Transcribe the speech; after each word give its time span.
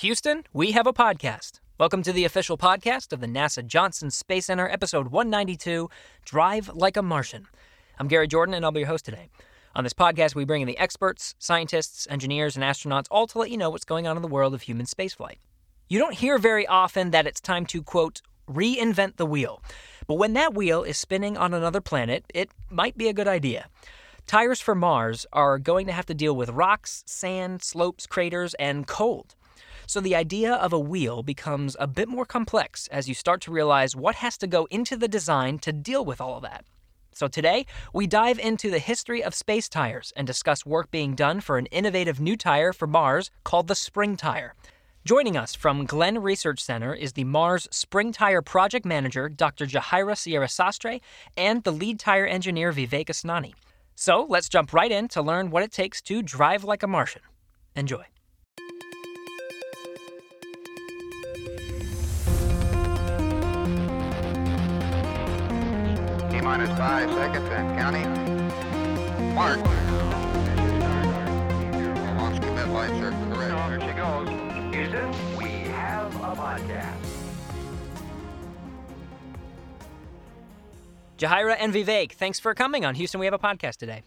Houston, 0.00 0.44
we 0.54 0.72
have 0.72 0.86
a 0.86 0.94
podcast. 0.94 1.60
Welcome 1.78 2.02
to 2.04 2.12
the 2.14 2.24
official 2.24 2.56
podcast 2.56 3.12
of 3.12 3.20
the 3.20 3.26
NASA 3.26 3.66
Johnson 3.66 4.10
Space 4.10 4.46
Center, 4.46 4.66
episode 4.66 5.08
192 5.08 5.90
Drive 6.24 6.68
Like 6.72 6.96
a 6.96 7.02
Martian. 7.02 7.46
I'm 7.98 8.08
Gary 8.08 8.26
Jordan, 8.26 8.54
and 8.54 8.64
I'll 8.64 8.72
be 8.72 8.80
your 8.80 8.88
host 8.88 9.04
today. 9.04 9.28
On 9.76 9.84
this 9.84 9.92
podcast, 9.92 10.34
we 10.34 10.46
bring 10.46 10.62
in 10.62 10.66
the 10.66 10.78
experts, 10.78 11.34
scientists, 11.38 12.06
engineers, 12.08 12.56
and 12.56 12.64
astronauts, 12.64 13.08
all 13.10 13.26
to 13.26 13.38
let 13.38 13.50
you 13.50 13.58
know 13.58 13.68
what's 13.68 13.84
going 13.84 14.06
on 14.06 14.16
in 14.16 14.22
the 14.22 14.28
world 14.28 14.54
of 14.54 14.62
human 14.62 14.86
spaceflight. 14.86 15.36
You 15.90 15.98
don't 15.98 16.14
hear 16.14 16.38
very 16.38 16.66
often 16.66 17.10
that 17.10 17.26
it's 17.26 17.42
time 17.42 17.66
to, 17.66 17.82
quote, 17.82 18.22
reinvent 18.50 19.16
the 19.16 19.26
wheel. 19.26 19.62
But 20.06 20.14
when 20.14 20.32
that 20.32 20.54
wheel 20.54 20.82
is 20.82 20.96
spinning 20.96 21.36
on 21.36 21.52
another 21.52 21.82
planet, 21.82 22.24
it 22.32 22.48
might 22.70 22.96
be 22.96 23.10
a 23.10 23.12
good 23.12 23.28
idea. 23.28 23.66
Tires 24.26 24.62
for 24.62 24.74
Mars 24.74 25.26
are 25.34 25.58
going 25.58 25.86
to 25.88 25.92
have 25.92 26.06
to 26.06 26.14
deal 26.14 26.34
with 26.34 26.48
rocks, 26.48 27.02
sand, 27.06 27.60
slopes, 27.62 28.06
craters, 28.06 28.54
and 28.54 28.86
cold. 28.86 29.34
So 29.92 30.00
the 30.00 30.14
idea 30.14 30.54
of 30.54 30.72
a 30.72 30.78
wheel 30.78 31.24
becomes 31.24 31.76
a 31.80 31.88
bit 31.88 32.08
more 32.08 32.24
complex 32.24 32.86
as 32.92 33.08
you 33.08 33.14
start 33.14 33.40
to 33.40 33.50
realize 33.50 33.96
what 33.96 34.14
has 34.14 34.38
to 34.38 34.46
go 34.46 34.66
into 34.66 34.96
the 34.96 35.08
design 35.08 35.58
to 35.58 35.72
deal 35.72 36.04
with 36.04 36.20
all 36.20 36.36
of 36.36 36.42
that. 36.44 36.64
So 37.10 37.26
today, 37.26 37.66
we 37.92 38.06
dive 38.06 38.38
into 38.38 38.70
the 38.70 38.78
history 38.78 39.20
of 39.20 39.34
space 39.34 39.68
tires 39.68 40.12
and 40.14 40.28
discuss 40.28 40.64
work 40.64 40.92
being 40.92 41.16
done 41.16 41.40
for 41.40 41.58
an 41.58 41.66
innovative 41.72 42.20
new 42.20 42.36
tire 42.36 42.72
for 42.72 42.86
Mars 42.86 43.32
called 43.42 43.66
the 43.66 43.74
Spring 43.74 44.16
Tire. 44.16 44.54
Joining 45.04 45.36
us 45.36 45.56
from 45.56 45.86
Glenn 45.86 46.22
Research 46.22 46.62
Center 46.62 46.94
is 46.94 47.14
the 47.14 47.24
Mars 47.24 47.66
Spring 47.72 48.12
Tire 48.12 48.42
Project 48.42 48.86
Manager, 48.86 49.28
Dr. 49.28 49.66
Yajaira 49.66 50.16
Sierra 50.16 50.46
Sastre, 50.48 51.00
and 51.36 51.64
the 51.64 51.72
lead 51.72 51.98
tire 51.98 52.26
engineer, 52.26 52.70
Vivake 52.72 53.06
Asnani. 53.08 53.54
So 53.96 54.24
let's 54.30 54.48
jump 54.48 54.72
right 54.72 54.92
in 54.92 55.08
to 55.08 55.20
learn 55.20 55.50
what 55.50 55.64
it 55.64 55.72
takes 55.72 56.00
to 56.02 56.22
drive 56.22 56.62
like 56.62 56.84
a 56.84 56.86
Martian. 56.86 57.22
Enjoy. 57.74 58.04
minus 66.50 66.76
five 66.76 67.08
seconds 67.14 67.48
and 67.50 67.78
counting. 67.78 69.36
Mark. 69.36 69.58
Launch 72.18 72.42
commit 72.42 72.66
light 72.70 72.90
circle. 72.98 73.24
There 73.38 73.80
she 73.80 73.96
goes. 73.96 74.28
Houston, 74.74 75.36
we 75.40 75.68
have 75.68 76.12
a 76.16 76.34
podcast. 76.34 77.06
Yajaira 81.20 81.54
and 81.60 81.72
Vivake, 81.72 82.10
thanks 82.14 82.40
for 82.40 82.52
coming 82.54 82.84
on 82.84 82.96
Houston. 82.96 83.20
We 83.20 83.26
have 83.26 83.32
a 83.32 83.38
podcast 83.38 83.76
today. 83.76 84.02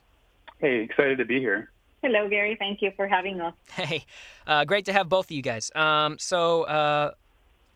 Hey, 0.57 0.81
excited 0.81 1.17
to 1.19 1.25
be 1.25 1.39
here. 1.39 1.71
Hello, 2.01 2.27
Gary. 2.27 2.57
Thank 2.59 2.81
you 2.81 2.91
for 2.97 3.07
having 3.07 3.39
us. 3.39 3.53
Hey, 3.71 4.03
uh, 4.47 4.65
great 4.65 4.83
to 4.87 4.91
have 4.91 5.07
both 5.07 5.27
of 5.27 5.31
you 5.31 5.41
guys. 5.41 5.71
Um, 5.75 6.17
so, 6.19 6.63
uh, 6.63 7.11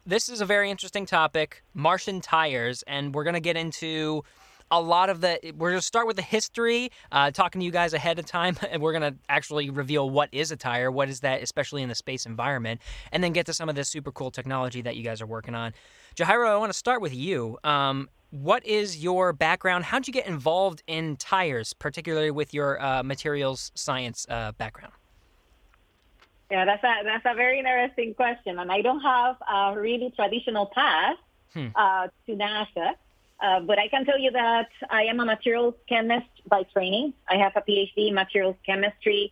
this 0.06 0.28
is 0.28 0.42
a 0.42 0.46
very 0.46 0.70
interesting 0.70 1.06
topic 1.06 1.64
Martian 1.74 2.20
tires, 2.20 2.84
and 2.86 3.16
we're 3.16 3.24
going 3.24 3.34
to 3.34 3.40
get 3.40 3.56
into 3.56 4.26
a 4.72 4.82
lot 4.82 5.10
of 5.10 5.22
the. 5.22 5.40
We're 5.58 5.70
going 5.72 5.80
to 5.82 5.86
start 5.86 6.08
with 6.08 6.16
the 6.18 6.22
history, 6.22 6.92
uh, 7.12 7.32
talking 7.32 7.60
to 7.60 7.66
you 7.66 7.72
guys 7.72 7.94
ahead 7.94 8.20
of 8.20 8.26
time, 8.26 8.56
and 8.70 8.82
we're 8.82 8.94
going 8.98 9.14
to 9.14 9.20
actually 9.30 9.70
reveal 9.70 10.10
what 10.10 10.30
is 10.32 10.52
a 10.52 10.58
tire, 10.58 10.92
what 10.92 11.10
is 11.10 11.22
that, 11.22 11.42
especially 11.42 11.84
in 11.84 11.90
the 11.90 11.96
space 11.96 12.26
environment, 12.26 12.82
and 13.12 13.24
then 13.24 13.34
get 13.34 13.46
to 13.48 13.54
some 13.54 13.70
of 13.70 13.76
this 13.76 13.90
super 13.90 14.12
cool 14.12 14.32
technology 14.32 14.82
that 14.82 14.96
you 14.96 15.04
guys 15.04 15.22
are 15.22 15.28
working 15.28 15.56
on. 15.56 15.74
Yajaira, 16.16 16.50
I 16.50 16.58
want 16.58 16.72
to 16.72 16.78
start 16.78 17.02
with 17.02 17.14
you. 17.16 17.58
Um, 17.64 18.10
what 18.32 18.66
is 18.66 19.02
your 19.02 19.32
background? 19.34 19.86
How 19.86 20.00
did 20.00 20.08
you 20.08 20.14
get 20.14 20.28
involved 20.28 20.84
in 20.88 21.16
tires, 21.16 21.74
particularly 21.74 22.32
with 22.32 22.54
your 22.54 22.82
uh, 22.84 23.04
materials 23.04 23.72
science 23.76 24.26
uh, 24.30 24.52
background? 24.54 24.94
Yeah, 26.52 26.64
that's 26.66 26.84
a 26.84 27.04
that's 27.04 27.26
a 27.26 27.36
very 27.36 27.60
interesting 27.60 28.14
question, 28.14 28.60
and 28.60 28.72
I 28.72 28.82
don't 28.82 29.02
have 29.02 29.36
a 29.54 29.80
really 29.80 30.12
traditional 30.16 30.66
path 30.68 31.18
hmm. 31.54 31.68
uh, 31.76 32.08
to 32.26 32.32
NASA. 32.36 32.92
Uh, 33.40 33.60
but 33.60 33.78
I 33.78 33.88
can 33.88 34.06
tell 34.06 34.18
you 34.18 34.32
that 34.32 34.70
I 34.90 35.04
am 35.04 35.20
a 35.20 35.26
materials 35.26 35.76
chemist 35.88 36.28
by 36.48 36.64
training. 36.64 37.14
I 37.30 37.36
have 37.38 37.54
a 37.56 37.62
PhD 37.62 38.08
in 38.10 38.16
materials 38.16 38.56
chemistry. 38.66 39.32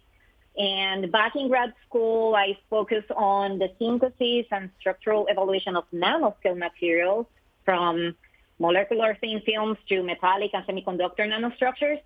And 0.57 1.11
back 1.11 1.35
in 1.35 1.47
grad 1.47 1.73
school, 1.87 2.35
I 2.35 2.57
focused 2.69 3.11
on 3.11 3.57
the 3.59 3.69
synthesis 3.79 4.45
and 4.51 4.69
structural 4.79 5.25
evaluation 5.27 5.75
of 5.75 5.85
nanoscale 5.93 6.57
materials 6.57 7.25
from 7.65 8.15
molecular 8.59 9.17
thin 9.19 9.41
films 9.45 9.77
to 9.89 10.01
metallic 10.03 10.51
and 10.53 10.65
semiconductor 10.65 11.21
nanostructures. 11.27 11.99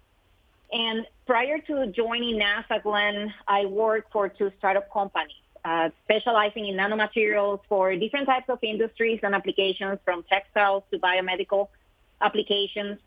And 0.72 1.06
prior 1.28 1.60
to 1.60 1.88
joining 1.88 2.38
NASA 2.40 2.82
Glenn, 2.82 3.34
I 3.48 3.66
worked 3.66 4.12
for 4.14 4.30
two 4.30 4.52
startup 4.58 4.92
companies. 4.92 5.36
Uh, 5.66 5.90
specializing 6.06 6.66
in 6.70 6.76
nanomaterials 6.78 7.60
for 7.68 7.94
different 7.94 8.26
types 8.26 8.48
of 8.48 8.58
industries 8.64 9.20
and 9.24 9.36
applications 9.36 10.00
from 10.06 10.24
textiles 10.24 10.84
to 10.90 10.98
biomedical 10.98 11.68
applications. 12.22 13.00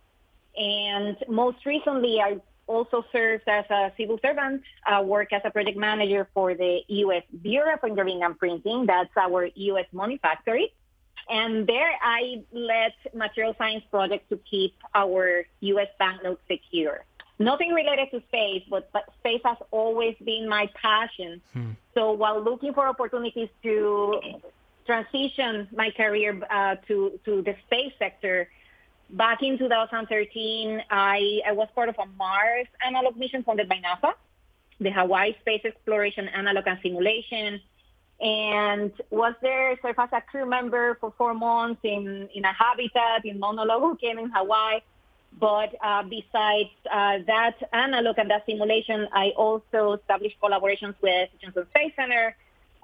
And 0.57 1.17
most 1.29 1.65
recently, 1.65 2.21
I 2.21 2.39
also 2.67 3.05
served 3.13 3.49
as 3.49 3.65
a 3.71 3.93
civil 3.97 4.19
servant, 4.23 4.63
uh, 4.87 5.03
work 5.03 5.33
as 5.33 5.43
a 5.45 5.51
project 5.51 5.77
manager 5.77 6.29
for 6.35 6.55
the 6.55 6.81
U.S. 6.89 7.23
Bureau 7.43 7.75
of 7.75 7.81
Engraving 7.85 8.23
and 8.23 8.39
Printing. 8.39 8.87
That's 8.87 9.11
our 9.17 9.47
U.S. 9.55 9.87
money 9.93 10.19
factory. 10.19 10.73
And 11.29 11.67
there 11.67 11.91
I 12.03 12.43
led 12.53 12.95
material 13.15 13.55
science 13.57 13.85
projects 13.91 14.25
to 14.31 14.39
keep 14.49 14.75
our 14.95 15.45
U.S. 15.61 15.89
banknotes 15.99 16.41
secure. 16.51 17.05
Nothing 17.39 17.71
related 17.73 18.09
to 18.13 18.23
space, 18.29 18.63
but, 18.69 18.91
but 18.93 19.05
space 19.21 19.41
has 19.45 19.57
always 19.71 20.15
been 20.25 20.49
my 20.49 20.69
passion. 20.81 21.41
Hmm. 21.55 21.71
So 21.95 22.13
while 22.13 22.41
looking 22.41 22.73
for 22.75 22.87
opportunities 22.87 23.49
to 23.63 24.21
transition 24.87 25.69
my 25.75 25.91
career 25.91 26.41
uh, 26.51 26.77
to, 26.89 27.19
to 27.25 27.43
the 27.43 27.55
space 27.67 27.93
sector, 27.99 28.49
Back 29.13 29.43
in 29.43 29.59
2013, 29.59 30.85
I, 30.91 31.41
I 31.47 31.53
was 31.53 31.69
part 31.75 31.91
of 31.91 31.97
a 32.03 32.07
Mars 32.17 32.67
analog 32.85 33.15
mission 33.15 33.43
funded 33.43 33.69
by 33.69 33.75
NASA, 33.77 34.13
the 34.81 34.91
Hawaii 34.91 35.35
Space 35.43 35.61
Exploration 35.67 36.29
Analog 36.29 36.67
and 36.67 36.79
Simulation, 36.83 37.61
and 38.23 38.91
was 39.11 39.35
there, 39.43 39.77
served 39.83 39.99
as 39.99 40.09
a 40.15 40.23
crew 40.23 40.47
member 40.47 40.97
for 40.99 41.13
four 41.19 41.35
months 41.35 41.81
in, 41.85 42.27
in 42.35 42.45
a 42.47 42.53
habitat 42.55 43.27
in 43.27 43.39
Mauna 43.39 43.65
Loa, 43.65 43.95
came 43.99 44.19
in 44.19 44.31
Hawaii. 44.31 44.81
But 45.39 45.75
uh, 45.85 46.05
besides 46.05 46.71
uh, 46.91 47.19
that 47.27 47.57
analog 47.75 48.17
and 48.19 48.31
that 48.31 48.47
simulation, 48.47 49.09
I 49.13 49.31
also 49.37 49.99
established 50.01 50.37
collaborations 50.43 50.95
with 51.03 51.29
Johnson 51.43 51.67
Space 51.71 51.93
Center, 51.97 52.35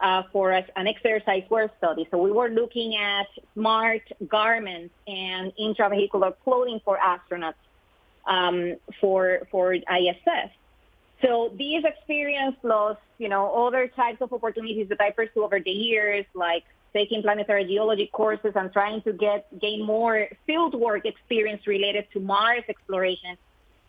uh, 0.00 0.22
for 0.32 0.52
us 0.52 0.64
an 0.76 0.86
exercise 0.86 1.42
wear 1.50 1.70
study. 1.78 2.06
So 2.10 2.18
we 2.18 2.30
were 2.30 2.48
looking 2.48 2.96
at 2.96 3.26
smart 3.54 4.02
garments 4.28 4.94
and 5.06 5.52
intravehicular 5.60 6.34
clothing 6.44 6.80
for 6.84 6.98
astronauts 6.98 7.54
um, 8.26 8.76
for 9.00 9.40
for 9.50 9.74
ISS. 9.74 10.50
So 11.20 11.52
these 11.56 11.82
experience 11.84 12.56
plus 12.60 12.96
you 13.18 13.28
know 13.28 13.52
other 13.66 13.88
types 13.88 14.22
of 14.22 14.32
opportunities 14.32 14.88
that 14.90 15.00
I 15.00 15.10
pursued 15.10 15.42
over 15.42 15.58
the 15.60 15.70
years, 15.70 16.24
like 16.34 16.64
taking 16.92 17.22
planetary 17.22 17.64
geology 17.64 18.08
courses 18.12 18.52
and 18.54 18.72
trying 18.72 19.02
to 19.02 19.12
get 19.12 19.46
gain 19.60 19.82
more 19.84 20.28
fieldwork 20.48 21.06
experience 21.06 21.66
related 21.66 22.06
to 22.12 22.20
Mars 22.20 22.62
exploration, 22.68 23.36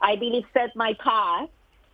I 0.01 0.15
believe 0.15 0.43
set 0.55 0.75
my 0.75 0.95
path 0.95 1.49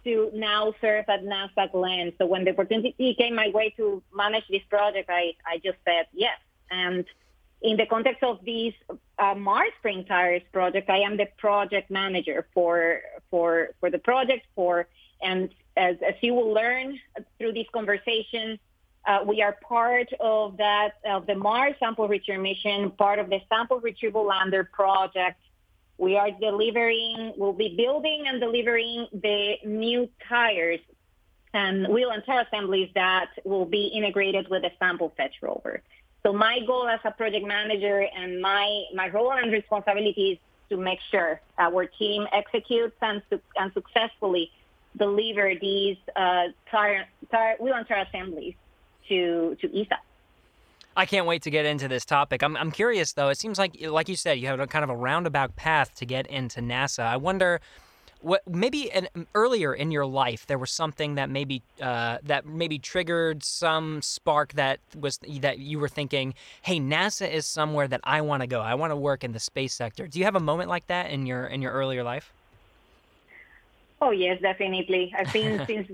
to 0.05 0.31
now 0.33 0.73
serve 0.79 1.05
at 1.09 1.23
NASA 1.23 1.71
Glenn, 1.71 2.13
So 2.17 2.25
when 2.27 2.45
the 2.45 2.51
opportunity 2.51 3.15
came 3.15 3.35
my 3.35 3.49
way 3.49 3.71
to 3.77 4.01
manage 4.15 4.45
this 4.49 4.61
project, 4.69 5.09
I, 5.11 5.33
I 5.45 5.57
just 5.57 5.77
said 5.83 6.05
yes. 6.13 6.37
And 6.71 7.05
in 7.61 7.77
the 7.77 7.85
context 7.87 8.23
of 8.23 8.37
this 8.45 8.73
uh, 9.17 9.33
Mars 9.33 9.71
Spring 9.79 10.05
Tires 10.05 10.43
project, 10.53 10.89
I 10.89 10.99
am 10.99 11.17
the 11.17 11.27
project 11.37 11.89
manager 11.89 12.47
for 12.53 13.01
for 13.31 13.69
for 13.79 13.89
the 13.89 13.97
project. 13.97 14.45
For 14.55 14.87
and 15.21 15.49
as 15.75 15.95
as 16.07 16.15
you 16.21 16.33
will 16.35 16.53
learn 16.53 16.99
through 17.37 17.53
this 17.53 17.67
conversation, 17.73 18.59
uh, 19.07 19.21
we 19.25 19.41
are 19.41 19.53
part 19.67 20.09
of 20.19 20.57
that 20.57 20.93
of 21.05 21.25
the 21.27 21.35
Mars 21.35 21.75
sample 21.79 22.07
return 22.07 22.41
mission, 22.43 22.91
part 22.91 23.17
of 23.19 23.29
the 23.29 23.39
sample 23.49 23.79
retrieval 23.79 24.25
lander 24.25 24.63
project, 24.65 25.39
we 25.97 26.17
are 26.17 26.29
delivering, 26.31 27.33
we'll 27.37 27.53
be 27.53 27.75
building 27.77 28.25
and 28.27 28.41
delivering 28.41 29.07
the 29.13 29.55
new 29.65 30.09
tires 30.27 30.81
and 31.53 31.87
wheel 31.87 32.09
and 32.09 32.21
tire 32.25 32.41
assemblies 32.41 32.89
that 32.95 33.29
will 33.45 33.65
be 33.65 33.85
integrated 33.87 34.49
with 34.49 34.63
the 34.63 34.71
sample 34.77 35.13
fetch 35.15 35.35
rover. 35.41 35.81
So 36.23 36.33
my 36.33 36.59
goal 36.67 36.87
as 36.89 36.99
a 37.05 37.11
project 37.11 37.47
manager 37.47 38.05
and 38.13 38.41
my, 38.41 38.85
my 38.93 39.07
role 39.09 39.31
and 39.31 39.51
responsibility 39.51 40.31
is 40.33 40.37
to 40.69 40.77
make 40.77 40.99
sure 41.11 41.39
our 41.57 41.85
team 41.85 42.25
executes 42.33 42.95
and, 43.01 43.21
and 43.55 43.71
successfully 43.71 44.51
deliver 44.97 45.53
these 45.61 45.97
uh, 46.15 46.45
tire, 46.69 47.05
tire, 47.31 47.55
wheel 47.59 47.73
and 47.75 47.87
tire 47.87 48.05
assemblies 48.09 48.55
to, 49.07 49.55
to 49.61 49.79
ESA. 49.79 49.99
I 50.97 51.05
can't 51.05 51.25
wait 51.27 51.41
to 51.43 51.49
get 51.49 51.65
into 51.65 51.87
this 51.87 52.05
topic. 52.05 52.41
I'm, 52.41 52.55
I'm 52.55 52.71
curious 52.71 53.13
though. 53.13 53.29
It 53.29 53.37
seems 53.37 53.59
like, 53.59 53.75
like 53.81 54.07
you 54.07 54.15
said, 54.15 54.33
you 54.39 54.47
have 54.47 54.59
a 54.59 54.67
kind 54.67 54.83
of 54.83 54.89
a 54.89 54.95
roundabout 54.95 55.55
path 55.55 55.93
to 55.95 56.05
get 56.05 56.25
into 56.27 56.61
NASA. 56.61 57.03
I 57.03 57.17
wonder 57.17 57.59
what 58.21 58.41
maybe 58.47 58.89
an, 58.91 59.07
earlier 59.35 59.73
in 59.73 59.91
your 59.91 60.05
life 60.05 60.47
there 60.47 60.57
was 60.57 60.71
something 60.71 61.15
that 61.15 61.29
maybe 61.29 61.61
uh, 61.81 62.17
that 62.23 62.45
maybe 62.45 62.79
triggered 62.79 63.43
some 63.43 64.01
spark 64.01 64.53
that 64.53 64.79
was 64.97 65.19
that 65.41 65.59
you 65.59 65.79
were 65.79 65.89
thinking, 65.89 66.33
hey, 66.61 66.79
NASA 66.79 67.29
is 67.31 67.45
somewhere 67.45 67.87
that 67.87 67.99
I 68.03 68.21
want 68.21 68.41
to 68.41 68.47
go. 68.47 68.61
I 68.61 68.73
want 68.73 68.91
to 68.91 68.95
work 68.95 69.23
in 69.23 69.33
the 69.33 69.39
space 69.39 69.73
sector. 69.73 70.07
Do 70.07 70.17
you 70.17 70.25
have 70.25 70.35
a 70.35 70.39
moment 70.39 70.69
like 70.69 70.87
that 70.87 71.11
in 71.11 71.25
your 71.25 71.45
in 71.45 71.61
your 71.61 71.73
earlier 71.73 72.03
life? 72.03 72.31
Oh 74.01 74.11
yes, 74.11 74.41
definitely. 74.41 75.13
I've 75.17 75.31
been 75.31 75.65
since 75.65 75.87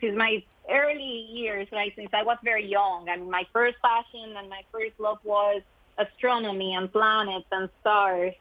since 0.00 0.16
my 0.16 0.42
early 0.70 1.02
years, 1.30 1.68
right? 1.72 1.92
Since 1.94 2.10
I 2.12 2.22
was 2.22 2.38
very 2.42 2.66
young. 2.66 3.08
I 3.08 3.16
mean, 3.16 3.30
my 3.30 3.46
first 3.52 3.76
passion 3.82 4.36
and 4.36 4.48
my 4.48 4.62
first 4.72 4.98
love 4.98 5.18
was 5.24 5.62
astronomy 5.98 6.74
and 6.74 6.92
planets 6.92 7.46
and 7.52 7.68
stars. 7.80 8.34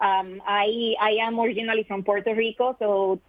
Um, 0.00 0.42
I 0.46 0.94
I 1.00 1.10
am 1.20 1.38
originally 1.38 1.82
from 1.84 2.04
Puerto 2.04 2.34
Rico, 2.34 2.76
so 2.78 3.20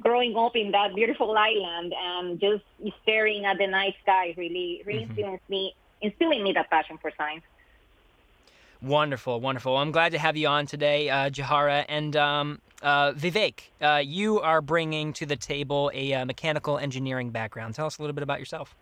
growing 0.00 0.34
up 0.36 0.56
in 0.56 0.70
that 0.70 0.94
beautiful 0.94 1.36
island 1.36 1.92
and 1.94 2.40
just 2.40 2.64
staring 3.02 3.44
at 3.44 3.58
the 3.58 3.66
night 3.66 3.94
sky 4.02 4.32
really 4.38 4.82
really 4.86 5.00
mm-hmm. 5.02 5.10
influenced 5.10 5.50
me, 5.50 5.74
instilling 6.00 6.42
me 6.42 6.52
that 6.52 6.70
passion 6.70 6.96
for 6.96 7.12
science. 7.18 7.44
Wonderful, 8.80 9.40
wonderful. 9.40 9.76
I'm 9.76 9.92
glad 9.92 10.12
to 10.12 10.18
have 10.18 10.36
you 10.38 10.48
on 10.48 10.66
today, 10.66 11.08
uh, 11.10 11.28
Yajaira. 11.30 11.84
And 11.88 12.14
um, 12.16 12.60
uh, 12.82 13.12
Vivake, 13.12 13.70
uh, 13.80 14.02
you 14.04 14.40
are 14.40 14.60
bringing 14.60 15.12
to 15.14 15.26
the 15.26 15.36
table 15.36 15.90
a 15.94 16.12
uh, 16.14 16.24
mechanical 16.24 16.78
engineering 16.78 17.30
background. 17.30 17.74
Tell 17.74 17.86
us 17.86 17.98
a 17.98 18.02
little 18.02 18.14
bit 18.14 18.22
about 18.22 18.38
yourself. 18.38 18.74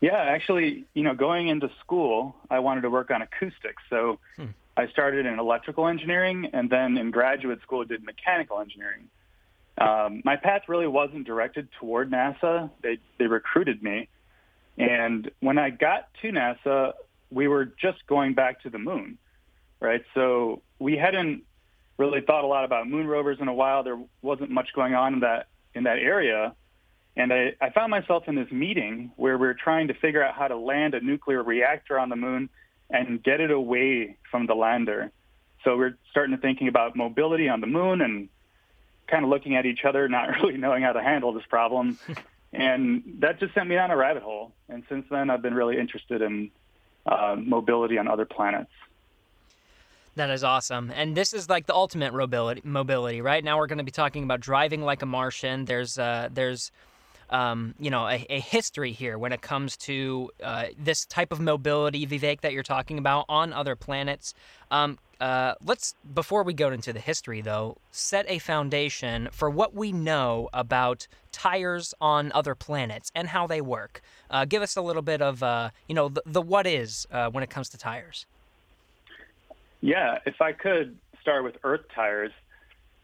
Yeah, 0.00 0.12
actually, 0.14 0.84
you 0.94 1.02
know, 1.02 1.14
going 1.14 1.48
into 1.48 1.70
school, 1.80 2.36
I 2.50 2.58
wanted 2.58 2.82
to 2.82 2.90
work 2.90 3.10
on 3.10 3.22
acoustics. 3.22 3.82
So 3.88 4.18
hmm. 4.36 4.46
I 4.76 4.88
started 4.88 5.24
in 5.26 5.38
electrical 5.38 5.88
engineering 5.88 6.50
and 6.52 6.68
then 6.68 6.98
in 6.98 7.10
graduate 7.10 7.62
school 7.62 7.84
did 7.84 8.04
mechanical 8.04 8.60
engineering. 8.60 9.08
Um, 9.78 10.22
my 10.24 10.36
path 10.36 10.62
really 10.68 10.86
wasn't 10.86 11.26
directed 11.26 11.68
toward 11.78 12.10
NASA. 12.10 12.70
They, 12.82 12.98
they 13.18 13.26
recruited 13.26 13.82
me. 13.82 14.08
And 14.78 15.30
when 15.40 15.58
I 15.58 15.70
got 15.70 16.08
to 16.22 16.28
NASA, 16.30 16.92
we 17.30 17.48
were 17.48 17.64
just 17.64 18.06
going 18.06 18.34
back 18.34 18.62
to 18.62 18.70
the 18.70 18.78
moon, 18.78 19.16
right? 19.80 20.04
So 20.14 20.60
we 20.78 20.96
hadn't 20.96 21.42
really 21.98 22.20
thought 22.20 22.44
a 22.44 22.46
lot 22.46 22.64
about 22.64 22.88
moon 22.88 23.06
rovers 23.06 23.38
in 23.40 23.48
a 23.48 23.54
while. 23.54 23.82
There 23.82 23.98
wasn't 24.22 24.50
much 24.50 24.68
going 24.74 24.94
on 24.94 25.14
in 25.14 25.20
that 25.20 25.48
in 25.74 25.84
that 25.84 25.98
area, 25.98 26.54
and 27.16 27.32
I, 27.32 27.54
I 27.60 27.70
found 27.70 27.90
myself 27.90 28.24
in 28.28 28.34
this 28.34 28.50
meeting 28.50 29.12
where 29.16 29.36
we 29.36 29.46
were 29.46 29.54
trying 29.54 29.88
to 29.88 29.94
figure 29.94 30.22
out 30.22 30.34
how 30.34 30.48
to 30.48 30.56
land 30.56 30.94
a 30.94 31.00
nuclear 31.00 31.42
reactor 31.42 31.98
on 31.98 32.08
the 32.08 32.16
moon 32.16 32.48
and 32.88 33.22
get 33.22 33.40
it 33.40 33.50
away 33.50 34.16
from 34.30 34.46
the 34.46 34.54
lander. 34.54 35.10
So 35.64 35.76
we're 35.76 35.94
starting 36.10 36.34
to 36.34 36.40
thinking 36.40 36.68
about 36.68 36.96
mobility 36.96 37.48
on 37.48 37.60
the 37.60 37.66
moon 37.66 38.00
and 38.00 38.28
kind 39.06 39.24
of 39.24 39.28
looking 39.30 39.54
at 39.56 39.66
each 39.66 39.84
other, 39.84 40.08
not 40.08 40.28
really 40.36 40.56
knowing 40.56 40.82
how 40.82 40.92
to 40.92 41.02
handle 41.02 41.32
this 41.32 41.42
problem. 41.50 41.98
and 42.52 43.02
that 43.18 43.40
just 43.40 43.52
sent 43.52 43.68
me 43.68 43.74
down 43.74 43.90
a 43.90 43.96
rabbit 43.96 44.22
hole. 44.22 44.52
And 44.68 44.84
since 44.88 45.04
then, 45.10 45.28
I've 45.28 45.42
been 45.42 45.54
really 45.54 45.78
interested 45.78 46.22
in 46.22 46.50
uh, 47.04 47.36
mobility 47.36 47.98
on 47.98 48.06
other 48.08 48.24
planets. 48.24 48.70
That 50.16 50.30
is 50.30 50.42
awesome. 50.42 50.90
And 50.94 51.14
this 51.14 51.34
is 51.34 51.50
like 51.50 51.66
the 51.66 51.74
ultimate 51.74 52.12
mobility, 52.14 52.62
mobility 52.64 53.20
right? 53.20 53.44
Now 53.44 53.58
we're 53.58 53.66
going 53.66 53.78
to 53.78 53.84
be 53.84 53.90
talking 53.90 54.24
about 54.24 54.40
driving 54.40 54.80
like 54.82 55.02
a 55.02 55.06
Martian. 55.06 55.66
There's 55.66 55.98
uh, 55.98 56.28
there's 56.32 56.72
um, 57.28 57.74
you 57.80 57.90
know, 57.90 58.06
a, 58.06 58.24
a, 58.30 58.38
history 58.38 58.92
here 58.92 59.18
when 59.18 59.32
it 59.32 59.40
comes 59.42 59.76
to 59.78 60.30
uh, 60.40 60.66
this 60.78 61.04
type 61.06 61.32
of 61.32 61.40
mobility, 61.40 62.06
Vivake, 62.06 62.42
that 62.42 62.52
you're 62.52 62.62
talking 62.62 62.98
about 62.98 63.24
on 63.28 63.52
other 63.52 63.74
planets. 63.74 64.32
Um, 64.70 64.96
uh, 65.20 65.54
let's, 65.66 65.96
before 66.14 66.44
we 66.44 66.54
go 66.54 66.70
into 66.70 66.92
the 66.92 67.00
history, 67.00 67.40
though, 67.40 67.78
set 67.90 68.26
a 68.28 68.38
foundation 68.38 69.28
for 69.32 69.50
what 69.50 69.74
we 69.74 69.90
know 69.90 70.48
about 70.54 71.08
tires 71.32 71.94
on 72.00 72.30
other 72.32 72.54
planets 72.54 73.10
and 73.12 73.26
how 73.26 73.48
they 73.48 73.60
work. 73.60 74.02
Uh, 74.30 74.44
give 74.44 74.62
us 74.62 74.76
a 74.76 74.80
little 74.80 75.02
bit 75.02 75.20
of, 75.20 75.42
uh, 75.42 75.70
you 75.88 75.96
know, 75.96 76.08
the, 76.08 76.22
the 76.26 76.40
what 76.40 76.64
is 76.64 77.08
uh, 77.10 77.28
when 77.30 77.42
it 77.42 77.50
comes 77.50 77.68
to 77.70 77.76
tires. 77.76 78.24
Yeah, 79.86 80.18
if 80.26 80.40
I 80.40 80.50
could 80.50 80.98
start 81.20 81.44
with 81.44 81.58
Earth 81.62 81.82
tires, 81.94 82.32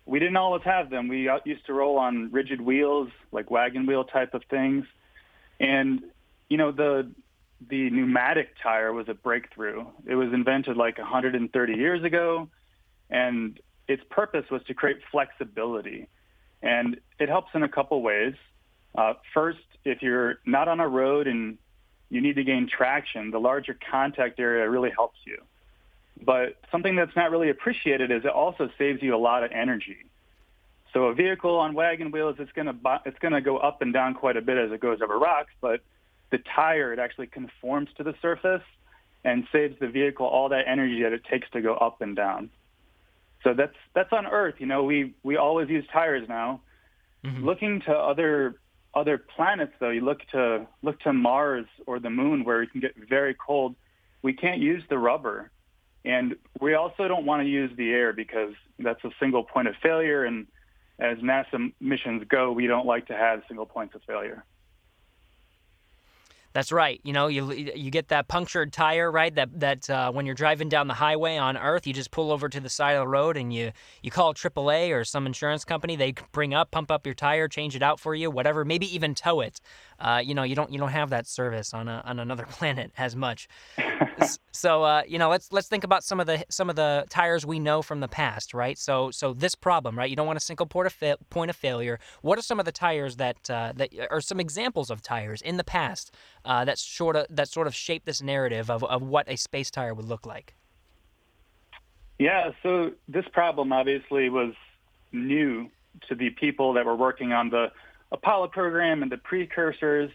we 0.04 0.18
didn't 0.18 0.36
always 0.36 0.64
have 0.64 0.90
them. 0.90 1.06
We 1.06 1.28
used 1.44 1.64
to 1.66 1.72
roll 1.74 1.96
on 1.96 2.32
rigid 2.32 2.60
wheels, 2.60 3.08
like 3.30 3.52
wagon 3.52 3.86
wheel 3.86 4.02
type 4.02 4.34
of 4.34 4.42
things, 4.50 4.84
and 5.60 6.02
you 6.48 6.56
know 6.56 6.72
the 6.72 7.08
the 7.70 7.88
pneumatic 7.88 8.56
tire 8.60 8.92
was 8.92 9.08
a 9.08 9.14
breakthrough. 9.14 9.86
It 10.08 10.16
was 10.16 10.32
invented 10.32 10.76
like 10.76 10.98
130 10.98 11.72
years 11.74 12.02
ago, 12.02 12.48
and 13.08 13.60
its 13.86 14.02
purpose 14.10 14.46
was 14.50 14.64
to 14.64 14.74
create 14.74 14.98
flexibility, 15.12 16.08
and 16.64 16.98
it 17.20 17.28
helps 17.28 17.50
in 17.54 17.62
a 17.62 17.68
couple 17.68 18.02
ways. 18.02 18.34
Uh, 18.96 19.12
first, 19.32 19.62
if 19.84 20.02
you're 20.02 20.40
not 20.46 20.66
on 20.66 20.80
a 20.80 20.88
road 20.88 21.28
and 21.28 21.58
you 22.10 22.20
need 22.20 22.34
to 22.34 22.42
gain 22.42 22.66
traction, 22.68 23.30
the 23.30 23.38
larger 23.38 23.78
contact 23.88 24.40
area 24.40 24.68
really 24.68 24.90
helps 24.90 25.20
you. 25.24 25.36
But 26.20 26.56
something 26.70 26.96
that's 26.96 27.14
not 27.16 27.30
really 27.30 27.50
appreciated 27.50 28.10
is 28.10 28.24
it 28.24 28.30
also 28.30 28.68
saves 28.78 29.02
you 29.02 29.14
a 29.14 29.18
lot 29.18 29.44
of 29.44 29.52
energy. 29.52 30.06
So 30.92 31.04
a 31.06 31.14
vehicle 31.14 31.56
on 31.58 31.74
wagon 31.74 32.10
wheels, 32.10 32.36
it's 32.38 32.52
gonna 32.52 32.74
it's 33.06 33.18
gonna 33.18 33.40
go 33.40 33.56
up 33.56 33.80
and 33.80 33.92
down 33.92 34.14
quite 34.14 34.36
a 34.36 34.42
bit 34.42 34.58
as 34.58 34.72
it 34.72 34.80
goes 34.80 35.00
over 35.02 35.18
rocks, 35.18 35.50
but 35.60 35.80
the 36.30 36.38
tire 36.38 36.92
it 36.92 36.98
actually 36.98 37.28
conforms 37.28 37.88
to 37.96 38.02
the 38.04 38.14
surface 38.20 38.62
and 39.24 39.46
saves 39.52 39.78
the 39.78 39.88
vehicle 39.88 40.26
all 40.26 40.50
that 40.50 40.66
energy 40.66 41.02
that 41.02 41.12
it 41.12 41.24
takes 41.24 41.48
to 41.50 41.62
go 41.62 41.74
up 41.74 42.02
and 42.02 42.14
down. 42.14 42.50
So 43.42 43.54
that's 43.54 43.76
that's 43.94 44.12
on 44.12 44.26
Earth. 44.26 44.56
You 44.58 44.66
know, 44.66 44.84
we 44.84 45.14
we 45.22 45.36
always 45.36 45.70
use 45.70 45.86
tires 45.90 46.28
now. 46.28 46.60
Mm-hmm. 47.24 47.42
Looking 47.44 47.80
to 47.82 47.94
other 47.96 48.56
other 48.94 49.16
planets, 49.16 49.72
though, 49.80 49.88
you 49.88 50.02
look 50.02 50.26
to 50.32 50.66
look 50.82 51.00
to 51.00 51.14
Mars 51.14 51.66
or 51.86 52.00
the 52.00 52.10
Moon, 52.10 52.44
where 52.44 52.62
it 52.62 52.70
can 52.70 52.80
get 52.82 52.94
very 52.96 53.32
cold. 53.32 53.74
We 54.20 54.34
can't 54.34 54.60
use 54.60 54.82
the 54.90 54.98
rubber. 54.98 55.50
And 56.04 56.36
we 56.60 56.74
also 56.74 57.06
don't 57.06 57.26
want 57.26 57.42
to 57.42 57.48
use 57.48 57.70
the 57.76 57.90
air 57.90 58.12
because 58.12 58.54
that's 58.78 59.02
a 59.04 59.10
single 59.20 59.44
point 59.44 59.68
of 59.68 59.74
failure. 59.82 60.24
And 60.24 60.46
as 60.98 61.18
NASA 61.18 61.72
missions 61.80 62.24
go, 62.28 62.52
we 62.52 62.66
don't 62.66 62.86
like 62.86 63.06
to 63.08 63.14
have 63.14 63.42
single 63.48 63.66
points 63.66 63.94
of 63.94 64.02
failure. 64.02 64.44
That's 66.52 66.70
right. 66.70 67.00
You 67.02 67.12
know, 67.14 67.28
you 67.28 67.50
you 67.52 67.90
get 67.90 68.08
that 68.08 68.28
punctured 68.28 68.72
tire, 68.72 69.10
right? 69.10 69.34
That 69.34 69.48
that 69.60 69.88
uh, 69.88 70.12
when 70.12 70.26
you're 70.26 70.34
driving 70.34 70.68
down 70.68 70.86
the 70.86 70.94
highway 70.94 71.36
on 71.38 71.56
Earth, 71.56 71.86
you 71.86 71.94
just 71.94 72.10
pull 72.10 72.30
over 72.30 72.48
to 72.48 72.60
the 72.60 72.68
side 72.68 72.92
of 72.92 73.00
the 73.04 73.08
road 73.08 73.36
and 73.38 73.52
you 73.52 73.72
you 74.02 74.10
call 74.10 74.34
AAA 74.34 74.94
or 74.94 75.04
some 75.04 75.26
insurance 75.26 75.64
company. 75.64 75.96
They 75.96 76.14
bring 76.32 76.52
up, 76.52 76.70
pump 76.70 76.90
up 76.90 77.06
your 77.06 77.14
tire, 77.14 77.48
change 77.48 77.74
it 77.74 77.82
out 77.82 77.98
for 78.00 78.14
you, 78.14 78.30
whatever. 78.30 78.64
Maybe 78.66 78.92
even 78.94 79.14
tow 79.14 79.40
it. 79.40 79.60
Uh, 79.98 80.20
you 80.24 80.34
know, 80.34 80.42
you 80.42 80.54
don't 80.54 80.70
you 80.70 80.78
don't 80.78 80.90
have 80.90 81.08
that 81.10 81.26
service 81.26 81.72
on 81.72 81.88
a, 81.88 82.02
on 82.04 82.18
another 82.18 82.44
planet 82.50 82.92
as 82.98 83.16
much. 83.16 83.48
so 84.52 84.82
uh, 84.82 85.02
you 85.08 85.18
know, 85.18 85.30
let's 85.30 85.52
let's 85.52 85.68
think 85.68 85.84
about 85.84 86.04
some 86.04 86.20
of 86.20 86.26
the 86.26 86.44
some 86.50 86.68
of 86.68 86.76
the 86.76 87.06
tires 87.08 87.46
we 87.46 87.58
know 87.60 87.80
from 87.80 88.00
the 88.00 88.08
past, 88.08 88.52
right? 88.52 88.76
So 88.76 89.10
so 89.10 89.32
this 89.32 89.54
problem, 89.54 89.96
right? 89.96 90.10
You 90.10 90.16
don't 90.16 90.26
want 90.26 90.36
a 90.36 90.40
single 90.40 90.66
point 90.66 90.86
of, 90.88 90.92
fa- 90.92 91.16
point 91.30 91.48
of 91.50 91.56
failure. 91.56 91.98
What 92.20 92.38
are 92.38 92.42
some 92.42 92.58
of 92.58 92.66
the 92.66 92.72
tires 92.72 93.16
that 93.16 93.48
uh, 93.48 93.72
that 93.76 93.88
are 94.10 94.20
some 94.20 94.38
examples 94.38 94.90
of 94.90 95.00
tires 95.00 95.40
in 95.40 95.56
the 95.56 95.64
past? 95.64 96.10
uh, 96.44 96.64
that 96.64 96.78
sort 96.78 97.16
of 97.16 97.26
that 97.30 97.48
sort 97.48 97.66
of 97.66 97.74
shaped 97.74 98.06
this 98.06 98.20
narrative 98.20 98.70
of, 98.70 98.82
of 98.84 99.02
what 99.02 99.28
a 99.28 99.36
space 99.36 99.70
tire 99.70 99.94
would 99.94 100.06
look 100.06 100.26
like? 100.26 100.54
Yeah, 102.18 102.50
so 102.62 102.92
this 103.08 103.24
problem 103.32 103.72
obviously 103.72 104.28
was 104.28 104.54
new 105.12 105.68
to 106.08 106.14
the 106.14 106.30
people 106.30 106.72
that 106.74 106.86
were 106.86 106.96
working 106.96 107.32
on 107.32 107.50
the 107.50 107.70
Apollo 108.12 108.48
program 108.48 109.02
and 109.02 109.10
the 109.10 109.16
precursors, 109.18 110.10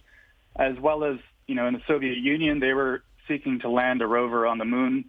as 0.58 0.78
well 0.80 1.04
as 1.04 1.18
you 1.48 1.56
know 1.56 1.68
in 1.68 1.74
the 1.74 1.82
Soviet 1.88 2.18
Union 2.18 2.60
they 2.60 2.74
were 2.74 3.04
seeking 3.28 3.60
to 3.60 3.70
land 3.70 4.02
a 4.02 4.08
rover 4.08 4.46
on 4.48 4.58
the 4.58 4.66
moon, 4.66 5.06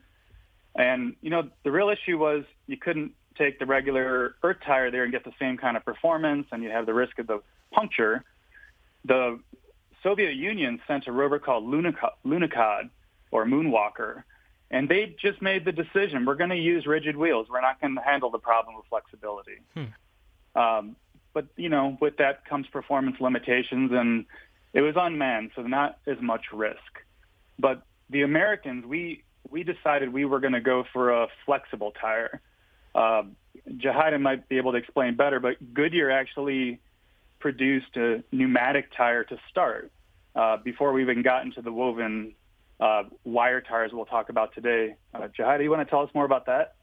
and 0.76 1.16
you 1.20 1.30
know 1.30 1.48
the 1.64 1.70
real 1.72 1.88
issue 1.88 2.18
was 2.18 2.44
you 2.66 2.76
couldn't 2.76 3.12
take 3.36 3.58
the 3.58 3.66
regular 3.66 4.34
Earth 4.42 4.56
tire 4.64 4.90
there 4.90 5.04
and 5.04 5.12
get 5.12 5.24
the 5.24 5.32
same 5.38 5.56
kind 5.56 5.76
of 5.76 5.84
performance, 5.84 6.46
and 6.52 6.62
you 6.62 6.70
have 6.70 6.86
the 6.86 6.94
risk 6.94 7.18
of 7.18 7.26
the 7.26 7.40
puncture. 7.72 8.24
The 9.04 9.38
Soviet 10.02 10.34
Union 10.34 10.80
sent 10.86 11.06
a 11.06 11.12
rover 11.12 11.38
called 11.38 11.64
Lunokhod 11.66 12.90
or 13.30 13.44
Moonwalker, 13.44 14.22
and 14.70 14.88
they 14.88 15.16
just 15.20 15.40
made 15.42 15.64
the 15.64 15.72
decision: 15.72 16.24
we're 16.24 16.34
going 16.34 16.50
to 16.50 16.56
use 16.56 16.86
rigid 16.86 17.16
wheels. 17.16 17.48
We're 17.50 17.60
not 17.60 17.80
going 17.80 17.94
to 17.94 18.02
handle 18.02 18.30
the 18.30 18.38
problem 18.38 18.76
of 18.76 18.84
flexibility. 18.88 19.58
Hmm. 19.74 20.60
Um, 20.60 20.96
but 21.32 21.46
you 21.56 21.68
know, 21.68 21.96
with 22.00 22.16
that 22.18 22.44
comes 22.44 22.66
performance 22.68 23.16
limitations, 23.20 23.90
and 23.92 24.26
it 24.72 24.82
was 24.82 24.94
unmanned, 24.96 25.52
so 25.56 25.62
not 25.62 25.98
as 26.06 26.20
much 26.20 26.52
risk. 26.52 26.98
But 27.58 27.82
the 28.10 28.22
Americans, 28.22 28.84
we 28.86 29.24
we 29.50 29.64
decided 29.64 30.12
we 30.12 30.24
were 30.26 30.40
going 30.40 30.52
to 30.52 30.60
go 30.60 30.84
for 30.92 31.10
a 31.10 31.28
flexible 31.46 31.92
tire. 31.98 32.40
Uh, 32.94 33.22
Yajaira 33.68 34.20
might 34.20 34.48
be 34.48 34.56
able 34.58 34.72
to 34.72 34.78
explain 34.78 35.14
better, 35.14 35.40
but 35.40 35.56
Goodyear 35.74 36.10
actually 36.10 36.80
produced 37.40 37.96
a 37.96 38.22
pneumatic 38.32 38.90
tire 38.96 39.24
to 39.24 39.36
start 39.50 39.90
uh, 40.34 40.56
before 40.58 40.92
we 40.92 41.02
even 41.02 41.22
got 41.22 41.44
into 41.44 41.62
the 41.62 41.72
woven 41.72 42.34
uh, 42.80 43.02
wire 43.24 43.60
tires 43.60 43.90
we'll 43.92 44.04
talk 44.04 44.28
about 44.28 44.54
today. 44.54 44.94
Uh, 45.14 45.28
Yajaira, 45.38 45.62
you 45.62 45.70
want 45.70 45.86
to 45.86 45.90
tell 45.90 46.00
us 46.00 46.10
more 46.14 46.24
about 46.24 46.46
that? 46.46 46.74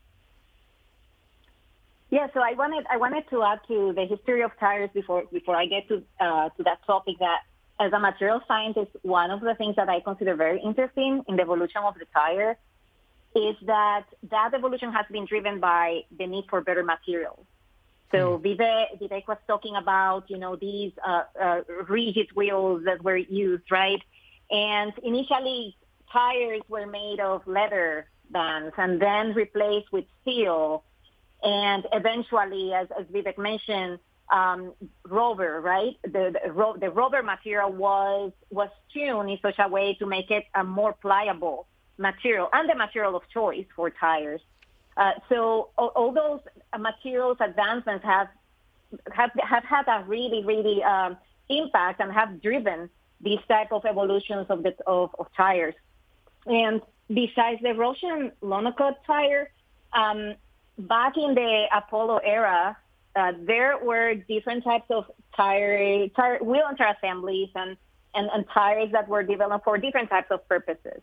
Yeah, 2.10 2.28
so 2.34 2.40
I 2.42 2.54
wanted 2.54 2.86
I 2.90 2.98
wanted 2.98 3.28
to 3.30 3.44
add 3.44 3.60
to 3.68 3.94
the 3.96 4.06
history 4.06 4.42
of 4.42 4.52
tires 4.60 4.90
before 4.94 5.24
before 5.34 5.56
I 5.56 5.66
get 5.66 5.88
to 5.88 6.04
uh, 6.20 6.50
to 6.50 6.64
that 6.64 6.86
topic 6.86 7.16
that 7.20 7.40
as 7.80 7.92
a 7.94 8.00
material 8.00 8.42
scientist, 8.48 8.92
one 9.02 9.32
of 9.32 9.42
the 9.42 9.56
things 9.56 9.76
that 9.78 9.90
I 9.90 10.00
consider 10.00 10.36
very 10.36 10.62
interesting 10.62 11.24
in 11.28 11.36
the 11.36 11.42
evolution 11.42 11.82
of 11.84 11.96
the 11.96 12.06
tire 12.14 12.58
is 13.36 13.56
that 13.66 14.06
that 14.32 14.52
evolution 14.54 14.94
has 14.94 15.06
been 15.12 15.26
driven 15.26 15.60
by 15.60 16.04
the 16.18 16.26
need 16.28 16.46
for 16.50 16.62
better 16.62 16.84
materials. 16.84 17.44
So 18.16 18.40
Vivake, 18.40 18.94
mm. 18.98 19.02
Vivake 19.02 19.28
was 19.28 19.38
talking 19.48 19.76
about, 19.76 20.30
you 20.30 20.38
know, 20.38 20.56
these 20.56 20.94
uh, 21.06 21.24
uh, 21.42 21.62
rigid 21.90 22.28
wheels 22.36 22.84
that 22.86 23.04
were 23.04 23.18
used, 23.18 23.70
right? 23.72 24.02
And 24.50 24.94
initially, 25.04 25.76
tires 26.14 26.62
were 26.70 26.86
made 26.88 27.20
of 27.20 27.46
leather 27.46 28.06
bands 28.30 28.74
and 28.78 29.02
then 29.02 29.34
replaced 29.34 29.92
with 29.92 30.06
steel. 30.22 30.84
And 31.44 31.86
eventually, 31.92 32.74
as, 32.74 32.88
as 32.98 33.06
Vivake 33.08 33.38
mentioned, 33.38 34.00
um, 34.32 34.74
rubber, 35.10 35.60
right? 35.62 35.98
The, 36.06 36.36
the, 36.42 36.52
ro- 36.54 36.78
the 36.78 36.90
rubber 36.92 37.22
material 37.22 37.70
was, 37.72 38.32
was 38.50 38.70
tuned 38.94 39.30
in 39.30 39.38
such 39.42 39.60
a 39.60 39.68
way 39.68 39.96
to 40.00 40.06
make 40.08 40.32
it 40.32 40.46
a 40.56 40.64
more 40.64 40.94
pliable 40.94 41.68
material 41.98 42.50
and 42.52 42.68
the 42.70 42.76
material 42.76 43.16
of 43.18 43.24
choice 43.34 43.66
for 43.76 43.90
tires. 43.90 44.40
Uh, 44.98 45.12
so 45.30 45.70
all, 45.78 45.88
all 45.90 46.12
those 46.12 46.40
materials 46.80 47.38
advancements 47.42 48.04
have 48.06 48.30
have, 49.12 49.32
have 49.44 49.64
had 49.66 49.88
a 49.88 50.04
really, 50.06 50.44
really 50.46 50.82
um, 50.84 51.18
impact 51.50 52.00
and 52.00 52.14
have 52.14 52.42
driven 52.42 52.88
these 53.20 53.40
type 53.48 53.74
of 53.74 53.84
evolutions 53.84 54.46
of, 54.50 54.64
the, 54.64 54.74
of, 54.88 55.10
of 55.20 55.28
tires. 55.36 55.74
And 56.46 56.82
besides 57.10 57.62
the 57.62 57.74
Russian 57.74 58.32
Lunokhod 58.42 58.96
tire, 59.06 59.52
um, 59.92 60.36
back 60.78 61.18
in 61.18 61.34
the 61.34 61.66
Apollo 61.76 62.22
era, 62.24 62.78
uh, 63.18 63.34
there 63.42 63.78
were 63.84 64.14
different 64.14 64.64
types 64.64 64.86
of 64.90 65.12
tire, 65.36 66.08
tire 66.10 66.38
wheel 66.42 66.64
and 66.70 66.78
tire 66.78 66.96
assemblies 66.96 67.50
and, 67.56 67.76
and, 68.14 68.30
and 68.34 68.46
tires 68.54 68.92
that 68.94 69.10
were 69.10 69.24
developed 69.24 69.66
for 69.66 69.78
different 69.78 70.10
types 70.10 70.28
of 70.30 70.48
purposes. 70.48 71.02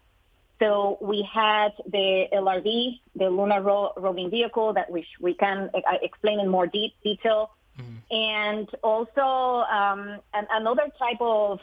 So 0.62 0.96
we 1.00 1.22
had 1.34 1.72
the 1.86 2.28
LRV, 2.32 3.00
the 3.16 3.30
lunar 3.30 3.60
ro- 3.60 3.92
roving 3.96 4.30
vehicle 4.30 4.72
that 4.74 4.88
we, 4.90 5.02
sh- 5.02 5.18
we 5.20 5.34
can 5.34 5.68
uh, 5.74 5.80
explain 6.00 6.38
in 6.38 6.48
more 6.48 6.68
deep 6.68 6.94
detail. 7.02 7.50
Mm-hmm. 7.80 8.14
And 8.14 8.68
also 8.84 9.66
um, 9.68 10.20
an- 10.32 10.46
another 10.52 10.84
type 11.00 11.16
of 11.20 11.58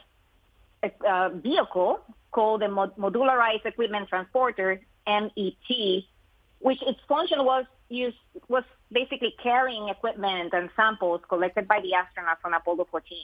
uh, 0.83 1.29
vehicle 1.29 2.01
called 2.31 2.61
the 2.61 2.67
mod- 2.67 2.97
modularized 2.97 3.65
equipment 3.65 4.09
transporter, 4.09 4.81
MET, 5.07 5.31
which 6.59 6.79
its 6.81 6.99
function 7.07 7.45
was 7.45 7.63
used, 7.87 8.17
was 8.49 8.65
basically 8.91 9.33
carrying 9.41 9.87
equipment 9.87 10.51
and 10.51 10.69
samples 10.75 11.21
collected 11.29 11.69
by 11.69 11.79
the 11.79 11.91
astronauts 11.95 12.43
on 12.43 12.53
Apollo 12.53 12.87
14. 12.91 13.17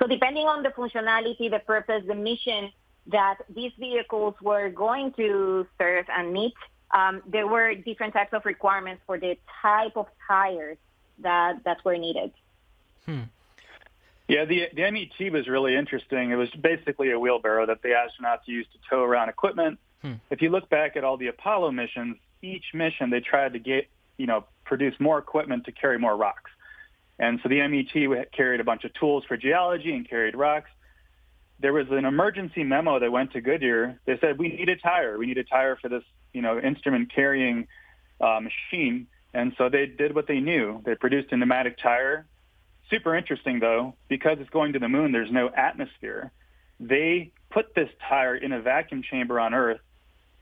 So 0.00 0.08
depending 0.08 0.46
on 0.48 0.64
the 0.64 0.70
functionality, 0.70 1.48
the 1.48 1.60
purpose, 1.64 2.02
the 2.08 2.16
mission, 2.16 2.72
that 3.08 3.36
these 3.54 3.72
vehicles 3.78 4.34
were 4.40 4.68
going 4.70 5.12
to 5.14 5.66
serve 5.78 6.06
and 6.08 6.32
meet. 6.32 6.54
Um, 6.92 7.22
there 7.26 7.46
were 7.46 7.74
different 7.74 8.14
types 8.14 8.32
of 8.32 8.44
requirements 8.44 9.02
for 9.06 9.18
the 9.18 9.36
type 9.62 9.92
of 9.96 10.06
tires 10.26 10.78
that, 11.18 11.64
that 11.64 11.84
were 11.84 11.96
needed. 11.98 12.32
Hmm. 13.04 13.20
Yeah, 14.28 14.46
the, 14.46 14.68
the 14.74 14.90
MET 14.90 15.32
was 15.32 15.46
really 15.48 15.76
interesting. 15.76 16.30
It 16.30 16.36
was 16.36 16.48
basically 16.50 17.10
a 17.10 17.18
wheelbarrow 17.18 17.66
that 17.66 17.82
the 17.82 17.88
astronauts 17.90 18.46
used 18.46 18.72
to 18.72 18.78
tow 18.88 19.02
around 19.02 19.28
equipment. 19.28 19.78
Hmm. 20.00 20.14
If 20.30 20.40
you 20.40 20.48
look 20.50 20.70
back 20.70 20.96
at 20.96 21.04
all 21.04 21.16
the 21.18 21.26
Apollo 21.26 21.72
missions, 21.72 22.16
each 22.40 22.66
mission 22.72 23.10
they 23.10 23.20
tried 23.20 23.52
to 23.54 23.58
get, 23.58 23.88
you 24.16 24.26
know, 24.26 24.44
produce 24.64 24.94
more 24.98 25.18
equipment 25.18 25.64
to 25.64 25.72
carry 25.72 25.98
more 25.98 26.16
rocks. 26.16 26.50
And 27.18 27.38
so 27.42 27.48
the 27.50 27.60
MET 27.68 28.32
carried 28.32 28.60
a 28.60 28.64
bunch 28.64 28.84
of 28.84 28.94
tools 28.94 29.24
for 29.26 29.36
geology 29.36 29.92
and 29.94 30.08
carried 30.08 30.34
rocks 30.34 30.70
there 31.60 31.72
was 31.72 31.86
an 31.90 32.04
emergency 32.04 32.64
memo 32.64 32.98
that 32.98 33.10
went 33.10 33.32
to 33.32 33.40
Goodyear. 33.40 33.98
They 34.06 34.18
said 34.18 34.38
we 34.38 34.48
need 34.48 34.68
a 34.68 34.76
tire. 34.76 35.16
We 35.18 35.26
need 35.26 35.38
a 35.38 35.44
tire 35.44 35.76
for 35.76 35.88
this, 35.88 36.02
you 36.32 36.42
know, 36.42 36.58
instrument 36.58 37.12
carrying 37.14 37.68
uh, 38.20 38.40
machine. 38.40 39.06
And 39.32 39.54
so 39.58 39.68
they 39.68 39.86
did 39.86 40.14
what 40.14 40.26
they 40.26 40.40
knew. 40.40 40.82
They 40.84 40.94
produced 40.94 41.32
a 41.32 41.36
pneumatic 41.36 41.78
tire. 41.78 42.26
Super 42.90 43.14
interesting 43.14 43.60
though, 43.60 43.94
because 44.08 44.38
it's 44.40 44.50
going 44.50 44.72
to 44.74 44.78
the 44.78 44.88
moon. 44.88 45.12
There's 45.12 45.30
no 45.30 45.48
atmosphere. 45.50 46.32
They 46.80 47.30
put 47.50 47.74
this 47.74 47.88
tire 48.08 48.34
in 48.36 48.52
a 48.52 48.60
vacuum 48.60 49.02
chamber 49.02 49.38
on 49.38 49.54
Earth, 49.54 49.80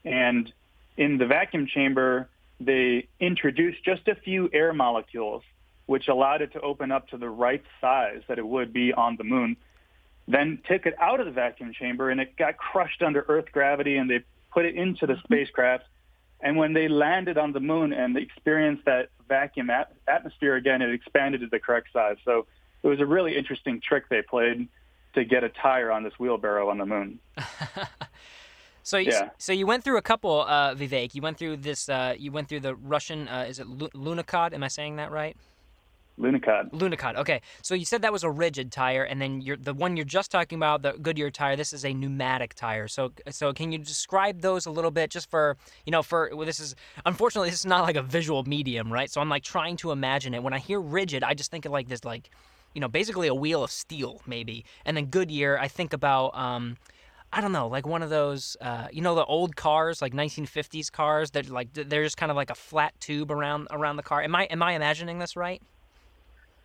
and 0.05 0.51
in 0.97 1.19
the 1.19 1.27
vacuum 1.27 1.67
chamber, 1.67 2.29
they 2.59 3.07
introduced 3.21 3.85
just 3.85 4.09
a 4.09 4.15
few 4.15 4.49
air 4.53 4.73
molecules, 4.73 5.43
which 5.87 6.09
allowed 6.09 6.41
it 6.41 6.53
to 6.55 6.61
open 6.61 6.91
up 6.91 7.09
to 7.09 7.19
the 7.19 7.29
right 7.29 7.63
size 7.83 8.23
that 8.29 8.39
it 8.39 8.47
would 8.47 8.73
be 8.73 8.93
on 8.95 9.17
the 9.17 9.25
moon 9.25 9.57
then 10.33 10.59
took 10.69 10.87
it 10.87 10.95
out 11.01 11.21
of 11.21 11.27
the 11.27 11.33
vacuum 11.33 11.73
chamber 11.73 12.11
and 12.11 12.21
it 12.21 12.37
got 12.37 12.57
crushed 12.57 13.03
under 13.03 13.25
Earth 13.29 13.47
gravity 13.53 13.97
and 13.97 14.11
they 14.11 14.21
put 14.53 14.65
it 14.65 14.75
into 14.75 15.07
the 15.07 15.15
mm-hmm. 15.15 15.25
spacecraft. 15.35 15.85
And 16.41 16.57
when 16.57 16.73
they 16.73 16.89
landed 16.89 17.39
on 17.39 17.53
the 17.53 17.61
moon 17.61 17.93
and 17.93 18.17
experienced 18.17 18.85
that 18.87 19.11
vacuum 19.29 19.71
at- 19.71 19.93
atmosphere 20.09 20.57
again, 20.57 20.83
it 20.83 20.93
expanded 20.93 21.41
to 21.43 21.47
the 21.49 21.61
correct 21.61 21.89
size. 21.93 22.17
So 22.25 22.47
it 22.83 22.89
was 22.89 22.99
a 23.01 23.07
really 23.07 23.37
interesting 23.37 23.81
trick 23.81 24.09
they 24.09 24.23
played 24.23 24.67
to 25.15 25.25
get 25.25 25.45
a 25.45 25.49
tire 25.51 25.93
on 25.93 26.03
this 26.03 26.15
wheelbarrow 26.19 26.69
on 26.71 26.79
the 26.79 26.87
moon. 26.87 27.21
so, 28.83 28.97
you, 28.97 29.13
yeah. 29.13 29.29
so 29.39 29.53
you 29.53 29.67
went 29.67 29.85
through 29.85 29.99
a 29.99 30.03
couple, 30.03 30.41
uh, 30.41 30.75
Vivake. 30.75 31.15
You 31.15 31.23
went 31.23 31.39
through 31.39 31.59
this. 31.59 31.89
Uh, 31.89 32.15
you 32.19 32.33
went 32.33 32.49
through 32.49 32.61
the 32.61 32.75
Russian. 32.75 33.29
Uh, 33.29 33.47
is 33.49 33.61
it 33.61 33.69
Lu- 33.69 33.91
Lunokhod? 33.91 34.53
Am 34.55 34.63
I 34.65 34.69
saying 34.69 34.97
that 34.97 35.13
right? 35.13 35.37
Lunokhod. 36.19 36.73
Lunokhod. 36.73 37.17
Okay, 37.17 37.41
so 37.63 37.75
you 37.75 37.85
said 37.87 38.03
that 38.03 38.13
was 38.13 38.23
a 38.23 38.31
rigid 38.31 38.71
tire, 38.71 39.03
and 39.05 39.21
then 39.21 39.43
the 39.61 39.73
one 39.73 39.97
you're 39.97 40.05
just 40.05 40.31
talking 40.31 40.59
about, 40.59 40.83
the 40.83 40.93
Goodyear 40.93 41.31
tire. 41.31 41.57
This 41.57 41.73
is 41.73 41.85
a 41.85 41.95
pneumatic 41.95 42.55
tire. 42.55 42.87
So, 42.87 43.13
so 43.31 43.53
can 43.53 43.73
you 43.73 43.79
describe 43.79 44.43
those 44.43 44.67
a 44.67 44.71
little 44.71 44.91
bit, 44.91 45.11
just 45.11 45.31
for 45.31 45.57
you 45.87 45.91
know, 45.91 46.03
for 46.03 46.31
well, 46.35 46.47
this 46.47 46.61
is 46.61 46.77
unfortunately 47.07 47.49
this 47.51 47.61
is 47.61 47.67
not 47.67 47.83
like 47.83 47.97
a 47.97 48.03
visual 48.03 48.45
medium, 48.45 48.93
right? 48.93 49.11
So 49.11 49.21
I'm 49.21 49.31
like 49.31 49.43
trying 49.43 49.77
to 49.79 49.91
imagine 49.91 50.35
it. 50.35 50.43
When 50.43 50.53
I 50.53 50.59
hear 50.59 50.81
rigid, 50.81 51.25
I 51.25 51.33
just 51.35 51.51
think 51.51 51.65
of 51.65 51.73
like 51.73 51.89
this, 51.89 52.05
like 52.05 52.29
you 52.75 52.81
know, 52.81 52.89
basically 52.89 53.29
a 53.29 53.35
wheel 53.35 53.65
of 53.65 53.71
steel, 53.71 54.21
maybe. 54.27 54.65
And 54.85 54.97
then 54.97 55.07
Goodyear, 55.07 55.59
I 55.61 55.69
think 55.69 55.93
about. 55.93 56.37
Um, 56.37 56.77
I 57.35 57.41
don't 57.41 57.53
know, 57.53 57.67
like 57.67 57.87
one 57.87 58.03
of 58.03 58.11
those, 58.11 58.59
uh, 58.61 58.89
you 58.93 59.01
know, 59.01 59.15
the 59.15 59.25
old 59.25 59.57
cars, 59.57 60.03
like 60.03 60.13
1950s 60.13 60.93
cars 60.93 61.31
They're 61.31 61.43
like 61.43 61.73
they're 61.73 62.05
just 62.05 62.19
kind 62.19 62.29
of 62.29 62.37
like 62.37 62.51
a 62.51 62.55
flat 62.55 62.93
tube 63.01 63.31
around 63.31 63.69
around 63.71 63.97
the 63.97 64.03
car. 64.03 64.21
Am 64.21 64.35
I 64.37 64.45
am 64.45 64.63
I 64.63 64.73
imagining 64.75 65.19
this 65.19 65.35
right? 65.35 65.63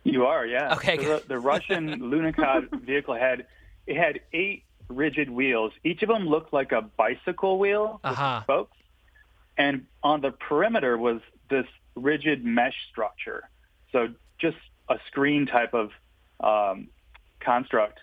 You 0.04 0.26
are, 0.26 0.46
yeah. 0.46 0.74
Okay. 0.74 0.96
So 1.02 1.18
the, 1.18 1.28
the, 1.28 1.38
Russian 1.38 2.00
Lunokhod 2.00 2.80
vehicle 2.84 3.14
had 3.14 3.46
it 3.86 3.96
had 3.96 4.20
eight 4.32 4.64
rigid 4.88 5.30
wheels. 5.30 5.72
Each 5.84 6.02
of 6.02 6.08
them 6.08 6.26
looked 6.28 6.52
like 6.52 6.72
a 6.72 6.82
bicycle 6.82 7.58
wheel 7.58 8.00
with 8.04 8.12
uh-huh. 8.12 8.42
spokes, 8.42 8.76
and 9.56 9.86
on 10.02 10.20
the 10.20 10.30
perimeter 10.30 10.96
was 10.96 11.20
this 11.50 11.66
rigid 11.94 12.44
mesh 12.44 12.76
structure. 12.90 13.48
So 13.92 14.08
just 14.38 14.56
a 14.88 14.96
screen 15.06 15.46
type 15.46 15.74
of 15.74 15.90
um, 16.40 16.88
construct. 17.40 18.00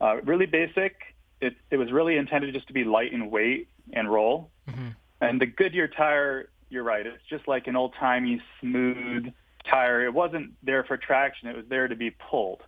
Uh, 0.00 0.16
really 0.22 0.46
basic. 0.46 0.96
It, 1.40 1.56
it 1.70 1.76
was 1.76 1.90
really 1.92 2.16
intended 2.16 2.54
just 2.54 2.66
to 2.68 2.72
be 2.72 2.84
light 2.84 3.12
in 3.12 3.30
weight 3.30 3.68
and 3.92 4.10
roll. 4.10 4.50
Mm-hmm. 4.68 4.88
And 5.20 5.40
the 5.40 5.46
Goodyear 5.46 5.88
tire, 5.88 6.50
you're 6.68 6.82
right. 6.84 7.04
It's 7.06 7.22
just 7.28 7.46
like 7.48 7.66
an 7.66 7.74
old 7.76 7.94
timey 7.98 8.40
smooth 8.60 9.26
tire. 9.68 10.00
It 10.04 10.12
wasn't 10.14 10.52
there 10.62 10.84
for 10.84 10.96
traction, 10.96 11.48
it 11.48 11.56
was 11.56 11.66
there 11.68 11.88
to 11.88 11.96
be 11.96 12.10
pulled. 12.10 12.62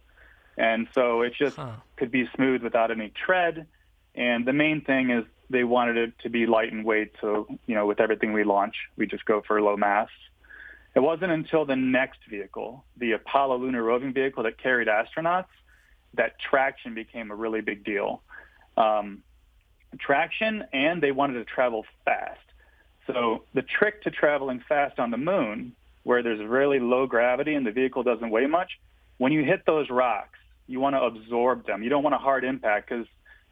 And 0.56 0.88
so 0.94 1.22
it 1.22 1.32
just 1.38 1.56
huh. 1.56 1.72
could 1.96 2.10
be 2.10 2.28
smooth 2.34 2.62
without 2.62 2.90
any 2.90 3.10
tread. 3.26 3.66
And 4.14 4.44
the 4.46 4.52
main 4.52 4.82
thing 4.82 5.10
is 5.10 5.24
they 5.48 5.64
wanted 5.64 5.96
it 5.96 6.18
to 6.20 6.28
be 6.30 6.46
light 6.46 6.72
and 6.72 6.84
weight. 6.84 7.12
So, 7.20 7.46
you 7.66 7.74
know, 7.74 7.86
with 7.86 8.00
everything 8.00 8.32
we 8.32 8.44
launch, 8.44 8.74
we 8.96 9.06
just 9.06 9.24
go 9.24 9.42
for 9.46 9.60
low 9.62 9.76
mass. 9.76 10.08
It 10.94 11.00
wasn't 11.00 11.32
until 11.32 11.64
the 11.64 11.76
next 11.76 12.18
vehicle, 12.28 12.84
the 12.96 13.12
Apollo 13.12 13.58
lunar 13.58 13.82
roving 13.82 14.12
vehicle 14.12 14.42
that 14.42 14.58
carried 14.58 14.88
astronauts, 14.88 15.46
that 16.14 16.38
traction 16.40 16.94
became 16.94 17.30
a 17.30 17.34
really 17.34 17.60
big 17.60 17.84
deal. 17.84 18.22
Um, 18.76 19.22
traction, 19.98 20.64
and 20.72 21.00
they 21.02 21.12
wanted 21.12 21.34
to 21.34 21.44
travel 21.44 21.86
fast. 22.04 22.40
So 23.06 23.44
the 23.54 23.62
trick 23.62 24.02
to 24.02 24.10
traveling 24.10 24.62
fast 24.68 24.98
on 24.98 25.12
the 25.12 25.16
moon 25.16 25.74
where 26.02 26.22
there's 26.22 26.40
really 26.46 26.78
low 26.78 27.06
gravity 27.06 27.54
and 27.54 27.66
the 27.66 27.70
vehicle 27.70 28.02
doesn't 28.02 28.30
weigh 28.30 28.46
much, 28.46 28.72
when 29.18 29.32
you 29.32 29.44
hit 29.44 29.64
those 29.66 29.88
rocks, 29.90 30.38
you 30.66 30.80
want 30.80 30.94
to 30.96 31.02
absorb 31.02 31.66
them. 31.66 31.82
You 31.82 31.90
don't 31.90 32.02
want 32.02 32.14
a 32.14 32.18
hard 32.18 32.44
impact 32.44 32.88
because 32.88 33.06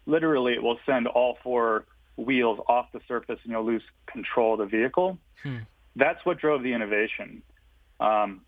literally 0.07 0.55
it 0.55 0.63
will 0.63 0.79
send 0.87 1.07
all 1.09 1.37
four 1.43 1.85
wheels 2.17 2.59
off 2.69 2.87
the 2.93 3.01
surface 3.07 3.39
and 3.43 3.53
you'll 3.53 3.65
lose 3.67 3.83
control 4.07 4.55
of 4.55 4.59
the 4.71 4.77
vehicle. 4.79 5.19
Hmm. 5.43 5.59
That's 5.97 6.25
what 6.25 6.39
drove 6.39 6.63
the 6.63 6.73
innovation. 6.73 7.43
Um, 8.01 8.43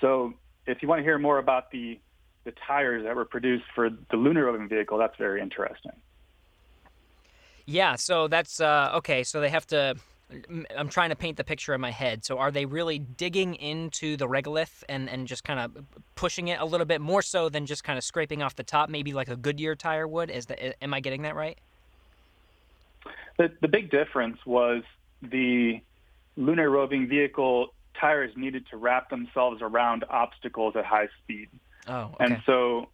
so 0.00 0.34
if 0.66 0.82
you 0.82 0.88
want 0.88 1.00
to 1.00 1.02
hear 1.02 1.18
more 1.18 1.38
about 1.38 1.70
the 1.70 1.98
the 2.44 2.52
tires 2.66 3.04
that 3.04 3.14
were 3.14 3.26
produced 3.26 3.64
for 3.74 3.90
the 3.90 4.16
lunar 4.16 4.46
rover 4.46 4.64
vehicle, 4.66 4.96
that's 4.96 5.16
very 5.18 5.42
interesting. 5.42 5.92
Yeah, 7.66 7.96
so 7.96 8.26
that's 8.28 8.60
uh, 8.60 8.92
okay. 8.94 9.22
So 9.22 9.40
they 9.40 9.50
have 9.50 9.66
to 9.66 9.96
I'm 10.76 10.88
trying 10.88 11.08
to 11.08 11.16
paint 11.16 11.38
the 11.38 11.44
picture 11.44 11.72
in 11.72 11.80
my 11.80 11.90
head. 11.90 12.24
So 12.24 12.38
are 12.38 12.50
they 12.50 12.66
really 12.66 12.98
digging 12.98 13.54
into 13.54 14.16
the 14.16 14.26
regolith 14.28 14.82
and, 14.88 15.08
and 15.08 15.26
just 15.26 15.42
kind 15.42 15.58
of 15.58 15.84
pushing 16.16 16.48
it 16.48 16.60
a 16.60 16.66
little 16.66 16.84
bit 16.84 17.00
more 17.00 17.22
so 17.22 17.48
than 17.48 17.64
just 17.64 17.82
kind 17.82 17.96
of 17.96 18.04
scraping 18.04 18.42
off 18.42 18.54
the 18.54 18.62
top, 18.62 18.90
maybe 18.90 19.14
like 19.14 19.28
a 19.28 19.36
Goodyear 19.36 19.74
tire 19.74 20.06
would? 20.06 20.30
Is 20.30 20.46
that? 20.46 20.82
am 20.84 20.92
I 20.92 21.00
getting 21.00 21.22
that 21.22 21.34
right? 21.34 21.56
The, 23.38 23.50
the 23.62 23.68
big 23.68 23.90
difference 23.90 24.38
was 24.44 24.82
the 25.22 25.80
lunar 26.36 26.68
roving 26.68 27.08
vehicle 27.08 27.68
tires 27.98 28.32
needed 28.36 28.66
to 28.70 28.76
wrap 28.76 29.08
themselves 29.10 29.62
around 29.62 30.04
obstacles 30.10 30.74
at 30.76 30.84
high 30.84 31.08
speed. 31.24 31.48
Oh, 31.88 32.10
okay. 32.14 32.24
And 32.24 32.42
so 32.44 32.88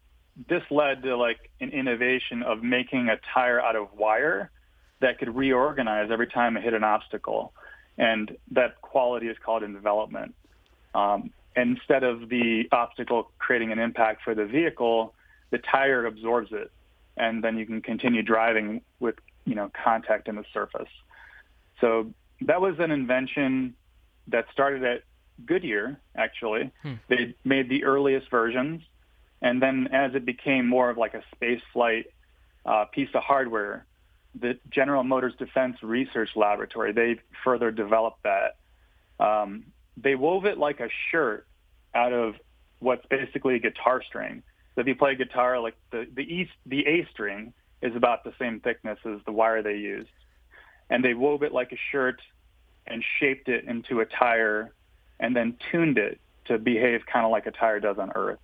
this 0.49 0.62
led 0.71 1.03
to 1.03 1.17
like 1.17 1.50
an 1.61 1.71
innovation 1.71 2.45
of 2.45 2.62
making 2.62 3.09
a 3.09 3.17
tire 3.35 3.61
out 3.61 3.75
of 3.75 3.93
wire 3.95 4.53
that 5.05 5.19
could 5.19 5.37
reorganize 5.37 6.11
every 6.11 6.27
time 6.27 6.57
it 6.57 6.63
hit 6.65 6.73
an 6.73 6.83
obstacle. 6.83 7.53
And 7.99 8.37
that 8.53 8.81
quality 8.81 9.29
is 9.29 9.37
called 9.45 9.63
envelopment. 9.63 10.35
Um, 10.95 11.31
instead 11.55 12.03
of 12.05 12.29
the 12.31 12.67
obstacle 12.73 13.31
creating 13.39 13.71
an 13.71 13.79
impact 13.79 14.23
for 14.25 14.35
the 14.35 14.47
vehicle, 14.47 15.13
the 15.51 15.59
tire 15.59 16.07
absorbs 16.07 16.53
it, 16.53 16.73
and 17.19 17.45
then 17.45 17.59
you 17.59 17.67
can 17.67 17.83
continue 17.83 18.23
driving 18.23 18.81
with 18.99 19.17
you 19.45 19.55
know 19.55 19.71
contact 19.85 20.27
in 20.27 20.37
the 20.37 20.45
surface. 20.55 20.93
So 21.83 22.11
that 22.41 22.61
was 22.63 22.77
an 22.79 22.91
invention 22.91 23.75
that 24.29 24.47
started 24.55 24.83
at 24.85 25.03
Goodyear. 25.45 26.01
Actually, 26.17 26.73
hmm. 26.83 26.95
they 27.09 27.35
made 27.45 27.69
the 27.69 27.85
earliest 27.85 28.29
versions, 28.31 28.81
and 29.43 29.61
then 29.61 29.87
as 29.93 30.15
it 30.15 30.25
became 30.25 30.67
more 30.67 30.89
of 30.91 30.97
like 30.97 31.13
a 31.15 31.23
space 31.35 31.63
flight 31.75 32.07
uh, 32.67 32.87
piece 32.87 33.11
of 33.15 33.23
hardware, 33.23 33.85
the 34.38 34.59
General 34.71 35.05
Motors 35.05 35.35
Defense 35.38 35.76
Research 35.83 36.31
Laboratory. 36.37 36.93
They 36.93 37.17
further 37.45 37.71
developed 37.71 38.25
that. 38.25 38.57
Um, 39.25 39.67
they 39.97 40.14
wove 40.17 40.45
it 40.45 40.59
like 40.59 40.81
a 40.81 40.88
shirt 41.11 41.47
out 41.95 42.12
of 42.12 42.35
what's 42.81 43.07
basically 43.07 43.55
a 43.55 43.59
guitar 43.61 44.03
string. 44.03 44.43
So 44.75 44.81
if 44.81 44.87
you 44.88 44.97
play 44.97 45.14
guitar, 45.14 45.61
like 45.61 45.76
the 45.93 46.07
the 46.14 46.23
E 46.23 46.50
the 46.67 46.85
A 46.87 47.07
string 47.12 47.53
is 47.81 47.95
about 47.95 48.25
the 48.25 48.33
same 48.38 48.59
thickness 48.61 48.99
as 49.05 49.21
the 49.25 49.31
wire 49.33 49.62
they 49.62 49.76
used, 49.76 50.09
and 50.91 51.05
they 51.05 51.14
wove 51.14 51.45
it 51.45 51.53
like 51.53 51.71
a 51.71 51.79
shirt 51.93 52.21
and 52.87 53.05
shaped 53.21 53.49
it 53.49 53.64
into 53.67 54.00
a 54.00 54.07
tire, 54.07 54.73
and 55.21 55.37
then 55.37 55.57
tuned 55.71 55.97
it 55.97 56.19
to 56.47 56.59
behave 56.59 57.07
kind 57.07 57.25
of 57.25 57.31
like 57.31 57.47
a 57.47 57.53
tire 57.53 57.79
does 57.79 57.99
on 57.99 58.11
Earth. 58.17 58.41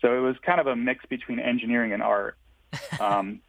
So 0.00 0.16
it 0.16 0.20
was 0.20 0.36
kind 0.44 0.60
of 0.60 0.66
a 0.66 0.74
mix 0.76 1.04
between 1.06 1.38
engineering 1.38 1.92
and 1.92 2.02
art. 2.02 2.36
Um, 3.00 3.40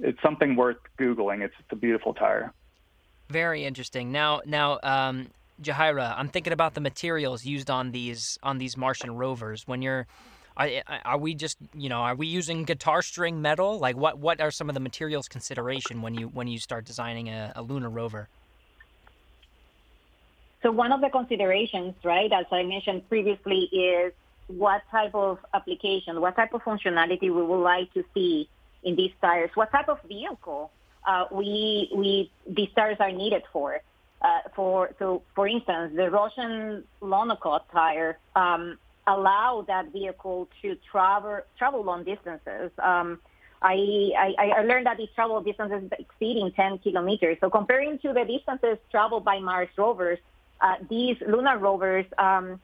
it's 0.00 0.18
something 0.22 0.56
worth 0.56 0.76
googling. 0.98 1.42
It's, 1.42 1.54
it's 1.58 1.68
a 1.70 1.76
beautiful 1.76 2.14
tire. 2.14 2.52
Very 3.30 3.64
interesting. 3.64 4.10
Now, 4.12 4.40
now, 4.46 4.78
um, 4.82 5.28
Yajaira, 5.62 6.14
I'm 6.16 6.28
thinking 6.28 6.52
about 6.52 6.74
the 6.74 6.80
materials 6.80 7.44
used 7.44 7.68
on 7.70 7.90
these 7.90 8.38
on 8.42 8.58
these 8.58 8.76
Martian 8.76 9.16
rovers. 9.16 9.64
When 9.66 9.82
you're, 9.82 10.06
are 10.56 11.18
we 11.18 11.34
just 11.34 11.58
you 11.74 11.88
know 11.90 11.98
are 11.98 12.14
we 12.14 12.26
using 12.26 12.62
guitar 12.64 13.02
string 13.02 13.42
metal? 13.42 13.78
Like 13.78 13.96
what 13.96 14.18
what 14.18 14.40
are 14.40 14.50
some 14.50 14.70
of 14.70 14.74
the 14.74 14.80
materials 14.80 15.28
consideration 15.28 16.00
when 16.00 16.14
you 16.14 16.28
when 16.28 16.46
you 16.48 16.58
start 16.58 16.84
designing 16.86 17.28
a, 17.28 17.52
a 17.56 17.60
lunar 17.62 17.90
rover? 17.90 18.28
So 20.62 20.70
one 20.72 20.90
of 20.90 21.00
the 21.00 21.08
considerations, 21.10 21.94
right, 22.02 22.32
as 22.32 22.46
I 22.50 22.62
mentioned 22.62 23.08
previously, 23.08 23.62
is 23.66 24.12
what 24.48 24.82
type 24.90 25.14
of 25.14 25.38
application, 25.54 26.20
what 26.20 26.34
type 26.34 26.54
of 26.54 26.62
functionality 26.62 27.20
we 27.22 27.30
would 27.42 27.62
like 27.62 27.92
to 27.94 28.04
see 28.14 28.48
in 28.88 28.96
these 28.96 29.14
tires, 29.20 29.50
what 29.54 29.70
type 29.70 29.88
of 29.88 29.98
vehicle 30.16 30.70
uh, 31.06 31.24
we, 31.30 31.90
we, 31.94 32.30
these 32.46 32.70
tires 32.74 32.96
are 32.98 33.12
needed 33.12 33.42
for. 33.52 33.78
Uh, 34.20 34.26
for 34.56 34.90
so, 34.98 35.22
for 35.36 35.46
instance, 35.46 35.92
the 35.94 36.10
Russian 36.10 36.82
Lunokhod 37.00 37.62
tire 37.72 38.18
um, 38.34 38.78
allow 39.06 39.64
that 39.68 39.92
vehicle 40.00 40.38
to 40.62 40.68
travel 40.90 41.34
travel 41.58 41.82
long 41.84 42.02
distances. 42.02 42.70
Um, 42.82 43.20
I, 43.62 43.76
I, 44.26 44.46
I 44.58 44.62
learned 44.62 44.86
that 44.86 44.98
it 45.00 45.10
travel 45.14 45.40
distances 45.40 45.88
exceeding 46.04 46.50
10 46.52 46.78
kilometers. 46.78 47.36
So 47.40 47.48
comparing 47.50 47.98
to 48.00 48.12
the 48.12 48.24
distances 48.24 48.76
traveled 48.90 49.24
by 49.24 49.38
Mars 49.38 49.68
rovers, 49.76 50.18
uh, 50.60 50.74
these 50.90 51.16
lunar 51.32 51.56
rovers 51.58 52.06
um, 52.18 52.60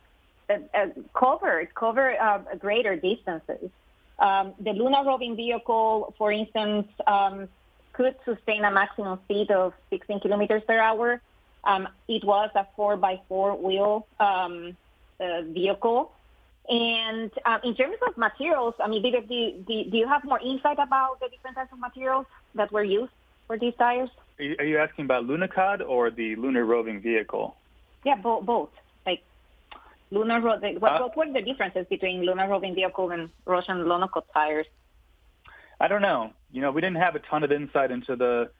uh, 0.50 0.54
uh, 0.76 0.78
cover 1.22 1.56
cover 1.82 2.08
uh, 2.20 2.38
greater 2.66 2.96
distances. 2.96 3.70
Um, 4.18 4.54
the 4.60 4.72
lunar 4.72 5.04
roving 5.04 5.34
vehicle, 5.36 6.14
for 6.16 6.30
instance, 6.30 6.86
um, 7.06 7.48
could 7.92 8.14
sustain 8.24 8.64
a 8.64 8.70
maximum 8.70 9.18
speed 9.24 9.50
of 9.50 9.72
16 9.90 10.20
kilometers 10.20 10.62
per 10.66 10.78
hour. 10.78 11.20
Um, 11.64 11.88
it 12.08 12.24
was 12.24 12.50
a 12.54 12.66
four 12.76 12.96
by 12.96 13.20
four 13.28 13.56
wheel 13.56 14.06
um, 14.20 14.76
uh, 15.20 15.42
vehicle. 15.42 16.12
And 16.68 17.30
um, 17.44 17.60
in 17.64 17.74
terms 17.74 17.96
of 18.08 18.16
materials, 18.16 18.74
I 18.82 18.88
mean, 18.88 19.02
do, 19.02 19.10
do, 19.20 19.64
do, 19.84 19.98
you 19.98 20.08
have 20.08 20.24
more 20.24 20.40
insight 20.40 20.78
about 20.78 21.20
the 21.20 21.28
different 21.28 21.56
types 21.56 21.72
of 21.72 21.78
materials 21.78 22.26
that 22.54 22.72
were 22.72 22.84
used 22.84 23.12
for 23.46 23.58
these 23.58 23.74
tires? 23.78 24.10
Are 24.38 24.64
you 24.64 24.78
asking 24.78 25.04
about 25.04 25.26
Lunokhod 25.26 25.86
or 25.86 26.10
the 26.10 26.36
lunar 26.36 26.64
roving 26.64 27.00
vehicle? 27.00 27.56
Yeah, 28.04 28.16
bo- 28.16 28.40
both 28.40 28.70
lunar 30.14 30.40
road. 30.40 30.62
What, 30.78 30.92
uh, 30.92 30.98
what 31.08 31.16
were 31.16 31.32
the 31.32 31.42
differences 31.42 31.86
between 31.90 32.24
lunar 32.24 32.48
roving 32.48 32.74
vehicle 32.74 33.10
and 33.10 33.30
Russian 33.44 33.78
Lunokhod 33.90 34.24
tires? 34.32 34.66
I 35.80 35.88
don't 35.88 36.02
know. 36.02 36.30
You 36.52 36.60
know, 36.62 36.70
we 36.70 36.80
didn't 36.80 36.98
have 37.06 37.14
a 37.16 37.18
ton 37.18 37.42
of 37.42 37.50
insight 37.50 37.90
into 37.90 38.16
the 38.16 38.50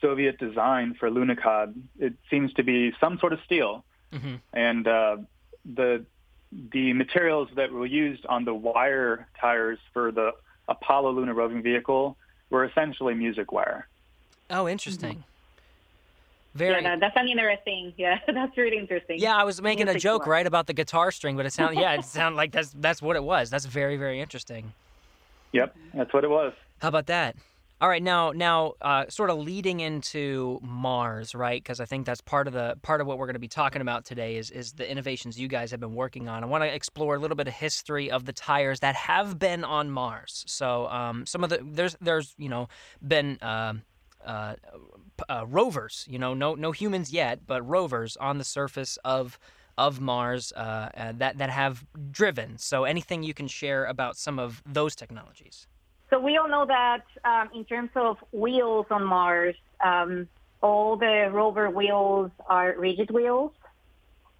Soviet 0.00 0.38
design 0.38 0.94
for 0.98 1.10
Lunokhod. 1.10 1.74
It 1.98 2.14
seems 2.30 2.52
to 2.54 2.62
be 2.62 2.92
some 3.00 3.18
sort 3.18 3.32
of 3.32 3.40
steel, 3.46 3.84
mm-hmm. 4.12 4.36
and 4.52 4.86
uh, 4.86 5.16
the 5.64 6.04
the 6.72 6.92
materials 6.94 7.48
that 7.56 7.70
were 7.72 7.86
used 8.02 8.24
on 8.26 8.44
the 8.44 8.54
wire 8.54 9.26
tires 9.40 9.78
for 9.92 10.10
the 10.10 10.32
Apollo 10.68 11.10
lunar 11.12 11.34
roving 11.34 11.60
vehicle 11.62 12.16
were 12.48 12.64
essentially 12.64 13.14
music 13.14 13.52
wire. 13.52 13.86
Oh, 14.48 14.66
interesting. 14.66 15.10
Mm-hmm. 15.18 15.37
Very. 16.54 16.82
Yeah, 16.82 16.96
that's 16.98 17.16
an 17.16 17.28
interesting. 17.28 17.92
Yeah, 17.96 18.18
that's 18.26 18.56
really 18.56 18.78
interesting. 18.78 19.18
Yeah, 19.18 19.36
I 19.36 19.44
was 19.44 19.60
making 19.60 19.86
Music 19.86 19.96
a 20.00 20.02
joke 20.02 20.22
one. 20.22 20.30
right 20.30 20.46
about 20.46 20.66
the 20.66 20.72
guitar 20.72 21.10
string, 21.10 21.36
but 21.36 21.46
it 21.46 21.52
sounded 21.52 21.80
yeah, 21.80 21.92
it 21.94 22.04
sounded 22.04 22.36
like 22.36 22.52
that's 22.52 22.74
that's 22.78 23.02
what 23.02 23.16
it 23.16 23.22
was. 23.22 23.50
That's 23.50 23.66
very 23.66 23.96
very 23.96 24.20
interesting. 24.20 24.72
Yep, 25.52 25.76
that's 25.94 26.12
what 26.12 26.24
it 26.24 26.30
was. 26.30 26.52
How 26.80 26.88
about 26.88 27.06
that? 27.06 27.36
All 27.80 27.88
right, 27.88 28.02
now 28.02 28.32
now 28.32 28.72
uh, 28.80 29.04
sort 29.08 29.30
of 29.30 29.38
leading 29.38 29.80
into 29.80 30.58
Mars, 30.62 31.34
right? 31.34 31.62
Because 31.62 31.80
I 31.80 31.84
think 31.84 32.06
that's 32.06 32.20
part 32.20 32.48
of 32.48 32.54
the 32.54 32.76
part 32.82 33.00
of 33.00 33.06
what 33.06 33.18
we're 33.18 33.26
going 33.26 33.34
to 33.34 33.38
be 33.40 33.46
talking 33.46 33.82
about 33.82 34.04
today 34.06 34.36
is 34.36 34.50
is 34.50 34.72
the 34.72 34.90
innovations 34.90 35.38
you 35.38 35.48
guys 35.48 35.70
have 35.70 35.80
been 35.80 35.94
working 35.94 36.28
on. 36.28 36.42
I 36.42 36.46
want 36.46 36.64
to 36.64 36.74
explore 36.74 37.14
a 37.14 37.18
little 37.18 37.36
bit 37.36 37.46
of 37.46 37.54
history 37.54 38.10
of 38.10 38.24
the 38.24 38.32
tires 38.32 38.80
that 38.80 38.96
have 38.96 39.38
been 39.38 39.64
on 39.64 39.90
Mars. 39.90 40.44
So 40.48 40.88
um, 40.88 41.26
some 41.26 41.44
of 41.44 41.50
the 41.50 41.60
there's 41.64 41.96
there's 42.00 42.34
you 42.38 42.48
know 42.48 42.68
been. 43.06 43.38
Uh, 43.42 43.74
uh, 44.24 44.54
uh, 45.28 45.44
rovers, 45.48 46.06
you 46.08 46.18
know, 46.18 46.34
no 46.34 46.54
no 46.54 46.72
humans 46.72 47.12
yet, 47.12 47.46
but 47.46 47.62
rovers 47.66 48.16
on 48.18 48.38
the 48.38 48.44
surface 48.44 48.98
of 49.04 49.38
of 49.76 50.00
Mars 50.00 50.52
uh, 50.56 50.58
uh, 50.96 51.12
that 51.18 51.38
that 51.38 51.50
have 51.50 51.84
driven. 52.10 52.58
So 52.58 52.84
anything 52.84 53.22
you 53.22 53.34
can 53.34 53.48
share 53.48 53.84
about 53.86 54.16
some 54.16 54.38
of 54.38 54.62
those 54.66 54.94
technologies? 54.94 55.66
So 56.10 56.18
we 56.18 56.36
all 56.36 56.48
know 56.48 56.64
that 56.66 57.02
um, 57.24 57.50
in 57.54 57.64
terms 57.64 57.90
of 57.94 58.16
wheels 58.32 58.86
on 58.90 59.04
Mars, 59.04 59.56
um, 59.84 60.28
all 60.62 60.96
the 60.96 61.28
rover 61.32 61.68
wheels 61.70 62.30
are 62.46 62.74
rigid 62.78 63.10
wheels. 63.10 63.52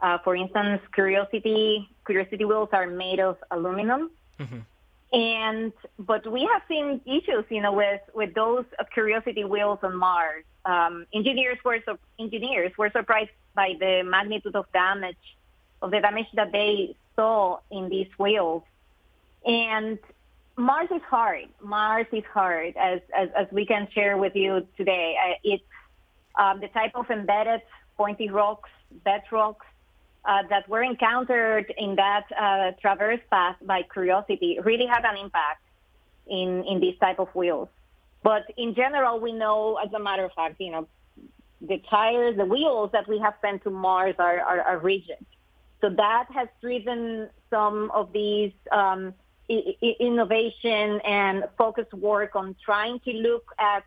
Uh, 0.00 0.18
for 0.24 0.34
instance, 0.36 0.80
Curiosity 0.94 1.88
Curiosity 2.06 2.44
wheels 2.44 2.68
are 2.72 2.86
made 2.86 3.20
of 3.20 3.36
aluminum. 3.50 4.10
Mm-hmm. 4.38 4.60
And 5.12 5.72
but 5.98 6.30
we 6.30 6.42
have 6.52 6.62
seen 6.68 7.00
issues, 7.06 7.44
you 7.48 7.62
know, 7.62 7.72
with 7.72 8.00
with 8.14 8.34
those 8.34 8.64
Curiosity 8.92 9.44
wheels 9.44 9.78
on 9.82 9.96
Mars. 9.96 10.44
Um, 10.66 11.06
engineers 11.14 11.56
were 11.64 11.78
su- 11.86 11.98
engineers 12.18 12.72
were 12.76 12.90
surprised 12.90 13.30
by 13.54 13.74
the 13.80 14.02
magnitude 14.04 14.54
of 14.54 14.70
damage, 14.72 15.16
of 15.80 15.90
the 15.92 16.00
damage 16.00 16.26
that 16.34 16.52
they 16.52 16.94
saw 17.16 17.58
in 17.70 17.88
these 17.88 18.08
wheels. 18.18 18.62
And 19.46 19.98
Mars 20.58 20.88
is 20.90 21.00
hard. 21.08 21.46
Mars 21.62 22.06
is 22.12 22.24
hard, 22.34 22.76
as 22.76 23.00
as, 23.16 23.30
as 23.34 23.46
we 23.50 23.64
can 23.64 23.88
share 23.94 24.18
with 24.18 24.36
you 24.36 24.66
today. 24.76 25.16
Uh, 25.24 25.32
it's 25.42 25.64
um, 26.38 26.60
the 26.60 26.68
type 26.68 26.92
of 26.94 27.10
embedded 27.10 27.62
pointy 27.96 28.28
rocks, 28.28 28.68
bedrocks, 29.06 29.64
uh, 30.28 30.42
that 30.50 30.68
were 30.68 30.82
encountered 30.82 31.72
in 31.78 31.96
that 31.96 32.26
uh, 32.38 32.70
traverse 32.82 33.20
path 33.30 33.56
by 33.62 33.82
curiosity 33.82 34.60
really 34.62 34.84
had 34.86 35.04
an 35.06 35.16
impact 35.16 35.62
in, 36.26 36.62
in 36.64 36.80
these 36.80 36.98
type 36.98 37.18
of 37.18 37.34
wheels. 37.34 37.68
But 38.22 38.44
in 38.58 38.74
general, 38.74 39.20
we 39.20 39.32
know, 39.32 39.78
as 39.82 39.90
a 39.94 39.98
matter 39.98 40.24
of 40.26 40.32
fact, 40.34 40.56
you 40.58 40.70
know, 40.70 40.86
the 41.62 41.78
tires, 41.90 42.36
the 42.36 42.44
wheels 42.44 42.90
that 42.92 43.08
we 43.08 43.18
have 43.20 43.34
sent 43.40 43.62
to 43.64 43.70
Mars 43.70 44.16
are, 44.18 44.38
are, 44.38 44.60
are 44.60 44.78
rigid. 44.78 45.16
So 45.80 45.88
that 45.90 46.26
has 46.34 46.48
driven 46.60 47.30
some 47.48 47.90
of 47.94 48.12
these 48.12 48.52
um, 48.70 49.14
I- 49.50 49.96
innovation 49.98 51.00
and 51.06 51.44
focused 51.56 51.94
work 51.94 52.36
on 52.36 52.54
trying 52.62 53.00
to 53.00 53.12
look 53.12 53.50
at 53.58 53.84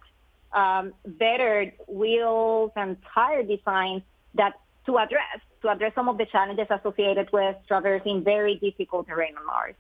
um, 0.54 0.94
better 1.06 1.72
wheels 1.88 2.72
and 2.76 2.98
tire 3.14 3.44
designs 3.44 4.02
that 4.34 4.54
to 4.88 4.98
address 4.98 5.40
to 5.62 5.69
address 5.69 5.93
some 5.95 6.10
of 6.10 6.17
the 6.17 6.26
challenges 6.26 6.67
associated 6.69 7.32
with 7.32 7.56
traversing 7.67 8.24
very 8.24 8.56
difficult 8.56 9.08
terrain 9.08 9.36
on 9.38 9.45
Mars. 9.45 9.76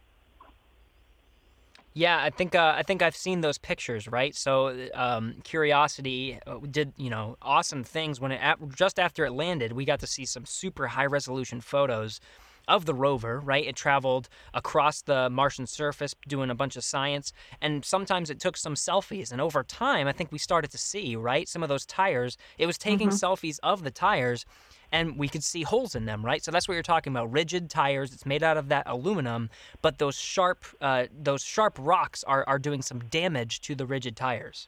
Yeah, 1.93 2.21
I 2.23 2.29
think 2.29 2.55
uh, 2.55 2.73
I 2.77 2.83
think 2.83 3.01
I've 3.01 3.17
seen 3.17 3.41
those 3.41 3.57
pictures, 3.57 4.07
right? 4.07 4.33
So 4.33 4.87
um, 4.93 5.35
Curiosity 5.43 6.39
uh, 6.47 6.59
did 6.69 6.93
you 6.95 7.09
know 7.09 7.35
awesome 7.41 7.83
things 7.83 8.19
when 8.21 8.31
it 8.31 8.39
just 8.75 8.97
after 8.97 9.25
it 9.25 9.33
landed, 9.33 9.73
we 9.73 9.83
got 9.83 9.99
to 9.99 10.07
see 10.07 10.23
some 10.25 10.45
super 10.45 10.87
high 10.87 11.07
resolution 11.07 11.59
photos 11.59 12.21
of 12.67 12.85
the 12.85 12.93
rover, 12.93 13.39
right? 13.39 13.65
It 13.65 13.75
traveled 13.75 14.29
across 14.53 15.01
the 15.01 15.29
Martian 15.29 15.65
surface 15.67 16.15
doing 16.27 16.49
a 16.49 16.55
bunch 16.55 16.75
of 16.75 16.83
science, 16.83 17.33
and 17.61 17.83
sometimes 17.83 18.29
it 18.29 18.39
took 18.39 18.57
some 18.57 18.75
selfies. 18.75 19.31
And 19.31 19.41
over 19.41 19.63
time, 19.63 20.07
I 20.07 20.11
think 20.11 20.31
we 20.31 20.37
started 20.37 20.71
to 20.71 20.77
see, 20.77 21.15
right, 21.15 21.47
some 21.47 21.63
of 21.63 21.69
those 21.69 21.85
tires. 21.85 22.37
It 22.57 22.65
was 22.65 22.77
taking 22.77 23.09
mm-hmm. 23.09 23.25
selfies 23.47 23.59
of 23.63 23.83
the 23.83 23.91
tires, 23.91 24.45
and 24.91 25.17
we 25.17 25.27
could 25.27 25.43
see 25.43 25.63
holes 25.63 25.95
in 25.95 26.05
them, 26.05 26.23
right? 26.25 26.43
So 26.43 26.51
that's 26.51 26.67
what 26.67 26.73
you're 26.73 26.83
talking 26.83 27.13
about. 27.13 27.31
Rigid 27.31 27.69
tires. 27.69 28.13
It's 28.13 28.25
made 28.25 28.43
out 28.43 28.57
of 28.57 28.69
that 28.69 28.83
aluminum, 28.87 29.49
but 29.81 29.97
those 29.97 30.15
sharp, 30.15 30.63
uh, 30.81 31.05
those 31.17 31.43
sharp 31.43 31.77
rocks 31.79 32.23
are 32.25 32.43
are 32.47 32.59
doing 32.59 32.81
some 32.81 32.99
damage 33.05 33.61
to 33.61 33.75
the 33.75 33.85
rigid 33.85 34.15
tires. 34.15 34.67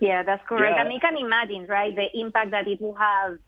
Yeah, 0.00 0.22
that's 0.22 0.42
correct. 0.46 0.74
Yeah. 0.76 0.82
And 0.84 0.92
you 0.92 0.98
can 1.00 1.16
imagine, 1.16 1.66
right, 1.66 1.94
the 1.94 2.08
impact 2.18 2.50
that 2.50 2.66
it 2.68 2.80
will 2.82 2.94
have 2.96 3.38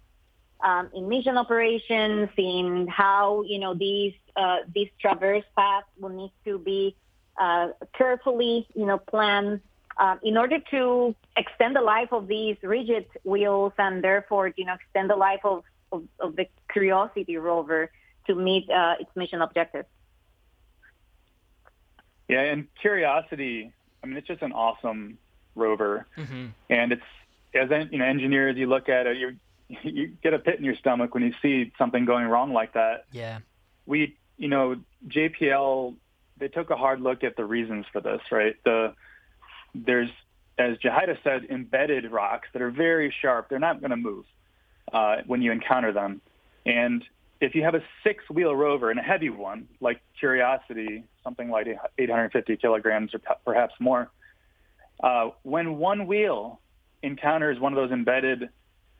um, 0.62 0.88
in 0.94 1.08
mission 1.08 1.36
operations, 1.36 2.30
in 2.36 2.86
how 2.88 3.42
you 3.46 3.58
know 3.58 3.74
these 3.74 4.14
uh, 4.36 4.58
these 4.74 4.88
traverse 5.00 5.44
paths 5.56 5.86
will 6.00 6.08
need 6.10 6.32
to 6.44 6.58
be 6.58 6.96
uh, 7.38 7.68
carefully 7.96 8.66
you 8.74 8.86
know 8.86 8.98
planned 8.98 9.60
uh, 9.98 10.16
in 10.22 10.36
order 10.36 10.58
to 10.70 11.14
extend 11.36 11.76
the 11.76 11.80
life 11.82 12.12
of 12.12 12.26
these 12.26 12.56
rigid 12.62 13.06
wheels 13.24 13.72
and 13.78 14.02
therefore 14.02 14.52
you 14.56 14.64
know 14.64 14.74
extend 14.74 15.10
the 15.10 15.16
life 15.16 15.40
of 15.44 15.62
of, 15.92 16.04
of 16.20 16.36
the 16.36 16.46
Curiosity 16.72 17.38
rover 17.38 17.90
to 18.26 18.34
meet 18.34 18.68
uh, 18.68 18.96
its 19.00 19.08
mission 19.14 19.40
objectives. 19.40 19.88
Yeah, 22.28 22.40
and 22.42 22.66
Curiosity, 22.80 23.72
I 24.04 24.06
mean, 24.06 24.16
it's 24.18 24.26
just 24.26 24.42
an 24.42 24.52
awesome 24.52 25.16
rover, 25.54 26.06
mm-hmm. 26.18 26.46
and 26.68 26.92
it's 26.92 27.04
as 27.54 27.70
you 27.90 27.98
know, 27.98 28.04
engineers, 28.04 28.56
you 28.58 28.66
look 28.66 28.90
at 28.90 29.06
it, 29.06 29.16
you 29.16 29.36
you 29.68 30.08
get 30.22 30.34
a 30.34 30.38
pit 30.38 30.58
in 30.58 30.64
your 30.64 30.76
stomach 30.76 31.14
when 31.14 31.22
you 31.22 31.34
see 31.42 31.72
something 31.78 32.04
going 32.04 32.26
wrong 32.26 32.52
like 32.52 32.74
that. 32.74 33.04
Yeah. 33.12 33.38
We, 33.86 34.16
you 34.36 34.48
know, 34.48 34.76
JPL, 35.08 35.96
they 36.38 36.48
took 36.48 36.70
a 36.70 36.76
hard 36.76 37.00
look 37.00 37.24
at 37.24 37.36
the 37.36 37.44
reasons 37.44 37.86
for 37.92 38.00
this, 38.00 38.20
right? 38.30 38.56
The 38.64 38.94
there's, 39.74 40.10
as 40.58 40.76
Yajaira 40.78 41.18
said, 41.22 41.46
embedded 41.50 42.10
rocks 42.10 42.48
that 42.52 42.62
are 42.62 42.70
very 42.70 43.14
sharp. 43.20 43.48
They're 43.48 43.58
not 43.58 43.80
going 43.80 43.90
to 43.90 43.96
move 43.96 44.24
uh, 44.92 45.16
when 45.26 45.42
you 45.42 45.52
encounter 45.52 45.92
them. 45.92 46.22
And 46.64 47.04
if 47.42 47.54
you 47.54 47.62
have 47.64 47.74
a 47.74 47.82
six-wheel 48.02 48.56
rover 48.56 48.90
and 48.90 48.98
a 48.98 49.02
heavy 49.02 49.28
one, 49.28 49.68
like 49.82 50.00
Curiosity, 50.18 51.04
something 51.22 51.50
like 51.50 51.66
850 51.98 52.56
kilograms 52.56 53.12
or 53.14 53.20
perhaps 53.44 53.74
more, 53.78 54.10
uh, 55.02 55.30
when 55.42 55.76
one 55.76 56.06
wheel 56.06 56.58
encounters 57.02 57.60
one 57.60 57.74
of 57.74 57.76
those 57.76 57.90
embedded 57.92 58.48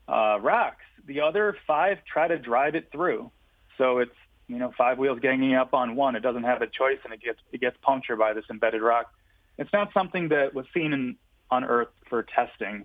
uh, 0.08 0.38
rocks. 0.40 0.84
The 1.06 1.20
other 1.20 1.56
five 1.66 1.98
try 2.10 2.28
to 2.28 2.38
drive 2.38 2.74
it 2.74 2.90
through. 2.90 3.30
So 3.78 3.98
it's 3.98 4.14
you 4.48 4.58
know 4.58 4.72
five 4.76 4.98
wheels 4.98 5.18
ganging 5.20 5.54
up 5.54 5.74
on 5.74 5.96
one. 5.96 6.16
It 6.16 6.20
doesn't 6.20 6.44
have 6.44 6.62
a 6.62 6.66
choice, 6.66 6.98
and 7.04 7.12
it 7.12 7.20
gets 7.20 7.38
it 7.52 7.60
gets 7.60 7.76
punctured 7.82 8.18
by 8.18 8.32
this 8.32 8.44
embedded 8.50 8.82
rock. 8.82 9.12
It's 9.58 9.72
not 9.72 9.92
something 9.94 10.28
that 10.28 10.52
was 10.54 10.66
seen 10.74 10.92
in, 10.92 11.16
on 11.50 11.64
Earth 11.64 11.88
for 12.08 12.22
testing, 12.22 12.84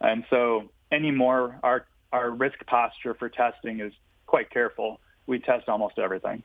and 0.00 0.24
so 0.30 0.70
anymore 0.90 1.58
our 1.62 1.86
our 2.12 2.30
risk 2.30 2.64
posture 2.66 3.14
for 3.14 3.28
testing 3.28 3.80
is 3.80 3.92
quite 4.26 4.50
careful. 4.50 5.00
We 5.26 5.38
test 5.38 5.68
almost 5.68 5.98
everything. 5.98 6.42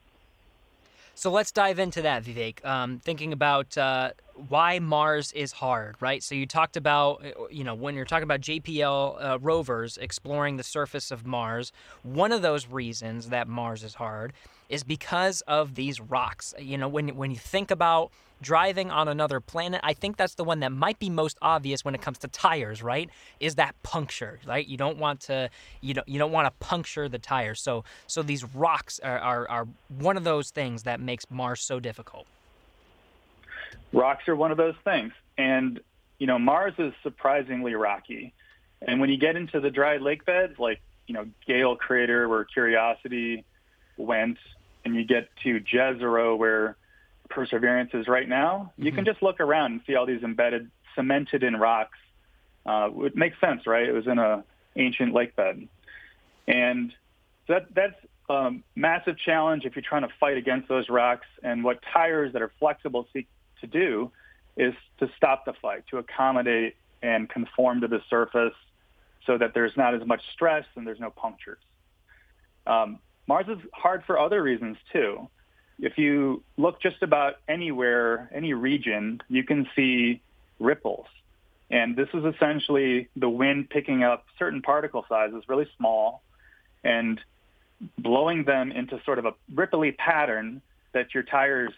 So 1.17 1.31
let's 1.31 1.51
dive 1.51 1.79
into 1.79 2.03
that, 2.03 2.23
Vivake. 2.23 2.63
Um, 2.63 2.99
thinking 2.99 3.33
about 3.33 3.75
uh, 3.75 4.11
why 4.49 4.77
Mars 4.77 5.33
is 5.33 5.51
hard, 5.51 5.95
right? 5.99 6.21
So 6.21 6.35
you 6.35 6.45
talked 6.45 6.77
about, 6.77 7.25
uh, 7.25 7.47
you 7.49 7.63
know, 7.63 7.73
when 7.73 7.95
you're 7.95 8.05
talking 8.05 8.21
about 8.21 8.39
JPL 8.39 9.17
uh, 9.19 9.39
rovers 9.39 9.97
exploring 9.97 10.57
the 10.57 10.63
surface 10.63 11.09
of 11.09 11.25
Mars, 11.25 11.71
one 12.03 12.31
of 12.31 12.43
those 12.43 12.67
reasons 12.67 13.29
that 13.29 13.47
Mars 13.47 13.83
is 13.83 13.95
hard 13.95 14.31
is 14.69 14.83
because 14.83 15.41
of 15.41 15.75
these 15.75 15.99
rocks. 15.99 16.53
You 16.59 16.77
know, 16.77 16.87
when 16.87 17.09
when 17.15 17.31
you 17.31 17.37
think 17.37 17.71
about 17.71 18.11
driving 18.41 18.91
on 18.91 19.07
another 19.07 19.39
planet, 19.39 19.81
I 19.83 19.93
think 19.93 20.17
that's 20.17 20.35
the 20.35 20.43
one 20.43 20.59
that 20.59 20.71
might 20.71 20.99
be 20.99 21.09
most 21.09 21.37
obvious 21.41 21.83
when 21.83 21.95
it 21.95 22.01
comes 22.01 22.19
to 22.19 22.27
tires, 22.27 22.83
right? 22.83 23.09
Is 23.39 23.55
that 23.55 23.73
puncture, 23.81 24.39
right? 24.45 24.65
You 24.65 24.77
don't 24.77 24.97
want 24.97 25.21
to 25.21 25.49
you 25.81 25.93
don't 25.93 26.07
you 26.07 26.19
don't 26.19 26.31
want 26.31 26.45
to 26.47 26.51
puncture 26.65 27.07
the 27.09 27.19
tire. 27.19 27.55
So 27.55 27.83
so 28.07 28.21
these 28.21 28.43
rocks 28.53 28.99
are, 28.99 29.19
are, 29.19 29.49
are 29.49 29.67
one 29.99 30.17
of 30.17 30.23
those 30.23 30.51
things 30.51 30.83
that 30.83 30.99
makes 30.99 31.25
Mars 31.29 31.61
so 31.61 31.79
difficult. 31.79 32.25
Rocks 33.93 34.27
are 34.27 34.35
one 34.35 34.51
of 34.51 34.57
those 34.57 34.75
things. 34.83 35.13
And 35.37 35.79
you 36.19 36.25
know, 36.27 36.39
Mars 36.39 36.73
is 36.79 36.93
surprisingly 37.03 37.75
rocky. 37.75 38.33
And 38.81 38.99
when 38.99 39.09
you 39.09 39.17
get 39.17 39.35
into 39.35 39.59
the 39.59 39.69
dry 39.69 39.97
lake 39.97 40.25
beds 40.25 40.53
like, 40.59 40.81
you 41.07 41.13
know, 41.13 41.25
Gale 41.47 41.75
Crater 41.75 42.27
where 42.27 42.43
Curiosity 42.43 43.43
went 43.97 44.37
and 44.87 44.95
you 44.95 45.03
get 45.03 45.27
to 45.43 45.59
Jezero 45.59 46.37
where 46.37 46.77
Perseverance 47.29 47.91
is 47.93 48.07
right 48.07 48.27
now, 48.27 48.71
mm-hmm. 48.71 48.83
you 48.85 48.91
can 48.93 49.03
mm-hmm. 49.03 49.11
just 49.11 49.21
look 49.21 49.39
around 49.41 49.73
and 49.73 49.81
see 49.85 49.95
all 49.95 50.05
these 50.05 50.23
embedded, 50.23 50.71
cemented 50.95 51.43
in 51.43 51.57
rocks. 51.57 51.97
Uh, 52.65 52.89
it 53.03 53.15
makes 53.17 53.37
sense, 53.41 53.67
right? 53.67 53.87
It 53.87 53.91
was 53.91 54.07
in 54.07 54.17
a 54.17 54.43
ancient 54.77 55.13
lake 55.13 55.35
bed, 55.35 55.67
and 56.47 56.93
that 57.49 57.65
that's 57.75 57.95
a 58.29 58.33
um, 58.33 58.63
massive 58.75 59.17
challenge 59.17 59.65
if 59.65 59.75
you're 59.75 59.83
trying 59.83 60.03
to 60.03 60.13
fight 60.21 60.37
against 60.37 60.69
those 60.69 60.87
rocks. 60.89 61.25
And 61.43 61.63
what 61.65 61.79
tires 61.93 62.31
that 62.31 62.41
are 62.41 62.51
flexible 62.59 63.07
seek 63.13 63.27
to 63.61 63.67
do 63.67 64.11
is 64.55 64.73
to 64.99 65.09
stop 65.17 65.43
the 65.45 65.53
fight, 65.61 65.83
to 65.91 65.97
accommodate 65.97 66.75
and 67.01 67.29
conform 67.29 67.81
to 67.81 67.87
the 67.87 67.99
surface 68.09 68.53
so 69.25 69.37
that 69.37 69.53
there's 69.53 69.75
not 69.75 69.93
as 69.95 70.05
much 70.05 70.21
stress 70.33 70.65
and 70.75 70.87
there's 70.87 70.99
no 70.99 71.09
punctures. 71.09 71.59
Um, 72.65 72.99
Mars 73.27 73.45
is 73.49 73.57
hard 73.73 74.03
for 74.07 74.17
other 74.17 74.41
reasons 74.41 74.77
too. 74.91 75.27
If 75.79 75.97
you 75.97 76.43
look 76.55 76.81
just 76.81 77.03
about 77.03 77.35
anywhere, 77.47 78.29
any 78.33 78.53
region, 78.53 79.21
you 79.27 79.43
can 79.43 79.67
see 79.75 80.21
ripples. 80.59 81.05
And 81.69 81.95
this 81.95 82.07
is 82.13 82.23
essentially 82.23 83.09
the 83.17 83.29
wind 83.29 83.69
picking 83.69 84.01
up 84.01 84.25
certain 84.39 84.61
particle 84.61 85.05
sizes, 85.07 85.43
really 85.47 85.67
small, 85.77 86.23
and 86.83 87.19
blowing 87.97 88.45
them 88.45 88.71
into 88.71 88.99
sort 89.05 89.19
of 89.19 89.25
a 89.25 89.33
ripply 89.53 89.91
pattern 89.99 90.61
that 90.93 91.13
your 91.13 91.23
tires 91.23 91.73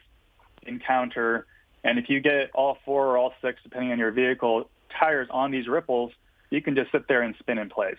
encounter. 0.66 1.48
And 1.84 1.98
if 1.98 2.08
you 2.10 2.20
get 2.22 2.52
all 2.54 2.78
four 2.86 3.08
or 3.08 3.18
all 3.18 3.34
six, 3.42 3.60
depending 3.64 3.92
on 3.92 3.98
your 3.98 4.12
vehicle, 4.12 4.70
tires 4.98 5.28
on 5.32 5.50
these 5.50 5.68
ripples, 5.68 6.12
you 6.52 6.62
can 6.62 6.76
just 6.76 6.92
sit 6.92 7.08
there 7.08 7.24
and 7.24 7.36
spin 7.42 7.58
in 7.58 7.70
place. 7.70 7.98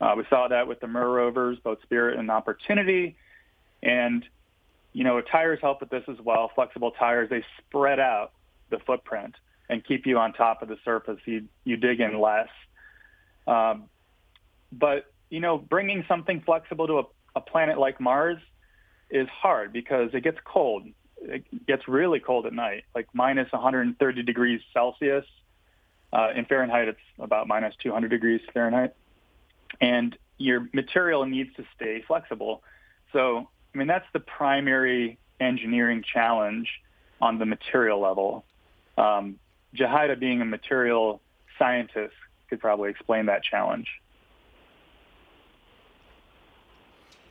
Uh, 0.00 0.14
we 0.16 0.24
saw 0.30 0.48
that 0.48 0.66
with 0.66 0.80
the 0.80 0.86
MER 0.86 1.08
Rovers, 1.10 1.58
both 1.62 1.82
Spirit 1.82 2.18
and 2.18 2.30
Opportunity. 2.30 3.16
And, 3.82 4.24
you 4.92 5.04
know, 5.04 5.20
tires 5.20 5.58
help 5.60 5.80
with 5.80 5.90
this 5.90 6.04
as 6.08 6.18
well. 6.24 6.50
Flexible 6.54 6.92
tires, 6.92 7.28
they 7.28 7.44
spread 7.58 8.00
out 8.00 8.32
the 8.70 8.78
footprint 8.78 9.34
and 9.68 9.84
keep 9.84 10.06
you 10.06 10.18
on 10.18 10.32
top 10.32 10.62
of 10.62 10.68
the 10.68 10.78
surface. 10.84 11.18
You, 11.26 11.46
you 11.64 11.76
dig 11.76 12.00
in 12.00 12.18
less. 12.18 12.48
Um, 13.46 13.84
but, 14.72 15.12
you 15.28 15.40
know, 15.40 15.58
bringing 15.58 16.04
something 16.08 16.40
flexible 16.40 16.86
to 16.86 16.98
a, 17.00 17.02
a 17.36 17.40
planet 17.40 17.78
like 17.78 18.00
Mars 18.00 18.38
is 19.10 19.28
hard 19.28 19.72
because 19.72 20.10
it 20.14 20.22
gets 20.22 20.38
cold. 20.44 20.84
It 21.22 21.44
gets 21.66 21.86
really 21.86 22.20
cold 22.20 22.46
at 22.46 22.54
night, 22.54 22.84
like 22.94 23.06
minus 23.12 23.52
130 23.52 24.22
degrees 24.22 24.60
Celsius. 24.72 25.26
Uh, 26.12 26.30
in 26.34 26.44
Fahrenheit, 26.46 26.88
it's 26.88 27.00
about 27.18 27.46
minus 27.46 27.74
200 27.82 28.08
degrees 28.08 28.40
Fahrenheit 28.54 28.94
and 29.80 30.16
your 30.38 30.68
material 30.72 31.24
needs 31.26 31.52
to 31.56 31.64
stay 31.74 32.02
flexible. 32.06 32.62
So, 33.12 33.48
I 33.74 33.78
mean, 33.78 33.86
that's 33.88 34.06
the 34.12 34.20
primary 34.20 35.18
engineering 35.40 36.02
challenge 36.02 36.68
on 37.20 37.38
the 37.38 37.46
material 37.46 38.00
level. 38.00 38.44
Um, 38.98 39.38
Yajaira, 39.74 40.18
being 40.18 40.40
a 40.40 40.44
material 40.44 41.20
scientist, 41.58 42.14
could 42.48 42.60
probably 42.60 42.90
explain 42.90 43.26
that 43.26 43.42
challenge. 43.42 43.86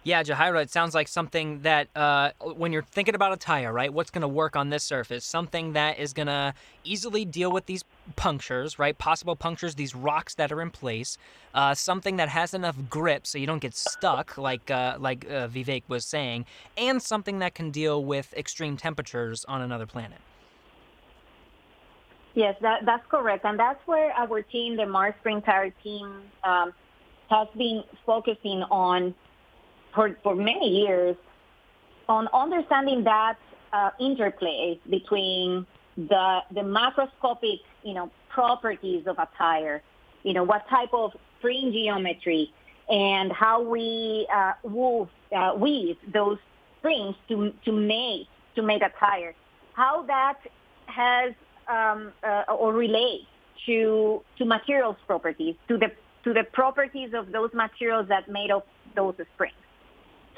Yeah, 0.06 0.24
Yajaira, 0.24 0.62
it 0.62 0.70
sounds 0.70 0.96
like 0.96 1.10
something 1.10 1.62
that 1.64 1.90
uh, 1.94 2.32
when 2.42 2.72
you're 2.72 2.84
thinking 2.84 3.16
about 3.16 3.34
a 3.34 3.38
tire, 3.38 3.74
right? 3.74 3.92
What's 3.92 4.12
going 4.12 4.22
to 4.22 4.30
work 4.30 4.56
on 4.56 4.70
this 4.70 4.82
surface? 4.84 5.26
Something 5.26 5.74
that 5.74 6.00
is 6.00 6.14
going 6.14 6.28
to 6.28 6.54
easily 6.86 7.26
deal 7.26 7.52
with 7.52 7.66
these 7.66 7.84
punctures, 8.16 8.80
right? 8.80 8.98
Possible 8.98 9.36
punctures, 9.36 9.76
these 9.76 9.94
rocks 9.94 10.36
that 10.36 10.54
are 10.54 10.62
in 10.62 10.70
place. 10.72 11.18
Uh, 11.54 11.74
something 11.74 12.16
that 12.16 12.30
has 12.30 12.54
enough 12.54 12.78
grip 12.90 13.28
so 13.28 13.38
you 13.38 13.46
don't 13.46 13.60
get 13.60 13.76
stuck, 13.76 14.38
like 14.38 14.72
uh, 14.72 14.96
like 15.00 15.26
uh, 15.30 15.50
Vivake 15.50 15.84
was 15.90 16.06
saying, 16.06 16.46
and 16.78 17.02
something 17.02 17.40
that 17.40 17.54
can 17.54 17.70
deal 17.70 18.06
with 18.06 18.34
extreme 18.38 18.78
temperatures 18.78 19.44
on 19.46 19.62
another 19.62 19.86
planet. 19.86 20.20
Yes, 22.36 22.56
that, 22.62 22.86
that's 22.86 23.06
correct, 23.10 23.44
and 23.44 23.60
that's 23.60 23.86
where 23.86 24.14
our 24.14 24.44
team, 24.44 24.78
the 24.78 24.86
Mars 24.86 25.16
Spring 25.20 25.42
Tire 25.42 25.72
team, 25.84 26.22
um, 26.46 26.72
has 27.30 27.48
been 27.58 27.84
focusing 28.06 28.64
on 28.72 29.14
for, 29.94 30.16
for 30.24 30.36
many 30.36 30.82
years 30.82 31.16
on 32.08 32.28
understanding 32.34 33.04
that 33.04 33.38
uh, 33.74 33.92
interplay 34.00 34.80
between 34.90 35.66
the, 35.96 36.40
the 36.52 36.62
macroscopic, 36.62 37.60
you 37.84 37.94
know, 37.94 38.10
properties 38.30 39.06
of 39.06 39.18
a 39.20 39.28
tire, 39.38 39.82
you 40.24 40.34
know, 40.34 40.44
what 40.44 40.68
type 40.70 40.90
of 40.94 41.12
spring 41.40 41.72
geometry 41.72 42.52
and 42.90 43.32
how 43.32 43.62
we 43.62 44.28
uh, 44.34 44.54
uh, 45.36 45.54
weave 45.56 45.98
those 46.12 46.38
springs 46.80 47.16
to, 47.28 47.54
to 47.66 47.72
make 47.72 48.28
to 48.56 48.64
make 48.64 48.82
a 48.82 48.90
tire, 49.00 49.34
how 49.74 50.02
that 50.08 50.40
has 50.88 51.34
um, 51.68 52.12
uh, 52.24 52.44
or 52.52 52.74
relates 52.74 53.26
to 53.66 54.22
to 54.38 54.46
materials 54.46 54.96
properties, 55.06 55.56
to 55.68 55.78
the 55.78 55.92
to 56.24 56.34
the 56.34 56.44
properties 56.52 57.14
of 57.14 57.32
those 57.32 57.52
materials 57.54 58.08
that 58.10 58.28
made 58.28 58.50
up 58.52 58.68
those 58.96 59.14
springs. 59.36 59.54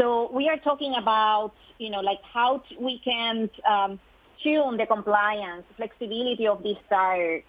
So 0.02 0.32
we 0.34 0.50
are 0.50 0.58
talking 0.58 0.96
about, 0.98 1.52
you 1.78 1.92
know, 1.92 2.00
like 2.00 2.20
how 2.34 2.64
we 2.80 2.98
can 3.06 3.52
um, 3.70 4.00
tune 4.44 4.78
the 4.78 4.88
compliance, 4.88 5.64
flexibility 5.78 6.48
of 6.48 6.64
this 6.64 6.78
tire 6.90 7.44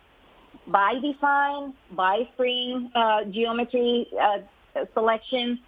by 0.67 0.97
design, 0.99 1.73
by 1.93 2.29
spring 2.35 2.91
uh, 2.95 3.25
geometry 3.25 4.07
uh, 4.23 4.83
selection, 4.93 5.61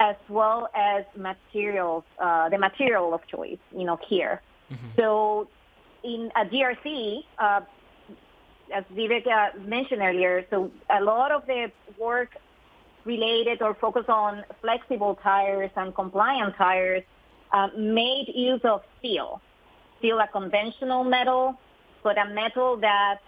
as 0.00 0.16
well 0.28 0.68
as 0.74 1.04
materials, 1.16 2.02
uh, 2.18 2.48
the 2.48 2.58
material 2.58 3.14
of 3.14 3.24
choice, 3.28 3.62
you 3.70 3.84
know, 3.84 3.96
here. 4.08 4.42
Mm-hmm. 4.72 4.86
So 4.96 5.46
in 6.02 6.32
a 6.34 6.44
DRC, 6.46 7.18
uh, 7.38 7.60
as 8.74 8.82
Vivake 8.92 9.28
uh, 9.28 9.56
mentioned 9.60 10.02
earlier, 10.02 10.44
so 10.50 10.72
a 10.90 11.00
lot 11.00 11.30
of 11.30 11.46
the 11.46 11.70
work 11.96 12.30
related 13.04 13.60
or 13.62 13.74
focus 13.80 14.04
on 14.08 14.44
flexible 14.60 15.18
tires 15.22 15.70
and 15.76 15.94
compliant 15.94 16.54
tires 16.56 17.02
uh, 17.52 17.68
made 17.76 18.26
use 18.34 18.60
of 18.64 18.82
steel. 18.98 19.40
Steel, 19.98 20.18
a 20.18 20.26
conventional 20.26 21.04
metal, 21.04 21.56
but 22.02 22.18
a 22.18 22.24
metal 22.30 22.76
that 22.78 23.18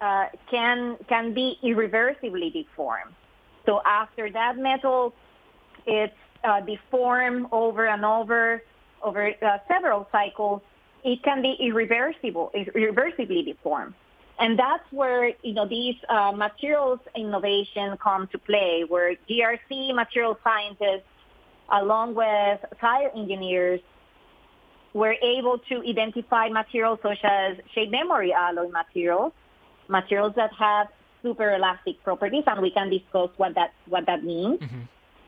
uh, 0.00 0.26
can 0.50 0.96
can 1.08 1.34
be 1.34 1.58
irreversibly 1.62 2.50
deformed. 2.50 3.12
So 3.66 3.80
after 3.84 4.30
that 4.30 4.56
metal, 4.56 5.12
it's 5.86 6.14
uh, 6.42 6.60
deformed 6.62 7.46
over 7.52 7.86
and 7.86 8.04
over 8.04 8.62
over 9.02 9.26
uh, 9.30 9.58
several 9.68 10.08
cycles. 10.10 10.62
It 11.04 11.22
can 11.22 11.42
be 11.42 11.56
irreversible, 11.60 12.50
irreversibly 12.74 13.42
deformed. 13.42 13.94
And 14.40 14.58
that's 14.58 14.82
where, 14.90 15.32
you 15.42 15.52
know, 15.52 15.66
these 15.68 15.96
uh, 16.08 16.32
materials 16.32 16.98
innovation 17.14 17.98
come 18.02 18.26
to 18.32 18.38
play, 18.38 18.84
where 18.88 19.14
GRC 19.28 19.94
material 19.94 20.38
scientists, 20.42 21.10
along 21.70 22.14
with 22.14 22.58
tire 22.80 23.10
engineers, 23.14 23.80
were 24.94 25.14
able 25.22 25.58
to 25.68 25.82
identify 25.86 26.48
materials 26.48 26.98
such 27.02 27.18
as 27.22 27.58
shape 27.74 27.90
memory 27.90 28.32
alloy 28.32 28.70
materials, 28.70 29.32
materials 29.88 30.32
that 30.36 30.50
have 30.58 30.88
super 31.22 31.54
elastic 31.54 32.02
properties, 32.02 32.44
and 32.46 32.62
we 32.62 32.70
can 32.70 32.88
discuss 32.88 33.28
what 33.36 33.54
that 33.56 33.74
what 33.86 34.06
that 34.06 34.24
means, 34.24 34.58
mm-hmm. 34.58 34.84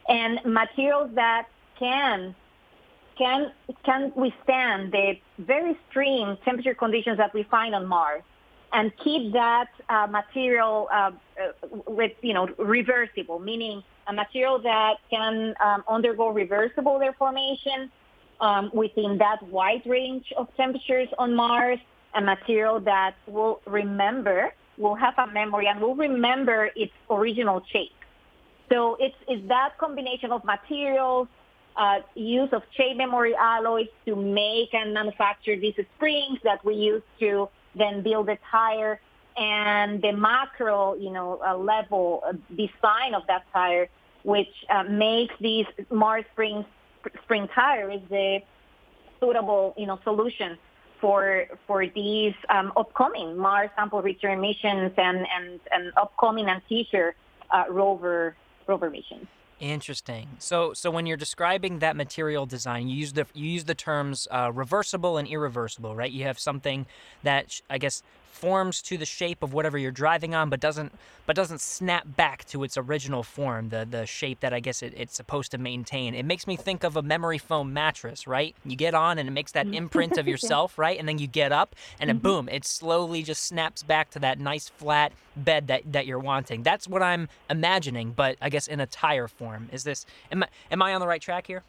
and 0.09 0.41
materials 0.47 1.11
that 1.17 1.49
can 1.79 2.35
can 3.19 3.53
can 3.85 4.11
withstand 4.17 4.91
the 4.91 5.17
very 5.39 5.73
extreme 5.73 6.39
temperature 6.47 6.75
conditions 6.75 7.19
that 7.19 7.33
we 7.35 7.43
find 7.45 7.75
on 7.75 7.87
Mars 7.87 8.23
and 8.73 8.91
keep 9.03 9.33
that 9.33 9.69
uh, 9.89 10.07
material 10.11 10.89
uh, 10.93 10.97
uh, 10.97 11.11
with, 11.91 12.13
you 12.23 12.33
know, 12.35 12.49
reversible, 12.59 13.39
meaning 13.39 13.83
a 14.07 14.13
material 14.13 14.59
that 14.61 14.95
can 15.11 15.55
um, 15.63 15.85
undergo 15.89 16.29
reversible 16.31 16.99
deformation 16.99 17.91
um, 18.41 18.71
within 18.73 19.19
that 19.19 19.43
wide 19.45 19.83
range 19.87 20.33
of 20.37 20.49
temperatures 20.57 21.09
on 21.19 21.35
Mars, 21.35 21.79
a 22.15 22.21
material 22.21 22.81
that 22.81 23.15
will 23.27 23.61
remember, 23.67 24.53
will 24.79 24.95
have 24.95 25.15
a 25.19 25.27
memory 25.33 25.67
and 25.67 25.81
will 25.81 25.95
remember 25.95 26.71
its 26.75 26.93
original 27.11 27.63
shape. 27.73 27.93
So 28.73 28.97
it's, 28.99 29.15
it's 29.29 29.47
that 29.49 29.77
combination 29.79 30.33
of 30.33 30.45
materials, 30.45 31.29
uh, 31.77 31.99
use 32.15 32.49
of 32.53 32.63
shape 32.75 32.97
memory 32.97 33.35
alloys 33.39 33.87
to 34.07 34.15
make 34.17 34.73
and 34.75 34.93
manufacture 34.95 35.59
these 35.59 35.75
springs 35.97 36.39
that 36.45 36.63
we 36.65 36.75
use 36.75 37.03
to 37.21 37.49
then 37.75 38.03
build 38.03 38.29
it 38.29 38.41
higher. 38.43 39.01
And 39.37 40.03
the 40.03 40.13
macro, 40.13 40.95
you 40.95 41.11
know, 41.11 41.41
uh, 41.45 41.57
level 41.57 42.23
uh, 42.27 42.33
design 42.55 43.15
of 43.15 43.27
that 43.29 43.45
tire, 43.53 43.89
which 44.25 44.49
uh, 44.69 44.83
makes 44.85 45.35
these 45.41 45.65
Mars 45.91 46.25
spring 46.33 46.65
spring 47.25 47.49
tire, 47.55 47.91
is 47.91 48.01
the 48.11 48.41
suitable, 49.21 49.73
you 49.79 49.87
know, 49.87 49.99
solution 50.05 50.59
for 51.01 51.47
for 51.67 51.87
these 51.87 52.35
um, 52.51 52.75
upcoming 52.77 53.39
Mars 53.39 53.71
sample 53.75 54.03
return 54.03 54.39
missions 54.43 54.93
and 54.99 55.27
and, 55.37 55.61
and 55.73 55.93
upcoming 55.97 56.49
and 56.51 56.61
future 56.65 57.15
uh, 57.51 57.65
rover 57.71 58.37
rover 58.67 58.91
missions. 58.91 59.27
Interesting. 59.63 60.29
So, 60.41 60.73
so 60.73 60.91
when 60.91 61.07
you're 61.07 61.17
describing 61.17 61.79
that 61.79 61.95
material 61.95 62.47
design, 62.47 62.89
you 62.89 62.97
use 62.97 63.13
the 63.13 63.29
you 63.33 63.49
use 63.49 63.63
the 63.65 63.77
terms 63.77 64.27
uh, 64.33 64.51
reversible 64.53 65.19
and 65.19 65.29
irreversible, 65.29 65.95
right? 65.95 66.11
You 66.11 66.25
have 66.25 66.37
something 66.37 66.85
that 67.23 67.61
I 67.71 67.79
guess 67.79 68.03
forms 68.33 68.81
to 68.83 68.97
the 68.97 69.05
shape 69.05 69.43
of 69.43 69.53
whatever 69.53 69.77
you're 69.79 69.91
driving 69.91 70.35
on, 70.35 70.49
but 70.49 70.59
doesn't 70.59 70.91
but 71.27 71.37
doesn't 71.37 71.61
snap 71.61 72.05
back 72.17 72.45
to 72.47 72.65
its 72.65 72.77
original 72.79 73.23
form, 73.23 73.69
the 73.69 73.87
the 73.89 74.07
shape 74.07 74.41
that 74.41 74.53
I 74.55 74.59
guess 74.61 74.83
it, 74.83 74.95
it's 74.97 75.15
supposed 75.15 75.51
to 75.53 75.59
maintain. 75.59 76.15
It 76.15 76.25
makes 76.25 76.47
me 76.47 76.57
think 76.57 76.83
of 76.83 76.97
a 76.97 77.03
memory 77.03 77.37
foam 77.39 77.73
mattress, 77.75 78.27
right? 78.27 78.57
You 78.65 78.75
get 78.75 78.95
on 78.95 79.19
and 79.19 79.29
it 79.29 79.33
makes 79.33 79.53
that 79.53 79.67
mm. 79.67 79.75
imprint 79.75 80.17
of 80.19 80.27
yourself, 80.29 80.75
yeah. 80.77 80.83
right? 80.83 80.99
And 80.99 81.07
then 81.09 81.19
you 81.19 81.27
get 81.27 81.53
up 81.53 81.77
and 82.01 82.09
mm-hmm. 82.11 82.17
it, 82.17 82.23
boom, 82.23 82.49
it 82.49 82.65
slowly 82.65 83.23
just 83.23 83.43
snaps 83.45 83.83
back 83.83 84.11
to 84.13 84.19
that 84.21 84.41
nice 84.41 84.67
flat 84.69 85.13
bed 85.37 85.67
that 85.69 85.93
that 85.93 86.07
you're 86.07 86.19
wanting. 86.19 86.63
That's 86.63 86.89
what 86.89 87.03
I'm 87.03 87.29
imagining, 87.51 88.13
but 88.13 88.37
I 88.41 88.49
guess 88.49 88.67
in 88.67 88.81
a 88.81 88.87
tire 88.87 89.29
form. 89.29 89.69
Is 89.73 89.85
this 89.85 90.07
am 90.33 90.43
I, 90.45 90.49
am 90.71 90.81
I 90.83 90.95
on 90.95 91.01
the 91.01 91.07
right 91.07 91.21
track 91.21 91.47
here? 91.47 91.63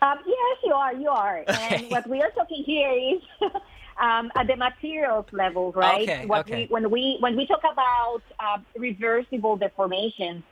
Um, 0.00 0.18
yes, 0.26 0.58
you 0.64 0.72
are. 0.74 0.94
You 0.94 1.08
are. 1.08 1.44
And 1.48 1.90
what 1.90 2.08
we 2.08 2.20
are 2.22 2.30
talking 2.30 2.62
here 2.64 2.90
is 2.92 3.50
um, 4.00 4.30
at 4.34 4.46
the 4.46 4.56
materials 4.56 5.26
level, 5.32 5.72
right? 5.72 6.02
Okay, 6.02 6.26
what 6.26 6.40
okay. 6.40 6.62
We, 6.62 6.66
when 6.70 6.90
we 6.90 7.16
when 7.20 7.36
we 7.36 7.46
talk 7.46 7.62
about 7.70 8.22
uh, 8.40 8.58
reversible 8.76 9.56
deformation, 9.56 10.42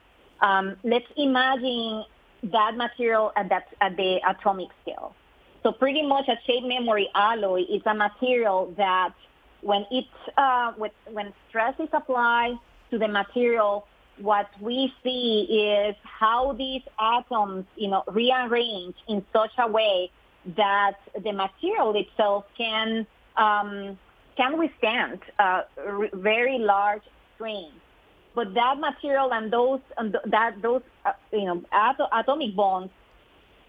um, 0.41 0.77
let's 0.85 1.07
imagine 1.17 2.05
that 2.45 2.77
material 2.77 3.33
at 3.37 3.49
that 3.49 3.69
at 3.81 3.97
the 3.97 4.21
atomic 4.29 4.69
scale. 4.83 5.15
So 5.63 5.73
pretty 5.73 6.07
much 6.07 6.29
a 6.29 6.37
shape 6.47 6.65
memory 6.65 7.09
alloy 7.15 7.63
is 7.63 7.83
a 7.87 7.95
material 7.95 8.75
that 8.77 9.13
when 9.61 9.87
it's 9.91 10.37
uh, 10.39 10.73
with, 10.77 10.93
when 11.13 11.33
stress 11.49 11.75
is 11.79 11.89
applied 11.93 12.57
to 12.91 12.99
the 12.99 13.07
material, 13.09 13.87
what 14.21 14.49
we 14.61 14.93
see 15.05 15.71
is 15.71 15.95
how 16.03 16.53
these 16.53 16.83
atoms, 17.01 17.65
you 17.77 17.89
know, 17.89 18.03
rearrange 18.09 18.95
in 19.09 19.25
such 19.33 19.53
a 19.59 19.67
way 19.69 20.11
that 20.57 20.95
the 21.23 21.31
material 21.33 21.95
itself 21.95 22.45
can 22.59 23.07
um, 23.37 23.99
can 24.37 24.59
withstand 24.59 25.21
uh, 25.39 25.63
r- 25.87 26.09
very 26.13 26.59
large 26.59 27.03
strains. 27.35 27.73
But 28.35 28.55
that 28.55 28.79
material 28.79 29.33
and 29.33 29.53
those 29.53 29.81
and 29.99 30.13
th- 30.13 30.25
that 30.31 30.63
those 30.63 30.83
uh, 31.05 31.13
you 31.33 31.45
know 31.45 31.63
atomic 32.13 32.57
bonds 32.57 32.91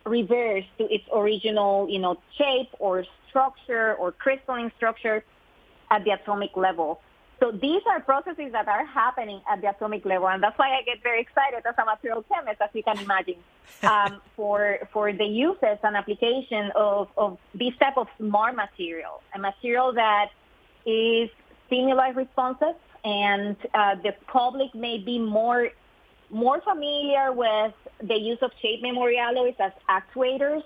reverse 0.06 0.64
to 0.78 0.86
its 0.94 1.04
original 1.14 1.88
you 1.90 2.00
know 2.00 2.18
shape 2.38 2.70
or 2.80 3.06
structure 3.30 3.94
or 3.96 4.12
crystalline 4.14 4.72
structure 4.78 5.24
at 5.92 6.04
the 6.06 6.12
atomic 6.12 6.56
level. 6.56 7.02
So 7.44 7.52
these 7.52 7.82
are 7.92 8.00
processes 8.00 8.54
that 8.54 8.70
are 8.70 8.86
happening 8.86 9.42
at 9.52 9.60
the 9.62 9.68
atomic 9.70 10.06
level, 10.06 10.30
and 10.30 10.42
that's 10.42 10.58
why 10.58 10.78
I 10.80 10.82
get 10.84 11.04
very 11.04 11.20
excited 11.20 11.62
as 11.68 11.76
a 11.78 11.84
material 11.84 12.24
chemist, 12.24 12.62
as 12.62 12.70
you 12.74 12.84
can 12.84 12.98
imagine, 13.00 13.36
um, 13.84 14.22
for 14.38 14.80
for 14.94 15.12
the 15.12 15.26
uses 15.26 15.78
and 15.84 15.98
application 15.98 16.72
of, 16.74 17.10
of 17.18 17.38
this 17.54 17.74
type 17.82 17.98
of 17.98 18.08
smart 18.18 18.56
material, 18.56 19.22
a 19.36 19.40
material 19.40 19.92
that 19.92 20.30
is 20.86 21.30
stimuli 21.68 22.12
responsive, 22.12 22.78
and 23.04 23.58
uh, 23.74 23.96
the 24.02 24.14
public 24.28 24.74
may 24.74 24.98
be 24.98 25.20
more 25.20 25.68
more 26.30 26.62
familiar 26.62 27.34
with 27.34 27.74
the 28.02 28.16
use 28.18 28.40
of 28.42 28.52
shape 28.62 28.82
memory 28.82 29.18
alloys 29.18 29.56
as 29.60 29.74
actuators. 29.90 30.64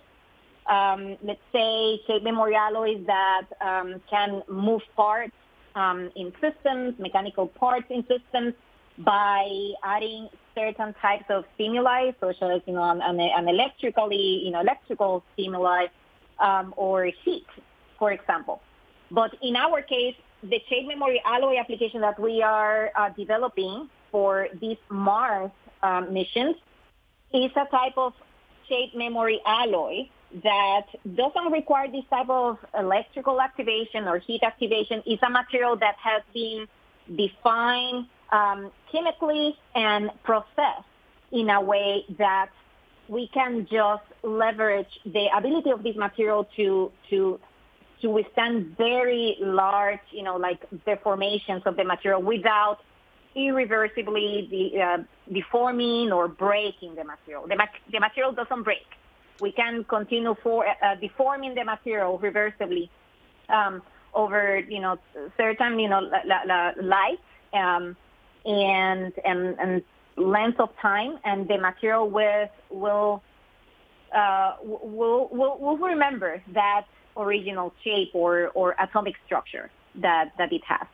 Um, 0.67 1.17
let's 1.23 1.45
say 1.53 2.01
shape 2.05 2.23
memory 2.23 2.53
alloys 2.55 3.01
that 3.07 3.45
um, 3.61 3.99
can 4.11 4.43
move 4.47 4.81
parts 4.95 5.31
um, 5.77 6.09
in 6.15 6.33
systems, 6.41 6.97
mechanical 6.99 7.47
parts 7.47 7.85
in 7.89 8.01
systems, 8.13 8.53
by 8.97 9.45
adding 9.83 10.27
certain 10.55 10.93
types 11.01 11.25
of 11.29 11.45
stimuli, 11.53 12.11
such 12.19 12.41
as 12.41 12.61
you 12.65 12.73
know 12.73 12.83
an, 12.89 12.99
an 13.39 13.45
electrically 13.47 14.41
you 14.45 14.49
know 14.51 14.61
electrical 14.61 15.23
stimuli 15.33 15.85
um, 16.39 16.73
or 16.75 17.05
heat, 17.23 17.45
for 17.99 18.11
example. 18.11 18.59
But 19.11 19.31
in 19.41 19.55
our 19.55 19.81
case, 19.83 20.15
the 20.41 20.59
shape 20.69 20.87
memory 20.87 21.21
alloy 21.25 21.57
application 21.59 22.01
that 22.01 22.19
we 22.19 22.41
are 22.41 22.89
uh, 22.99 23.09
developing 23.15 23.87
for 24.11 24.47
these 24.59 24.77
Mars 24.89 25.51
um, 25.83 26.11
missions 26.11 26.55
is 27.33 27.51
a 27.55 27.65
type 27.69 27.97
of 27.97 28.13
shape 28.67 28.95
memory 28.95 29.39
alloy 29.45 30.07
that 30.43 30.85
doesn't 31.15 31.51
require 31.51 31.89
this 31.91 32.03
type 32.09 32.29
of 32.29 32.57
electrical 32.77 33.39
activation 33.41 34.07
or 34.07 34.19
heat 34.19 34.43
activation 34.43 35.01
is 35.05 35.19
a 35.25 35.29
material 35.29 35.77
that 35.77 35.95
has 36.01 36.21
been 36.33 36.67
defined 37.15 38.07
um, 38.31 38.71
chemically 38.91 39.57
and 39.73 40.09
processed 40.23 40.85
in 41.31 41.49
a 41.49 41.61
way 41.61 42.03
that 42.17 42.49
we 43.07 43.29
can 43.33 43.65
just 43.71 44.03
leverage 44.21 44.89
the 45.05 45.27
ability 45.35 45.69
of 45.71 45.81
this 45.83 45.95
material 45.95 46.47
to 46.57 46.91
to 47.09 47.39
to 48.01 48.11
withstand 48.11 48.77
very 48.77 49.37
large, 49.39 49.97
you 50.11 50.21
know, 50.21 50.35
like 50.35 50.59
deformations 50.85 51.65
of 51.65 51.75
the 51.77 51.83
material 51.83 52.21
without 52.21 52.77
irreversibly 53.35 54.45
de- 54.51 54.79
uh, 54.79 54.97
deforming 55.33 56.11
or 56.11 56.27
breaking 56.27 56.93
the 56.93 57.03
material. 57.03 57.47
The, 57.47 57.55
ma- 57.55 57.65
the 57.91 57.99
material 57.99 58.33
doesn't 58.33 58.61
break 58.61 58.85
we 59.41 59.51
can 59.51 59.83
continue 59.85 60.35
for, 60.43 60.65
uh, 60.67 60.73
uh, 60.81 60.95
deforming 60.95 61.55
the 61.55 61.63
material 61.63 62.19
reversibly 62.19 62.89
um, 63.49 63.81
over, 64.13 64.59
you 64.59 64.79
know, 64.79 64.97
certain, 65.37 65.79
you 65.79 65.89
know, 65.89 65.99
la- 65.99 66.43
la- 66.45 66.71
light 66.81 67.19
um, 67.53 67.95
and, 68.45 69.13
and, 69.23 69.59
and 69.59 69.83
length 70.15 70.59
of 70.59 70.69
time, 70.81 71.17
and 71.23 71.47
the 71.47 71.57
material 71.57 72.09
with, 72.09 72.49
will, 72.69 73.21
uh, 74.15 74.53
will, 74.63 75.27
will, 75.31 75.57
will 75.59 75.77
remember 75.77 76.41
that 76.53 76.85
original 77.17 77.73
shape 77.83 78.11
or, 78.13 78.49
or 78.55 78.75
atomic 78.79 79.15
structure 79.25 79.69
that, 79.95 80.31
that 80.37 80.51
it 80.51 80.63
has. 80.63 80.87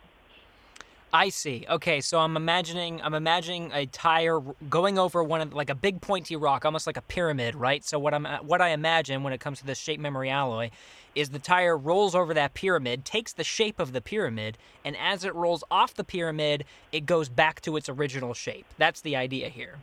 I 1.15 1.30
see. 1.30 1.63
Okay, 1.69 2.02
so 2.02 2.19
I'm 2.19 2.36
imagining 2.36 2.99
I'm 3.04 3.13
imagining 3.13 3.69
a 3.71 3.86
tire 3.86 4.39
going 4.67 4.97
over 4.97 5.23
one 5.23 5.41
of 5.41 5.54
like 5.54 5.69
a 5.69 5.76
big 5.76 6.02
pointy 6.02 6.36
rock, 6.36 6.65
almost 6.65 6.88
like 6.88 6.97
a 6.97 7.04
pyramid, 7.04 7.54
right? 7.56 7.86
So 7.86 7.99
what 7.99 8.15
I'm 8.15 8.26
what 8.47 8.62
I 8.62 8.69
imagine 8.69 9.21
when 9.21 9.32
it 9.32 9.39
comes 9.39 9.60
to 9.60 9.65
this 9.65 9.78
shape 9.78 9.99
memory 9.99 10.32
alloy 10.32 10.71
is 11.13 11.30
the 11.30 11.38
tire 11.38 11.78
rolls 11.78 12.15
over 12.15 12.34
that 12.34 12.56
pyramid, 12.56 13.06
takes 13.06 13.32
the 13.34 13.43
shape 13.43 13.80
of 13.80 13.93
the 13.93 14.02
pyramid, 14.02 14.58
and 14.84 14.97
as 14.97 15.23
it 15.23 15.36
rolls 15.36 15.63
off 15.69 15.93
the 15.93 16.04
pyramid, 16.04 16.65
it 16.91 17.06
goes 17.06 17.30
back 17.30 17.62
to 17.62 17.78
its 17.78 17.88
original 17.88 18.34
shape. 18.34 18.65
That's 18.80 19.02
the 19.02 19.15
idea 19.15 19.49
here. 19.49 19.78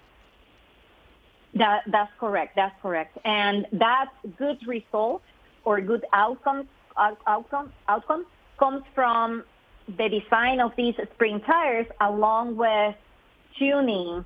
That 1.54 1.82
that's 1.86 2.10
correct. 2.18 2.56
That's 2.56 2.74
correct. 2.82 3.16
And 3.24 3.66
that 3.72 4.08
good 4.36 4.66
result 4.66 5.22
or 5.64 5.80
good 5.80 6.04
outcome 6.12 6.66
outcome 6.98 7.72
outcome 7.86 8.26
comes 8.58 8.82
from 8.96 9.44
the 9.96 10.08
design 10.08 10.60
of 10.60 10.72
these 10.76 10.94
spring 11.14 11.40
tires 11.40 11.86
along 12.00 12.56
with 12.56 12.94
tuning 13.58 14.24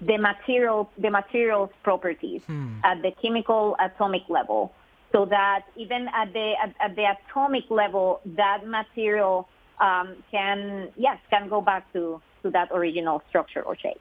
the 0.00 0.16
material 0.18 0.90
the 0.98 1.10
materials 1.10 1.70
properties 1.82 2.42
hmm. 2.46 2.76
at 2.84 3.00
the 3.02 3.10
chemical 3.22 3.76
atomic 3.78 4.22
level 4.28 4.72
so 5.12 5.24
that 5.26 5.62
even 5.76 6.08
at 6.14 6.32
the 6.32 6.54
at, 6.62 6.74
at 6.80 6.96
the 6.96 7.04
atomic 7.04 7.64
level 7.70 8.20
that 8.24 8.66
material 8.66 9.48
um, 9.80 10.16
can 10.30 10.88
yes 10.96 11.18
can 11.30 11.48
go 11.48 11.60
back 11.60 11.90
to 11.92 12.20
to 12.42 12.50
that 12.50 12.68
original 12.72 13.22
structure 13.28 13.62
or 13.62 13.76
shape 13.76 14.00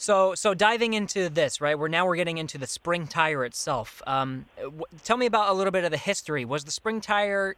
so, 0.00 0.36
so 0.36 0.54
diving 0.54 0.94
into 0.94 1.28
this, 1.28 1.60
right? 1.60 1.76
We're 1.76 1.88
now 1.88 2.06
we're 2.06 2.14
getting 2.14 2.38
into 2.38 2.56
the 2.56 2.68
spring 2.68 3.08
tire 3.08 3.44
itself. 3.44 4.00
Um, 4.06 4.46
w- 4.56 4.84
tell 5.02 5.16
me 5.16 5.26
about 5.26 5.48
a 5.50 5.54
little 5.54 5.72
bit 5.72 5.82
of 5.82 5.90
the 5.90 5.96
history. 5.96 6.44
Was 6.44 6.62
the 6.62 6.70
spring 6.70 7.00
tire 7.00 7.56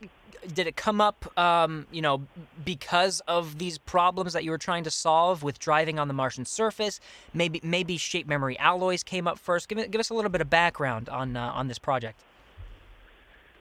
did 0.54 0.66
it 0.66 0.76
come 0.76 1.00
up, 1.00 1.36
um, 1.38 1.86
you 1.90 2.02
know, 2.02 2.22
because 2.64 3.20
of 3.28 3.58
these 3.58 3.78
problems 3.78 4.32
that 4.32 4.44
you 4.44 4.50
were 4.50 4.58
trying 4.58 4.84
to 4.84 4.90
solve 4.90 5.42
with 5.42 5.58
driving 5.58 5.98
on 5.98 6.08
the 6.08 6.14
Martian 6.14 6.44
surface? 6.44 7.00
Maybe 7.34 7.60
maybe 7.62 7.96
shape 7.96 8.26
memory 8.26 8.58
alloys 8.58 9.02
came 9.02 9.26
up 9.28 9.38
first. 9.38 9.68
Give, 9.68 9.90
give 9.90 9.98
us 9.98 10.10
a 10.10 10.14
little 10.14 10.30
bit 10.30 10.40
of 10.40 10.50
background 10.50 11.08
on 11.08 11.36
uh, 11.36 11.50
on 11.54 11.68
this 11.68 11.78
project. 11.78 12.20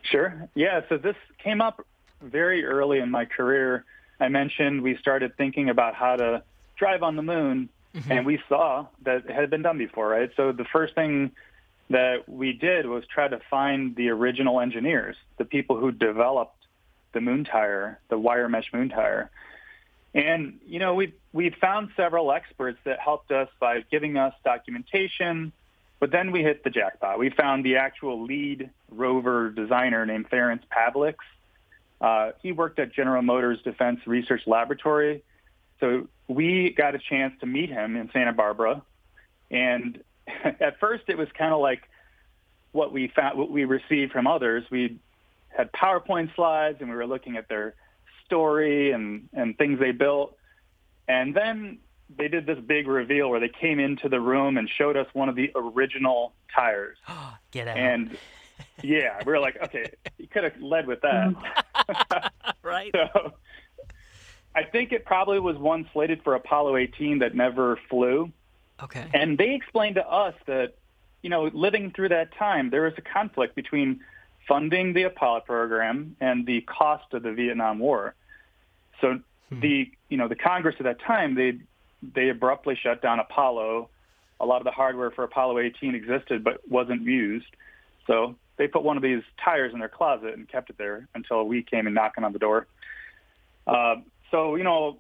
Sure. 0.02 0.48
Yeah. 0.56 0.82
So 0.90 0.98
this 0.98 1.16
came 1.44 1.62
up 1.62 1.86
very 2.22 2.66
early 2.66 3.00
in 3.00 3.12
my 3.12 3.26
career. 3.26 3.84
I 4.20 4.28
mentioned 4.30 4.82
we 4.82 4.98
started 4.98 5.36
thinking 5.38 5.70
about 5.70 5.96
how 5.96 6.16
to 6.16 6.44
drive 6.76 7.04
on 7.04 7.16
the 7.16 7.22
moon, 7.22 7.70
mm-hmm. 7.94 8.12
and 8.12 8.26
we 8.26 8.42
saw 8.50 8.88
that 9.04 9.26
it 9.26 9.32
had 9.32 9.50
been 9.50 9.62
done 9.62 9.78
before, 9.78 10.08
right? 10.10 10.30
So 10.36 10.52
the 10.52 10.66
first 10.66 10.96
thing 10.96 11.32
that 11.90 12.28
we 12.30 12.54
did 12.54 12.86
was 12.86 13.04
try 13.08 13.28
to 13.28 13.40
find 13.50 13.96
the 13.96 14.10
original 14.10 14.60
engineers, 14.60 15.16
the 15.38 15.46
people 15.46 15.76
who 15.78 15.92
developed 15.92 16.59
the 17.14 17.22
moon 17.22 17.44
tire, 17.44 18.00
the 18.10 18.18
wire 18.18 18.50
mesh 18.50 18.72
moon 18.74 18.90
tire. 18.90 19.30
And 20.14 20.60
you 20.66 20.80
know, 20.80 20.94
we 20.96 21.14
we 21.34 21.50
found 21.50 21.90
several 21.96 22.32
experts 22.32 22.80
that 22.86 23.00
helped 23.00 23.32
us 23.32 23.50
by 23.60 23.82
giving 23.92 24.18
us 24.18 24.34
documentation, 24.44 25.52
but 26.00 26.12
then 26.12 26.32
we 26.32 26.42
hit 26.42 26.64
the 26.64 26.70
jackpot. 26.70 27.20
We 27.20 27.30
found 27.30 27.64
the 27.64 27.78
actual 27.78 28.24
lead 28.24 28.70
rover 28.92 29.50
designer 29.50 30.06
named 30.06 30.30
Ferenc 30.30 30.62
Pavlics. 30.72 31.16
Uh, 32.02 32.32
he 32.42 32.52
worked 32.52 32.80
at 32.80 32.94
General 32.94 33.22
Motors 33.22 33.62
Defense 33.62 34.00
Research 34.08 34.44
Laboratory, 34.48 35.24
so 35.80 36.08
we 36.28 36.72
got 36.72 36.96
a 36.96 37.00
chance 37.00 37.34
to 37.42 37.46
meet 37.46 37.70
him 37.70 37.96
in 37.96 38.10
Santa 38.12 38.34
Barbara. 38.34 38.82
And 39.52 40.00
at 40.44 40.80
first, 40.80 41.04
it 41.08 41.18
was 41.18 41.28
kind 41.38 41.54
of 41.54 41.60
like 41.60 41.82
what 42.72 42.92
we 42.94 43.08
found, 43.10 43.38
what 43.38 43.52
we 43.52 43.66
received 43.66 44.12
from 44.14 44.26
others. 44.28 44.64
We 44.72 44.98
had 45.50 45.72
PowerPoint 45.74 46.36
slides 46.36 46.78
and 46.80 46.90
we 46.90 46.96
were 46.96 47.08
looking 47.08 47.36
at 47.36 47.48
their 47.50 47.76
story 48.26 48.92
and, 48.92 49.28
and 49.34 49.58
things 49.58 49.80
they 49.80 49.92
built. 49.92 50.38
And 51.08 51.36
then 51.36 51.80
they 52.16 52.28
did 52.28 52.46
this 52.46 52.60
big 52.60 52.88
reveal 52.88 53.30
where 53.30 53.40
they 53.40 53.50
came 53.50 53.80
into 53.80 54.10
the 54.10 54.20
room 54.20 54.58
and 54.58 54.70
showed 54.70 54.96
us 54.96 55.08
one 55.14 55.30
of 55.30 55.36
the 55.36 55.52
original 55.56 56.34
tires. 56.54 56.98
Get 57.52 57.68
out. 57.68 57.78
And 57.78 58.18
yeah, 58.84 59.20
we 59.26 59.32
were 59.34 59.40
like, 59.40 59.58
okay, 59.64 59.86
you 60.18 60.28
could 60.28 60.44
have 60.44 60.60
led 60.62 60.88
with 60.88 61.02
that. 61.02 61.30
Mm-hmm. 61.34 62.50
right. 62.68 62.94
So 62.94 63.34
I 64.56 64.64
think 64.64 64.92
it 64.92 65.06
probably 65.06 65.40
was 65.40 65.58
one 65.58 65.88
slated 65.94 66.22
for 66.24 66.36
Apollo 66.36 66.78
18 66.78 67.20
that 67.20 67.36
never 67.36 67.80
flew. 67.90 68.32
Okay. 68.82 69.06
And 69.14 69.38
they 69.38 69.56
explained 69.56 69.96
to 69.96 70.08
us 70.08 70.36
that, 70.46 70.76
you 71.22 71.30
know, 71.30 71.50
living 71.54 71.92
through 71.94 72.10
that 72.10 72.34
time, 72.38 72.70
there 72.70 72.84
was 72.84 72.94
a 72.98 73.02
conflict 73.02 73.56
between 73.56 74.00
funding 74.50 74.94
the 74.94 75.04
Apollo 75.04 75.42
program 75.42 76.18
and 76.20 76.46
the 76.46 76.60
cost 76.62 77.14
of 77.14 77.22
the 77.24 77.32
Vietnam 77.32 77.80
War. 77.80 78.16
So 79.00 79.20
hmm. 79.50 79.60
the 79.62 79.92
you 80.10 80.18
know 80.18 80.28
the 80.28 80.36
Congress 80.36 80.76
at 80.80 80.84
that 80.86 81.00
time 81.00 81.36
they 81.36 81.60
they 82.02 82.30
abruptly 82.30 82.78
shut 82.82 83.02
down 83.02 83.20
Apollo. 83.20 83.90
A 84.42 84.46
lot 84.46 84.58
of 84.58 84.64
the 84.64 84.72
hardware 84.72 85.12
for 85.12 85.24
Apollo 85.24 85.60
18 85.60 85.96
existed 85.96 86.44
but 86.44 86.62
wasn't 86.68 87.04
used. 87.04 87.46
So 88.08 88.36
they 88.58 88.68
put 88.68 88.84
one 88.84 88.98
of 88.98 89.04
these 89.04 89.22
tires 89.44 89.72
in 89.74 89.80
their 89.80 89.90
closet 89.90 90.34
and 90.34 90.50
kept 90.50 90.70
it 90.70 90.78
there 90.78 91.08
until 91.14 91.44
we 91.44 91.62
came 91.62 91.86
and 91.86 91.94
knocking 91.94 92.24
on 92.24 92.34
the 92.34 92.40
door. 92.40 92.66
Uh, 93.68 93.96
so 94.32 94.56
you 94.56 94.64
know, 94.64 94.98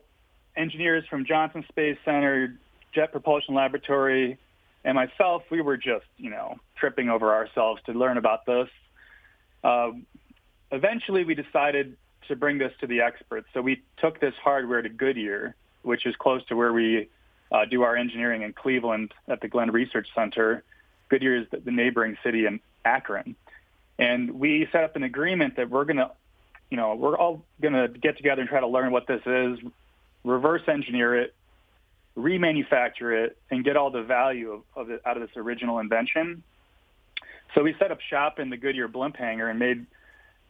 engineers 0.56 1.04
from 1.10 1.26
Johnson 1.26 1.66
Space 1.70 1.98
Center, 2.06 2.58
Jet 2.94 3.12
Propulsion 3.12 3.56
Laboratory, 3.56 4.38
and 4.86 4.96
myself, 4.96 5.44
we 5.50 5.62
were 5.62 5.76
just 5.78 6.06
you 6.18 6.30
know 6.30 6.58
tripping 6.78 7.10
over 7.10 7.34
ourselves 7.34 7.82
to 7.88 7.94
learn 7.94 8.18
about 8.18 8.46
this 8.46 8.68
um, 9.63 10.06
eventually, 10.72 11.24
we 11.24 11.36
decided 11.36 11.98
to 12.28 12.36
bring 12.36 12.58
this 12.58 12.72
to 12.80 12.88
the 12.88 13.02
experts. 13.02 13.48
So 13.54 13.62
we 13.62 13.82
took 13.98 14.19
this 14.19 14.34
hardware 14.41 14.82
to 14.82 14.89
Goodyear, 14.89 15.56
which 15.82 16.06
is 16.06 16.15
close 16.15 16.45
to 16.48 16.56
where 16.56 16.72
we 16.72 17.08
uh, 17.52 17.65
do 17.65 17.82
our 17.84 17.95
engineering 17.95 18.43
in 18.43 18.54
Cleveland 18.54 19.13
at 19.28 19.41
the 19.41 19.48
Glenn 19.48 19.72
Research 19.72 20.08
Center. 20.13 20.63
Goodyear 21.10 21.36
is 21.38 21.48
the 21.52 21.72
neighboring 21.72 22.17
city 22.24 22.45
in 22.45 22.60
Akron. 22.86 23.36
And 23.98 24.32
we 24.39 24.67
set 24.72 24.84
up 24.84 24.95
an 24.95 25.04
agreement 25.04 25.56
that 25.58 25.69
we're 25.69 25.86
going 25.86 25.98
to, 25.98 26.12
you 26.69 26.78
know, 26.78 26.95
we're 26.95 27.17
all 27.17 27.43
going 27.62 27.74
to 27.74 27.88
get 27.89 28.15
together 28.17 28.41
and 28.41 28.50
try 28.50 28.60
to 28.60 28.67
learn 28.67 28.91
what 28.91 29.08
this 29.08 29.22
is, 29.26 29.60
reverse 30.24 30.62
engineer 30.67 31.19
it, 31.19 31.34
remanufacture 32.15 33.26
it, 33.26 33.38
and 33.50 33.65
get 33.65 33.76
all 33.76 33.89
the 33.89 34.04
value 34.04 34.52
of, 34.54 34.62
of 34.76 34.89
it 34.91 35.02
out 35.06 35.17
of 35.17 35.28
this 35.28 35.36
original 35.36 35.80
invention 35.80 36.43
so 37.56 37.64
we 37.64 37.74
set 37.80 37.92
up 37.92 38.00
shop 38.02 38.40
in 38.40 38.50
the 38.50 38.58
Goodyear 38.58 38.88
blimp 38.88 39.18
hangar 39.18 39.48
and 39.50 39.58
made 39.60 39.86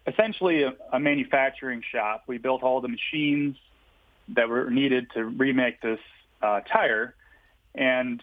essentially 0.05 0.63
a, 0.63 0.73
a 0.91 0.99
manufacturing 0.99 1.84
shop. 1.91 2.23
We 2.28 2.38
built 2.38 2.63
all 2.63 2.82
the 2.82 2.88
machines 2.89 3.55
that 4.30 4.49
were 4.49 4.69
needed 4.69 5.09
to 5.11 5.23
remake 5.26 5.82
this 5.82 5.99
uh, 6.41 6.61
tire. 6.61 7.15
And 7.73 8.21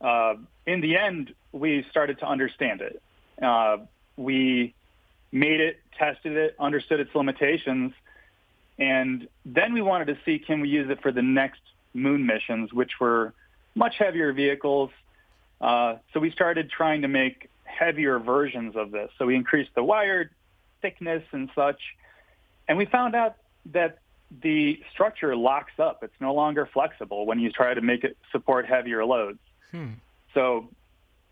uh, 0.00 0.34
in 0.66 0.80
the 0.80 0.96
end, 0.96 1.34
we 1.52 1.86
started 1.90 2.18
to 2.20 2.26
understand 2.26 2.82
it. 2.82 3.02
Uh, 3.42 3.78
we 4.16 4.74
made 5.32 5.60
it, 5.60 5.78
tested 5.98 6.36
it, 6.36 6.56
understood 6.58 7.00
its 7.00 7.14
limitations, 7.14 7.92
and 8.78 9.28
then 9.44 9.72
we 9.72 9.82
wanted 9.82 10.06
to 10.06 10.18
see 10.24 10.38
can 10.38 10.60
we 10.60 10.68
use 10.68 10.88
it 10.90 11.02
for 11.02 11.10
the 11.12 11.22
next 11.22 11.60
moon 11.94 12.26
missions, 12.26 12.72
which 12.72 12.92
were 13.00 13.32
much 13.74 13.96
heavier 13.98 14.32
vehicles. 14.32 14.90
Uh, 15.60 15.96
so 16.12 16.20
we 16.20 16.30
started 16.30 16.70
trying 16.70 17.02
to 17.02 17.08
make 17.08 17.50
heavier 17.78 18.18
versions 18.18 18.76
of 18.76 18.90
this. 18.90 19.10
So 19.18 19.26
we 19.26 19.36
increased 19.36 19.70
the 19.74 19.84
wire 19.84 20.30
thickness 20.82 21.22
and 21.32 21.48
such. 21.54 21.80
And 22.66 22.76
we 22.76 22.84
found 22.86 23.14
out 23.14 23.36
that 23.66 23.98
the 24.42 24.80
structure 24.92 25.34
locks 25.36 25.72
up. 25.78 26.02
It's 26.02 26.20
no 26.20 26.34
longer 26.34 26.68
flexible 26.70 27.24
when 27.24 27.38
you 27.38 27.50
try 27.50 27.72
to 27.74 27.80
make 27.80 28.04
it 28.04 28.16
support 28.32 28.66
heavier 28.66 29.04
loads. 29.04 29.38
Hmm. 29.70 29.90
So 30.34 30.68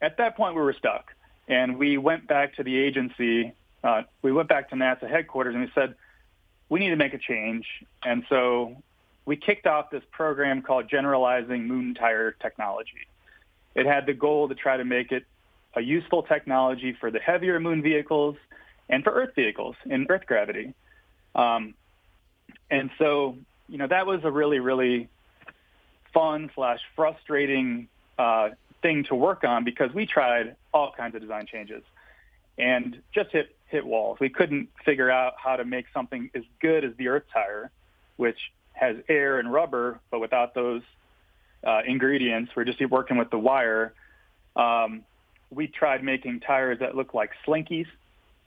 at 0.00 0.16
that 0.18 0.36
point, 0.36 0.54
we 0.54 0.62
were 0.62 0.72
stuck. 0.72 1.12
And 1.48 1.78
we 1.78 1.98
went 1.98 2.26
back 2.26 2.56
to 2.56 2.62
the 2.64 2.76
agency. 2.76 3.52
Uh, 3.84 4.02
we 4.22 4.32
went 4.32 4.48
back 4.48 4.70
to 4.70 4.76
NASA 4.76 5.08
headquarters 5.08 5.54
and 5.54 5.64
we 5.64 5.70
said, 5.74 5.94
we 6.68 6.80
need 6.80 6.90
to 6.90 6.96
make 6.96 7.14
a 7.14 7.18
change. 7.18 7.66
And 8.04 8.24
so 8.28 8.82
we 9.24 9.36
kicked 9.36 9.66
off 9.66 9.90
this 9.90 10.02
program 10.10 10.62
called 10.62 10.88
Generalizing 10.88 11.66
Moon 11.68 11.94
Tire 11.94 12.32
Technology. 12.32 13.06
It 13.76 13.86
had 13.86 14.06
the 14.06 14.14
goal 14.14 14.48
to 14.48 14.54
try 14.56 14.76
to 14.76 14.84
make 14.84 15.12
it 15.12 15.26
a 15.76 15.82
useful 15.82 16.22
technology 16.22 16.96
for 16.98 17.10
the 17.10 17.18
heavier 17.20 17.60
moon 17.60 17.82
vehicles 17.82 18.36
and 18.88 19.04
for 19.04 19.12
Earth 19.12 19.34
vehicles 19.34 19.76
in 19.84 20.06
Earth 20.08 20.24
gravity. 20.26 20.72
Um, 21.34 21.74
and 22.70 22.90
so, 22.98 23.36
you 23.68 23.76
know, 23.78 23.86
that 23.86 24.06
was 24.06 24.20
a 24.24 24.30
really, 24.30 24.58
really 24.58 25.08
fun 26.14 26.50
slash 26.54 26.80
frustrating 26.96 27.88
uh, 28.18 28.50
thing 28.80 29.04
to 29.04 29.14
work 29.14 29.44
on 29.44 29.64
because 29.64 29.92
we 29.92 30.06
tried 30.06 30.56
all 30.72 30.92
kinds 30.92 31.14
of 31.14 31.20
design 31.20 31.46
changes 31.46 31.82
and 32.56 33.02
just 33.14 33.30
hit 33.30 33.54
hit 33.66 33.84
walls. 33.84 34.18
We 34.18 34.30
couldn't 34.30 34.68
figure 34.84 35.10
out 35.10 35.34
how 35.36 35.56
to 35.56 35.64
make 35.64 35.86
something 35.92 36.30
as 36.34 36.42
good 36.60 36.84
as 36.84 36.92
the 36.96 37.08
Earth 37.08 37.24
tire, 37.32 37.70
which 38.16 38.50
has 38.72 38.96
air 39.08 39.38
and 39.38 39.52
rubber, 39.52 40.00
but 40.10 40.20
without 40.20 40.54
those 40.54 40.82
uh, 41.66 41.80
ingredients, 41.86 42.52
we're 42.54 42.64
just 42.64 42.80
working 42.88 43.16
with 43.18 43.30
the 43.30 43.38
wire. 43.38 43.92
Um, 44.54 45.02
we 45.50 45.66
tried 45.66 46.02
making 46.02 46.40
tires 46.40 46.78
that 46.80 46.94
look 46.96 47.14
like 47.14 47.30
slinkies. 47.46 47.86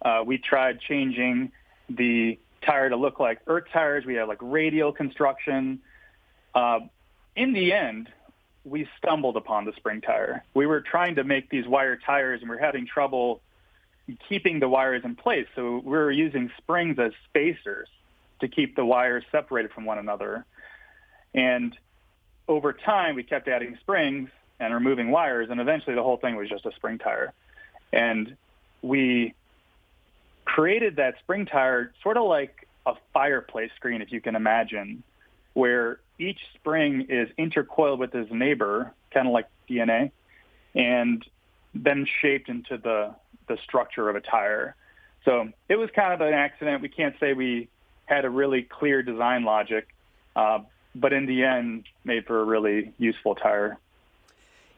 Uh, 0.01 0.23
we 0.25 0.37
tried 0.37 0.79
changing 0.81 1.51
the 1.89 2.37
tire 2.65 2.89
to 2.89 2.95
look 2.95 3.19
like 3.19 3.39
earth 3.47 3.65
tires. 3.71 4.05
We 4.05 4.15
had 4.15 4.27
like 4.27 4.39
radial 4.41 4.91
construction. 4.91 5.79
Uh, 6.53 6.81
in 7.35 7.53
the 7.53 7.73
end, 7.73 8.09
we 8.65 8.87
stumbled 8.97 9.37
upon 9.37 9.65
the 9.65 9.73
spring 9.73 10.01
tire. 10.01 10.43
We 10.53 10.65
were 10.65 10.81
trying 10.81 11.15
to 11.15 11.23
make 11.23 11.49
these 11.49 11.67
wire 11.67 11.95
tires 11.97 12.41
and 12.41 12.49
we 12.49 12.57
are 12.57 12.59
having 12.59 12.85
trouble 12.85 13.41
keeping 14.27 14.59
the 14.59 14.67
wires 14.69 15.03
in 15.05 15.15
place. 15.15 15.47
So 15.55 15.75
we 15.83 15.91
were 15.91 16.11
using 16.11 16.51
springs 16.57 16.99
as 16.99 17.11
spacers 17.29 17.87
to 18.41 18.47
keep 18.47 18.75
the 18.75 18.85
wires 18.85 19.23
separated 19.31 19.71
from 19.71 19.85
one 19.85 19.97
another. 19.97 20.45
And 21.33 21.77
over 22.47 22.73
time, 22.73 23.15
we 23.15 23.23
kept 23.23 23.47
adding 23.47 23.77
springs 23.79 24.29
and 24.59 24.73
removing 24.73 25.09
wires, 25.11 25.47
and 25.49 25.59
eventually 25.61 25.95
the 25.95 26.03
whole 26.03 26.17
thing 26.17 26.35
was 26.35 26.49
just 26.49 26.65
a 26.65 26.71
spring 26.75 26.97
tire. 26.97 27.33
And 27.93 28.35
we 28.81 29.33
created 30.45 30.97
that 30.97 31.15
spring 31.19 31.45
tire 31.45 31.93
sort 32.03 32.17
of 32.17 32.27
like 32.27 32.67
a 32.85 32.93
fireplace 33.13 33.71
screen, 33.77 34.01
if 34.01 34.11
you 34.11 34.19
can 34.21 34.35
imagine, 34.35 35.03
where 35.53 35.99
each 36.17 36.39
spring 36.55 37.05
is 37.09 37.29
intercoiled 37.39 37.99
with 37.99 38.13
its 38.13 38.31
neighbor, 38.31 38.91
kind 39.13 39.27
of 39.27 39.33
like 39.33 39.47
DNA, 39.69 40.11
and 40.75 41.25
then 41.73 42.05
shaped 42.21 42.49
into 42.49 42.77
the, 42.77 43.15
the 43.47 43.57
structure 43.63 44.09
of 44.09 44.15
a 44.15 44.21
tire. 44.21 44.75
So 45.23 45.49
it 45.69 45.75
was 45.77 45.89
kind 45.95 46.13
of 46.13 46.19
an 46.21 46.33
accident. 46.33 46.81
We 46.81 46.89
can't 46.89 47.15
say 47.19 47.33
we 47.33 47.69
had 48.05 48.25
a 48.25 48.29
really 48.29 48.63
clear 48.63 49.03
design 49.03 49.45
logic, 49.45 49.87
uh, 50.35 50.59
but 50.95 51.13
in 51.13 51.25
the 51.27 51.43
end, 51.43 51.85
made 52.03 52.25
for 52.25 52.41
a 52.41 52.43
really 52.43 52.93
useful 52.97 53.35
tire. 53.35 53.77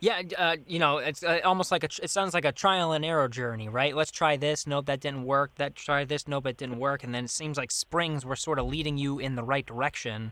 Yeah, 0.01 0.23
uh, 0.39 0.55
you 0.65 0.79
know, 0.79 0.97
it's 0.97 1.23
uh, 1.23 1.41
almost 1.45 1.71
like 1.71 1.83
a. 1.83 1.89
It 2.01 2.09
sounds 2.09 2.33
like 2.33 2.43
a 2.43 2.51
trial 2.51 2.91
and 2.91 3.05
error 3.05 3.27
journey, 3.27 3.69
right? 3.69 3.95
Let's 3.95 4.09
try 4.11 4.35
this. 4.35 4.65
Nope, 4.65 4.87
that 4.87 4.99
didn't 4.99 5.25
work. 5.25 5.51
That 5.55 5.75
try 5.75 6.05
this. 6.05 6.27
Nope, 6.27 6.47
it 6.47 6.57
didn't 6.57 6.79
work. 6.79 7.03
And 7.03 7.13
then 7.13 7.25
it 7.25 7.29
seems 7.29 7.55
like 7.55 7.69
springs 7.69 8.25
were 8.25 8.35
sort 8.35 8.57
of 8.57 8.65
leading 8.65 8.97
you 8.97 9.19
in 9.19 9.35
the 9.35 9.43
right 9.43 9.63
direction. 9.65 10.31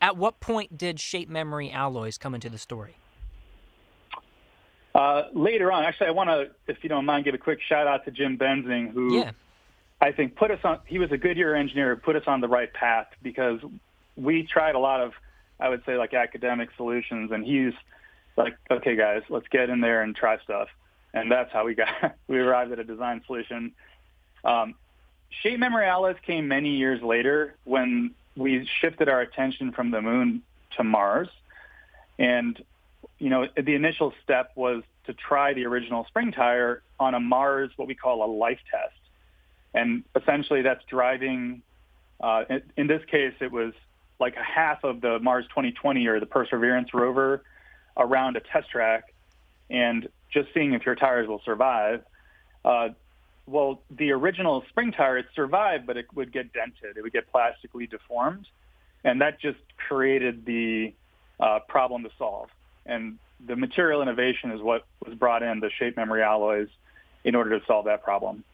At 0.00 0.16
what 0.16 0.40
point 0.40 0.78
did 0.78 0.98
shape 0.98 1.28
memory 1.28 1.70
alloys 1.70 2.16
come 2.16 2.34
into 2.34 2.48
the 2.48 2.56
story? 2.56 2.96
Uh, 4.94 5.24
later 5.34 5.70
on, 5.70 5.84
actually, 5.84 6.06
I 6.06 6.12
want 6.12 6.30
to, 6.30 6.50
if 6.66 6.78
you 6.82 6.88
don't 6.88 7.04
mind, 7.04 7.26
give 7.26 7.34
a 7.34 7.38
quick 7.38 7.60
shout 7.60 7.86
out 7.86 8.06
to 8.06 8.10
Jim 8.10 8.38
Benzing, 8.38 8.90
who 8.90 9.18
yeah. 9.18 9.32
I 10.00 10.12
think 10.12 10.34
put 10.34 10.50
us 10.50 10.60
on. 10.64 10.78
He 10.86 10.98
was 10.98 11.12
a 11.12 11.18
Goodyear 11.18 11.54
engineer, 11.54 11.94
who 11.94 12.00
put 12.00 12.16
us 12.16 12.22
on 12.26 12.40
the 12.40 12.48
right 12.48 12.72
path 12.72 13.08
because 13.22 13.60
we 14.16 14.44
tried 14.46 14.76
a 14.76 14.78
lot 14.78 15.00
of, 15.02 15.12
I 15.60 15.68
would 15.68 15.82
say, 15.84 15.96
like 15.98 16.14
academic 16.14 16.70
solutions, 16.74 17.30
and 17.32 17.44
he's 17.44 17.74
like, 18.36 18.56
okay, 18.70 18.96
guys, 18.96 19.22
let's 19.28 19.46
get 19.48 19.70
in 19.70 19.80
there 19.80 20.02
and 20.02 20.14
try 20.14 20.38
stuff. 20.42 20.68
And 21.12 21.30
that's 21.30 21.52
how 21.52 21.64
we 21.64 21.74
got 21.74 21.88
we 22.28 22.38
arrived 22.38 22.72
at 22.72 22.78
a 22.78 22.84
design 22.84 23.22
solution. 23.26 23.72
Um, 24.44 24.74
Shape 25.42 25.58
Memory 25.60 25.86
alloys 25.86 26.16
came 26.26 26.48
many 26.48 26.70
years 26.70 27.02
later 27.02 27.54
when 27.64 28.12
we 28.36 28.68
shifted 28.80 29.08
our 29.08 29.20
attention 29.20 29.72
from 29.72 29.90
the 29.90 30.00
moon 30.00 30.42
to 30.76 30.84
Mars. 30.84 31.28
And, 32.18 32.60
you 33.18 33.30
know, 33.30 33.46
the 33.56 33.74
initial 33.74 34.12
step 34.24 34.50
was 34.56 34.82
to 35.06 35.14
try 35.14 35.54
the 35.54 35.66
original 35.66 36.04
spring 36.06 36.32
tire 36.32 36.82
on 36.98 37.14
a 37.14 37.20
Mars, 37.20 37.70
what 37.76 37.88
we 37.88 37.94
call 37.94 38.24
a 38.24 38.30
life 38.32 38.58
test. 38.70 38.94
And 39.72 40.02
essentially 40.16 40.62
that's 40.62 40.84
driving, 40.84 41.62
uh, 42.20 42.44
in, 42.50 42.62
in, 42.76 42.86
this 42.86 43.02
case, 43.08 43.32
it 43.40 43.52
was 43.52 43.72
like 44.18 44.36
a 44.36 44.42
half 44.42 44.84
of 44.84 45.00
the 45.00 45.18
Mars 45.20 45.46
2020 45.48 46.06
or 46.06 46.20
the 46.20 46.26
Perseverance 46.26 46.92
rover 46.92 47.42
around 47.96 48.36
a 48.36 48.40
test 48.40 48.70
track 48.70 49.12
and 49.68 50.08
just 50.32 50.48
seeing 50.54 50.74
if 50.74 50.86
your 50.86 50.94
tires 50.94 51.28
will 51.28 51.42
survive. 51.44 52.02
Uh, 52.64 52.90
well, 53.46 53.82
the 53.90 54.12
original 54.12 54.62
spring 54.68 54.92
tire, 54.92 55.18
it 55.18 55.26
survived, 55.34 55.86
but 55.86 55.96
it 55.96 56.06
would 56.14 56.32
get 56.32 56.52
dented. 56.52 56.96
It 56.96 57.02
would 57.02 57.12
get 57.12 57.30
plastically 57.30 57.86
deformed. 57.86 58.46
And 59.04 59.20
that 59.22 59.40
just 59.40 59.58
created 59.88 60.44
the 60.44 60.92
uh, 61.40 61.60
problem 61.68 62.04
to 62.04 62.10
solve. 62.18 62.48
And 62.86 63.18
the 63.44 63.56
material 63.56 64.02
innovation 64.02 64.52
is 64.52 64.60
what 64.60 64.84
was 65.04 65.14
brought 65.16 65.42
in, 65.42 65.60
the 65.60 65.70
shape 65.78 65.96
memory 65.96 66.22
alloys, 66.22 66.68
in 67.24 67.34
order 67.34 67.58
to 67.58 67.64
solve 67.66 67.86
that 67.86 68.02
problem. 68.04 68.44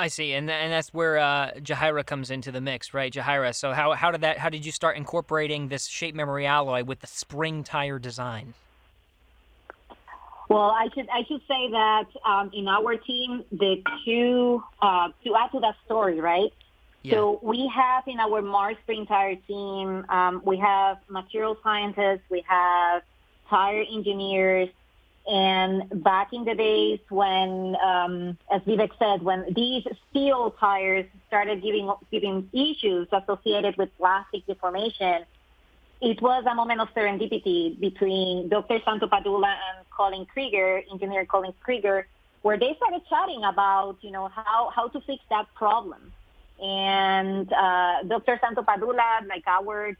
I 0.00 0.08
see, 0.08 0.32
and 0.32 0.50
and 0.50 0.72
that's 0.72 0.94
where 0.94 1.18
uh, 1.18 1.50
Yajaira 1.56 2.06
comes 2.06 2.30
into 2.30 2.50
the 2.50 2.60
mix, 2.60 2.94
right? 2.94 3.12
Yajaira. 3.12 3.54
So 3.54 3.72
how 3.72 3.92
how 3.92 4.10
did 4.10 4.22
that? 4.22 4.38
How 4.38 4.48
did 4.48 4.64
you 4.64 4.72
start 4.72 4.96
incorporating 4.96 5.68
this 5.68 5.86
shape 5.86 6.14
memory 6.14 6.46
alloy 6.46 6.82
with 6.84 7.00
the 7.00 7.06
spring 7.06 7.62
tire 7.62 7.98
design? 7.98 8.54
Well, 10.48 10.70
I 10.70 10.88
should 10.94 11.08
I 11.10 11.24
should 11.24 11.42
say 11.46 11.70
that 11.70 12.06
um, 12.24 12.50
in 12.54 12.66
our 12.66 12.96
team, 12.96 13.44
the 13.52 13.82
two 14.04 14.62
uh, 14.80 15.08
to 15.24 15.36
add 15.36 15.52
to 15.52 15.60
that 15.60 15.76
story, 15.84 16.18
right? 16.20 16.52
Yeah. 17.02 17.14
So 17.14 17.40
we 17.42 17.68
have 17.68 18.04
in 18.06 18.18
our 18.20 18.40
Mars 18.42 18.76
spring 18.82 19.06
tire 19.06 19.36
team, 19.36 20.06
um, 20.08 20.40
we 20.44 20.56
have 20.58 20.96
material 21.08 21.56
scientists, 21.62 22.24
we 22.30 22.42
have 22.48 23.02
tire 23.48 23.82
engineers, 23.92 24.68
and 25.30 25.84
back 26.02 26.32
in 26.32 26.44
the 26.44 26.56
days 26.56 26.98
when, 27.08 27.76
um, 27.76 28.36
as 28.52 28.60
Vivake 28.62 28.98
said, 28.98 29.22
when 29.22 29.44
these 29.54 29.84
steel 30.10 30.50
tires 30.58 31.06
started 31.28 31.62
giving 31.62 31.88
giving 32.10 32.50
issues 32.52 33.06
associated 33.12 33.76
with 33.76 33.90
plastic 33.96 34.44
deformation, 34.46 35.24
it 36.00 36.20
was 36.20 36.42
a 36.50 36.54
moment 36.56 36.80
of 36.80 36.88
serendipity 36.96 37.78
between 37.78 38.48
Dr. 38.48 38.80
Santo 38.84 39.06
Padula 39.06 39.46
and 39.54 39.88
Colin 39.96 40.26
Creager, 40.36 40.82
engineer 40.90 41.24
Colin 41.26 41.52
Creager, 41.64 42.04
where 42.42 42.58
they 42.58 42.74
started 42.74 43.02
chatting 43.08 43.44
about, 43.44 43.98
you 44.00 44.10
know, 44.10 44.26
how, 44.26 44.70
how 44.74 44.88
to 44.88 45.00
fix 45.02 45.22
that 45.30 45.46
problem. 45.54 46.12
And 46.60 47.52
uh, 47.52 48.02
Dr. 48.08 48.40
Santo 48.42 48.62
Padula, 48.62 49.24
like 49.28 49.44
our 49.46 49.96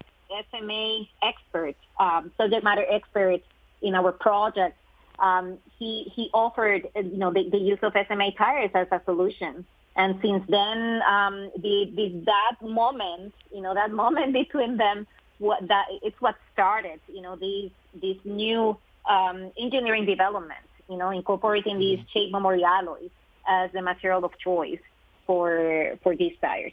SMA 0.51 1.05
expert, 1.23 1.77
um, 2.01 2.33
subject 2.37 2.65
matter 2.65 2.85
expert 2.91 3.43
in 3.81 3.95
our 3.95 4.11
project, 4.11 4.77
um, 5.21 5.59
he 5.79 6.11
he 6.15 6.31
offered 6.33 6.87
uh, 6.97 7.01
you 7.01 7.19
know 7.19 7.33
the, 7.33 7.49
the, 7.51 7.59
use 7.59 7.79
of 7.83 7.93
SMA 7.93 8.33
tires 8.37 8.71
as 8.75 8.89
a 8.91 9.01
solution. 9.05 9.65
And 9.97 10.19
since 10.23 10.45
then, 10.49 11.03
um, 11.03 11.51
the, 11.57 11.93
the, 11.95 12.23
that 12.25 12.67
moment, 12.67 13.35
you 13.53 13.61
know, 13.61 13.75
that 13.75 13.91
moment 13.91 14.33
between 14.33 14.77
them, 14.77 15.07
what 15.39 15.67
that 15.69 15.87
it's 16.03 16.19
what 16.21 16.37
started, 16.53 17.01
you 17.09 17.21
know, 17.21 17.37
these 17.37 17.71
these 18.01 18.19
new 18.25 18.77
um, 19.09 19.51
engineering 19.59 20.07
development, 20.07 20.61
you 20.89 20.97
know, 20.97 21.11
incorporating 21.11 21.79
these 21.79 21.99
shape 22.13 22.27
mm-hmm. 22.33 22.35
memory 22.35 22.65
alloys 22.65 23.11
as 23.49 23.71
the 23.73 23.83
material 23.83 24.25
of 24.25 24.37
choice 24.39 24.81
for 25.27 25.99
for 26.03 26.17
these 26.17 26.35
tires. 26.41 26.73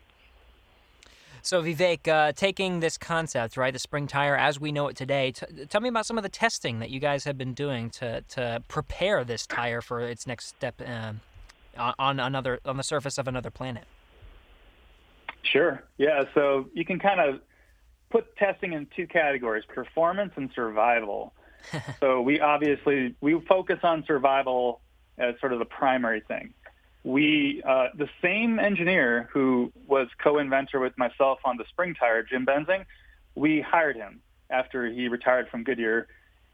So 1.48 1.64
Vivake, 1.64 2.06
uh, 2.10 2.34
taking 2.34 2.82
this 2.82 2.98
concept, 2.98 3.56
right, 3.56 3.72
the 3.72 3.80
spring 3.80 4.06
tire 4.06 4.36
as 4.36 4.60
we 4.60 4.74
know 4.74 4.90
it 4.90 4.98
today, 4.98 5.32
t- 5.32 5.46
tell 5.70 5.80
me 5.80 5.88
about 5.88 6.06
some 6.06 6.18
of 6.18 6.24
the 6.24 6.30
testing 6.30 6.80
that 6.80 6.90
you 6.90 7.00
guys 7.00 7.24
have 7.24 7.38
been 7.38 7.54
doing 7.54 7.90
to 7.92 8.20
to 8.36 8.62
prepare 8.68 9.24
this 9.24 9.48
tire 9.48 9.80
for 9.80 10.02
its 10.02 10.28
next 10.28 10.48
step 10.48 10.82
uh, 10.86 11.14
on 11.98 12.20
another 12.20 12.60
on 12.66 12.76
the 12.76 12.84
surface 12.84 13.18
of 13.18 13.30
another 13.30 13.50
planet. 13.50 13.86
Sure. 15.44 15.82
Yeah. 15.98 16.26
So 16.34 16.66
you 16.74 16.84
can 16.84 17.00
kind 17.00 17.22
of 17.22 17.40
put 18.10 18.36
testing 18.36 18.74
in 18.74 18.86
two 18.94 19.08
categories: 19.08 19.64
performance 19.74 20.34
and 20.36 20.50
survival. 20.54 21.32
so 22.02 22.20
we 22.22 22.42
obviously 22.42 23.16
we 23.22 23.40
focus 23.48 23.80
on 23.84 24.04
survival 24.06 24.82
as 25.18 25.36
sort 25.40 25.54
of 25.54 25.60
the 25.60 25.66
primary 25.66 26.20
thing 26.28 26.54
we 27.08 27.62
uh, 27.66 27.88
the 27.98 28.10
same 28.22 28.60
engineer 28.60 29.30
who 29.32 29.72
was 29.88 30.10
co-inventor 30.22 30.78
with 30.78 30.98
myself 30.98 31.40
on 31.46 31.56
the 31.56 31.64
spring 31.70 31.96
tire, 31.98 32.22
Jim 32.22 32.46
Benzing, 32.46 32.84
we 33.34 33.62
hired 33.62 33.96
him 33.96 34.20
after 34.50 34.86
he 34.92 35.08
retired 35.08 35.48
from 35.50 35.64
Goodyear, 35.64 36.08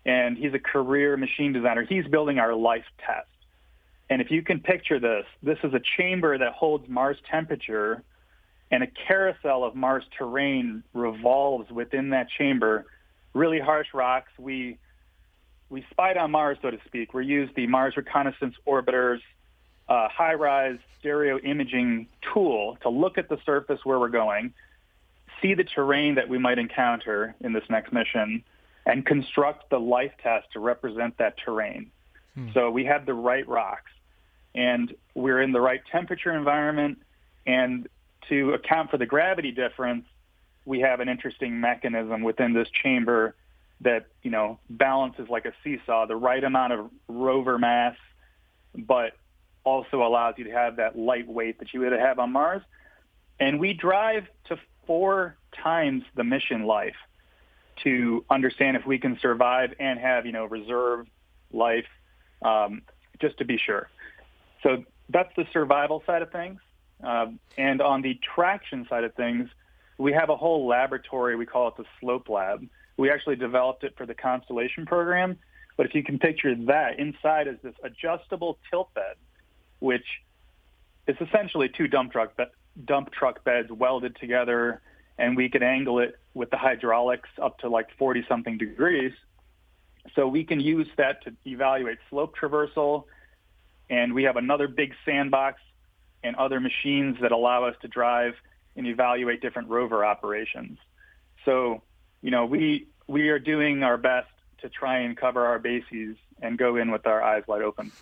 and 0.05 0.37
he's 0.37 0.53
a 0.53 0.59
career 0.59 1.17
machine 1.17 1.53
designer. 1.53 1.81
He's 1.83 2.05
building 2.05 2.37
our 2.37 2.53
life 2.53 2.85
test, 2.99 3.27
and 4.11 4.21
if 4.21 4.29
you 4.29 4.43
can 4.43 4.59
picture 4.59 4.99
this, 4.99 5.25
this 5.41 5.57
is 5.63 5.73
a 5.73 5.81
chamber 5.97 6.37
that 6.37 6.53
holds 6.53 6.87
Mars 6.87 7.17
temperature, 7.31 8.03
and 8.69 8.83
a 8.83 8.87
carousel 9.07 9.63
of 9.63 9.73
Mars 9.73 10.03
terrain 10.19 10.83
revolves 10.93 11.71
within 11.71 12.11
that 12.11 12.27
chamber. 12.29 12.85
Really 13.33 13.59
harsh 13.59 13.87
rocks. 13.93 14.29
We 14.37 14.77
we 15.71 15.83
spied 15.89 16.17
on 16.17 16.29
Mars, 16.29 16.59
so 16.61 16.69
to 16.69 16.77
speak. 16.85 17.15
We 17.15 17.25
used 17.25 17.55
the 17.55 17.65
Mars 17.65 17.97
reconnaissance 17.97 18.53
orbiters 18.67 19.17
uh, 19.89 20.07
HiRISE 20.09 20.79
stereo 20.99 21.37
imaging 21.39 22.07
tool 22.33 22.77
to 22.81 22.89
look 22.89 23.17
at 23.17 23.29
the 23.29 23.37
surface 23.45 23.79
where 23.83 23.99
we're 23.99 24.09
going, 24.09 24.53
see 25.41 25.53
the 25.53 25.63
terrain 25.63 26.15
that 26.15 26.29
we 26.29 26.37
might 26.37 26.57
encounter 26.57 27.35
in 27.41 27.53
this 27.53 27.63
next 27.69 27.91
mission, 27.91 28.43
and 28.85 29.05
construct 29.05 29.69
the 29.69 29.79
life 29.79 30.11
test 30.21 30.47
to 30.53 30.59
represent 30.59 31.17
that 31.17 31.37
terrain. 31.37 31.91
Hmm. 32.35 32.49
So 32.53 32.71
we 32.71 32.85
have 32.85 33.05
the 33.05 33.13
right 33.13 33.47
rocks, 33.47 33.91
and 34.55 34.93
we're 35.15 35.41
in 35.41 35.51
the 35.51 35.61
right 35.61 35.81
temperature 35.91 36.31
environment, 36.31 36.99
and 37.45 37.87
to 38.29 38.53
account 38.53 38.89
for 38.89 38.97
the 38.97 39.05
gravity 39.05 39.51
difference, 39.51 40.05
we 40.65 40.79
have 40.79 41.01
an 41.01 41.09
interesting 41.09 41.59
mechanism 41.59 42.21
within 42.23 42.53
this 42.53 42.69
chamber 42.69 43.35
that 43.81 44.05
you 44.21 44.31
know 44.31 44.59
balances 44.69 45.27
like 45.29 45.45
a 45.45 45.51
seesaw, 45.61 46.05
the 46.05 46.15
right 46.15 46.41
amount 46.43 46.71
of 46.71 46.89
rover 47.09 47.59
mass, 47.59 47.97
but 48.73 49.13
also 49.63 50.03
allows 50.03 50.35
you 50.37 50.45
to 50.45 50.51
have 50.51 50.75
that 50.77 50.97
light 50.97 51.27
weight 51.27 51.59
that 51.59 51.73
you 51.73 51.81
would 51.81 51.91
have 51.91 52.19
on 52.19 52.31
Mars. 52.31 52.61
And 53.39 53.59
we 53.59 53.73
drive 53.73 54.23
to 54.45 54.57
four 54.85 55.37
times 55.61 56.03
the 56.15 56.23
mission 56.23 56.65
life 56.65 56.95
to 57.83 58.23
understand 58.29 58.77
if 58.77 58.85
we 58.85 58.99
can 58.99 59.17
survive 59.21 59.71
and 59.79 59.99
have, 59.99 60.25
you 60.25 60.31
know, 60.31 60.45
reserve 60.45 61.07
life 61.51 61.87
um, 62.43 62.81
just 63.21 63.37
to 63.37 63.45
be 63.45 63.57
sure. 63.57 63.89
So 64.61 64.83
that's 65.09 65.31
the 65.35 65.45
survival 65.53 66.03
side 66.05 66.21
of 66.21 66.31
things. 66.31 66.59
Um, 67.03 67.39
and 67.57 67.81
on 67.81 68.01
the 68.01 68.19
traction 68.35 68.85
side 68.89 69.03
of 69.03 69.13
things, 69.15 69.49
we 69.97 70.13
have 70.13 70.29
a 70.29 70.37
whole 70.37 70.67
laboratory. 70.67 71.35
We 71.35 71.45
call 71.45 71.67
it 71.69 71.75
the 71.77 71.83
Slope 71.99 72.29
Lab. 72.29 72.65
We 72.97 73.09
actually 73.09 73.35
developed 73.37 73.83
it 73.83 73.93
for 73.97 74.05
the 74.05 74.13
Constellation 74.13 74.85
program. 74.85 75.37
But 75.77 75.85
if 75.87 75.95
you 75.95 76.03
can 76.03 76.19
picture 76.19 76.53
that, 76.67 76.99
inside 76.99 77.47
is 77.47 77.55
this 77.63 77.73
adjustable 77.83 78.59
tilt 78.69 78.93
bed 78.93 79.15
which 79.83 80.05
is 81.07 81.17
essentially 81.19 81.67
two 81.67 81.89
dump 81.89 82.13
truck 82.13 82.37
be- 82.37 82.51
dump 82.85 83.11
truck 83.11 83.43
beds 83.43 83.69
welded 83.69 84.15
together, 84.15 84.81
and 85.17 85.35
we 85.35 85.49
can 85.49 85.61
angle 85.61 85.99
it 85.99 86.15
with 86.33 86.49
the 86.51 86.55
hydraulics 86.57 87.27
up 87.41 87.59
to 87.59 87.67
like 87.67 87.87
40 87.99 88.23
something 88.29 88.57
degrees. 88.57 89.11
So 90.15 90.25
we 90.25 90.45
can 90.45 90.61
use 90.61 90.87
that 90.97 91.21
to 91.25 91.35
evaluate 91.45 91.97
slope 92.09 92.33
traversal, 92.41 93.03
and 93.89 94.13
we 94.13 94.23
have 94.23 94.37
another 94.37 94.69
big 94.69 94.93
sandbox 95.03 95.59
and 96.23 96.37
other 96.37 96.61
machines 96.61 97.17
that 97.21 97.33
allow 97.33 97.65
us 97.65 97.75
to 97.81 97.89
drive 97.89 98.35
and 98.77 98.87
evaluate 98.87 99.41
different 99.41 99.67
rover 99.67 100.05
operations. 100.05 100.77
So, 101.43 101.81
you 102.21 102.31
know, 102.31 102.45
we 102.45 102.87
we 103.07 103.27
are 103.29 103.39
doing 103.39 103.83
our 103.83 103.97
best 103.97 104.31
to 104.61 104.69
try 104.69 104.99
and 104.99 105.17
cover 105.17 105.45
our 105.45 105.59
bases 105.59 106.15
and 106.41 106.57
go 106.57 106.77
in 106.77 106.89
with 106.89 107.05
our 107.05 107.21
eyes 107.21 107.43
wide 107.47 107.63
open. 107.63 107.91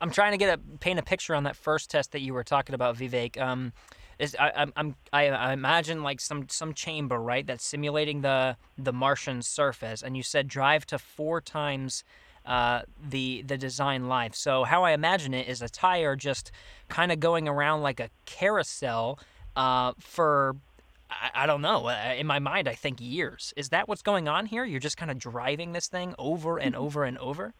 I'm 0.00 0.10
trying 0.10 0.32
to 0.32 0.38
get 0.38 0.58
a 0.58 0.62
paint 0.78 0.98
a 0.98 1.02
picture 1.02 1.34
on 1.34 1.44
that 1.44 1.56
first 1.56 1.90
test 1.90 2.12
that 2.12 2.20
you 2.20 2.32
were 2.34 2.44
talking 2.44 2.74
about, 2.74 2.96
Vivake. 2.96 3.40
Um, 3.40 3.72
is 4.18 4.36
I, 4.38 4.66
I'm 4.76 4.96
I, 5.12 5.28
I 5.30 5.52
imagine 5.52 6.02
like 6.02 6.20
some 6.20 6.48
some 6.48 6.74
chamber 6.74 7.18
right 7.18 7.46
that's 7.46 7.64
simulating 7.64 8.22
the 8.22 8.56
the 8.76 8.92
Martian 8.92 9.42
surface, 9.42 10.02
and 10.02 10.16
you 10.16 10.22
said 10.22 10.48
drive 10.48 10.86
to 10.86 10.98
four 10.98 11.40
times. 11.40 12.04
Uh, 12.46 12.80
the 13.06 13.42
the 13.46 13.58
design 13.58 14.08
life. 14.08 14.34
So 14.34 14.64
how 14.64 14.82
I 14.82 14.92
imagine 14.92 15.34
it 15.34 15.48
is 15.48 15.60
a 15.60 15.68
tire 15.68 16.16
just 16.16 16.50
kind 16.88 17.12
of 17.12 17.20
going 17.20 17.46
around 17.46 17.82
like 17.82 18.00
a 18.00 18.08
carousel 18.24 19.18
uh, 19.54 19.92
for 20.00 20.56
I, 21.10 21.42
I, 21.42 21.46
don't 21.46 21.60
know. 21.60 21.88
Uh, 21.88 22.14
in 22.16 22.26
my 22.26 22.38
mind, 22.38 22.66
I 22.66 22.72
think 22.74 23.00
years. 23.02 23.52
Is 23.54 23.68
that 23.68 23.86
what's 23.86 24.00
going 24.00 24.28
on 24.28 24.46
here? 24.46 24.64
You're 24.64 24.80
just 24.80 24.96
kind 24.96 25.10
of 25.10 25.18
driving 25.18 25.72
this 25.72 25.88
thing 25.88 26.14
over 26.18 26.56
and 26.56 26.72
mm-hmm. 26.74 26.84
over 26.84 27.04
and 27.04 27.18
over. 27.18 27.52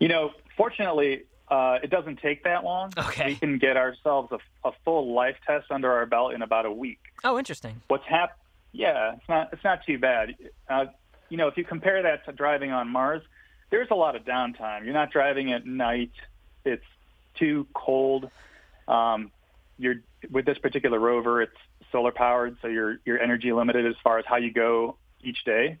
You 0.00 0.08
know, 0.08 0.30
fortunately, 0.56 1.24
uh, 1.48 1.78
it 1.82 1.90
doesn't 1.90 2.20
take 2.20 2.44
that 2.44 2.62
long. 2.62 2.92
Okay. 2.96 3.26
We 3.28 3.36
can 3.36 3.58
get 3.58 3.76
ourselves 3.76 4.32
a, 4.32 4.68
a, 4.68 4.72
full 4.84 5.12
life 5.14 5.36
test 5.46 5.66
under 5.70 5.92
our 5.92 6.06
belt 6.06 6.34
in 6.34 6.42
about 6.42 6.66
a 6.66 6.72
week. 6.72 7.00
Oh, 7.24 7.38
interesting. 7.38 7.80
What's 7.88 8.06
hap- 8.06 8.38
Yeah, 8.72 9.14
it's 9.16 9.28
not 9.28 9.48
it's 9.52 9.64
not 9.64 9.84
too 9.84 9.98
bad. 9.98 10.36
Uh, 10.68 10.86
you 11.30 11.36
know, 11.36 11.48
if 11.48 11.56
you 11.56 11.64
compare 11.64 12.02
that 12.02 12.24
to 12.26 12.32
driving 12.32 12.70
on 12.70 12.88
Mars, 12.88 13.22
there's 13.70 13.88
a 13.90 13.94
lot 13.94 14.14
of 14.14 14.24
downtime. 14.24 14.84
You're 14.84 14.94
not 14.94 15.10
driving 15.10 15.52
at 15.52 15.66
night. 15.66 16.12
It's 16.64 16.84
too 17.38 17.66
cold. 17.74 18.30
Um, 18.86 19.30
you're 19.78 19.96
with 20.30 20.44
this 20.44 20.58
particular 20.58 20.98
rover. 20.98 21.42
It's 21.42 21.56
solar 21.90 22.12
powered, 22.12 22.56
so 22.62 22.68
your 22.68 22.90
your 22.90 22.98
you're 23.16 23.20
energy 23.20 23.52
limited 23.52 23.84
as 23.86 23.94
far 24.04 24.18
as 24.18 24.24
how 24.26 24.36
you 24.36 24.52
go 24.52 24.96
each 25.24 25.44
day. 25.44 25.78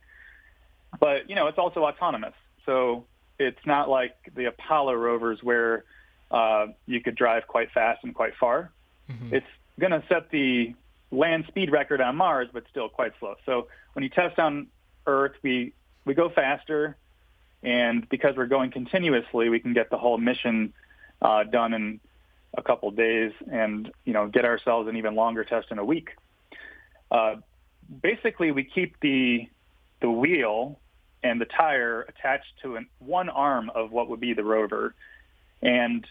But 0.98 1.28
you 1.30 1.36
know, 1.36 1.46
it's 1.46 1.58
also 1.58 1.84
autonomous. 1.84 2.34
So 2.66 3.04
it's 3.38 3.64
not 3.64 3.88
like 3.88 4.16
the 4.34 4.46
Apollo 4.46 4.94
rovers 4.94 5.38
where 5.42 5.84
uh, 6.30 6.66
you 6.86 7.00
could 7.00 7.14
drive 7.14 7.46
quite 7.46 7.70
fast 7.70 8.02
and 8.04 8.14
quite 8.14 8.34
far. 8.38 8.70
Mm-hmm. 9.10 9.34
It's 9.36 9.46
going 9.78 9.92
to 9.92 10.02
set 10.08 10.30
the 10.30 10.74
land 11.10 11.44
speed 11.48 11.70
record 11.70 12.00
on 12.00 12.16
Mars, 12.16 12.48
but 12.52 12.64
still 12.70 12.88
quite 12.88 13.12
slow. 13.20 13.34
So 13.46 13.68
when 13.94 14.02
you 14.02 14.08
test 14.08 14.38
on 14.38 14.66
Earth, 15.06 15.32
we 15.42 15.72
we 16.04 16.14
go 16.14 16.28
faster, 16.30 16.96
and 17.62 18.06
because 18.08 18.36
we're 18.36 18.46
going 18.46 18.70
continuously, 18.70 19.48
we 19.48 19.60
can 19.60 19.72
get 19.72 19.88
the 19.90 19.98
whole 19.98 20.18
mission 20.18 20.72
uh, 21.22 21.44
done 21.44 21.72
in 21.74 22.00
a 22.56 22.62
couple 22.62 22.90
days, 22.90 23.32
and 23.50 23.90
you 24.04 24.12
know 24.12 24.26
get 24.28 24.44
ourselves 24.44 24.88
an 24.88 24.96
even 24.96 25.14
longer 25.14 25.44
test 25.44 25.68
in 25.70 25.78
a 25.78 25.84
week. 25.84 26.10
Uh, 27.10 27.36
basically, 28.02 28.50
we 28.50 28.64
keep 28.64 28.96
the 29.00 29.48
the 30.00 30.10
wheel 30.10 30.78
and 31.22 31.40
the 31.40 31.44
tire 31.44 32.02
attached 32.02 32.52
to 32.62 32.76
an, 32.76 32.86
one 32.98 33.28
arm 33.28 33.70
of 33.74 33.90
what 33.90 34.08
would 34.08 34.20
be 34.20 34.34
the 34.34 34.44
rover, 34.44 34.94
and 35.62 36.06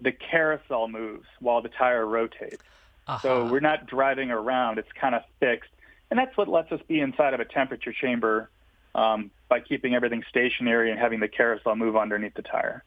the 0.00 0.12
carousel 0.12 0.88
moves 0.88 1.26
while 1.40 1.62
the 1.62 1.68
tire 1.68 2.04
rotates. 2.06 2.62
Uh-huh. 3.06 3.18
So 3.20 3.46
we're 3.50 3.60
not 3.60 3.86
driving 3.86 4.30
around; 4.30 4.78
it's 4.78 4.90
kind 4.92 5.14
of 5.14 5.22
fixed, 5.40 5.70
and 6.10 6.18
that's 6.18 6.36
what 6.36 6.48
lets 6.48 6.72
us 6.72 6.80
be 6.88 7.00
inside 7.00 7.34
of 7.34 7.40
a 7.40 7.44
temperature 7.44 7.92
chamber 7.92 8.50
um, 8.94 9.30
by 9.48 9.60
keeping 9.60 9.94
everything 9.94 10.22
stationary 10.28 10.90
and 10.90 10.98
having 10.98 11.20
the 11.20 11.28
carousel 11.28 11.76
move 11.76 11.96
underneath 11.96 12.34
the 12.34 12.42
tire. 12.42 12.82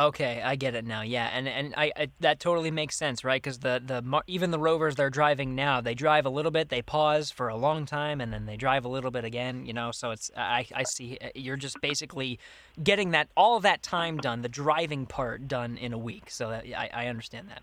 Okay, 0.00 0.40
I 0.42 0.56
get 0.56 0.74
it 0.74 0.86
now. 0.86 1.02
Yeah, 1.02 1.28
and 1.30 1.46
and 1.46 1.74
I, 1.76 1.92
I 1.94 2.08
that 2.20 2.40
totally 2.40 2.70
makes 2.70 2.96
sense, 2.96 3.22
right? 3.22 3.40
Because 3.42 3.58
the 3.58 3.82
the 3.84 4.22
even 4.28 4.50
the 4.50 4.58
rovers 4.58 4.94
they're 4.96 5.10
driving 5.10 5.54
now, 5.54 5.82
they 5.82 5.94
drive 5.94 6.24
a 6.24 6.30
little 6.30 6.50
bit, 6.50 6.70
they 6.70 6.80
pause 6.80 7.30
for 7.30 7.48
a 7.48 7.56
long 7.56 7.84
time, 7.84 8.22
and 8.22 8.32
then 8.32 8.46
they 8.46 8.56
drive 8.56 8.86
a 8.86 8.88
little 8.88 9.10
bit 9.10 9.24
again. 9.26 9.66
You 9.66 9.74
know, 9.74 9.90
so 9.92 10.10
it's 10.10 10.30
I 10.34 10.64
I 10.74 10.84
see 10.84 11.18
uh, 11.20 11.28
you're 11.34 11.58
just 11.58 11.82
basically 11.82 12.38
getting 12.82 13.10
that 13.10 13.28
all 13.36 13.60
that 13.60 13.82
time 13.82 14.16
done, 14.16 14.40
the 14.40 14.48
driving 14.48 15.04
part 15.04 15.46
done 15.46 15.76
in 15.76 15.92
a 15.92 15.98
week. 15.98 16.30
So 16.30 16.48
that, 16.48 16.64
I 16.74 16.88
I 16.94 17.06
understand 17.08 17.50
that. 17.50 17.62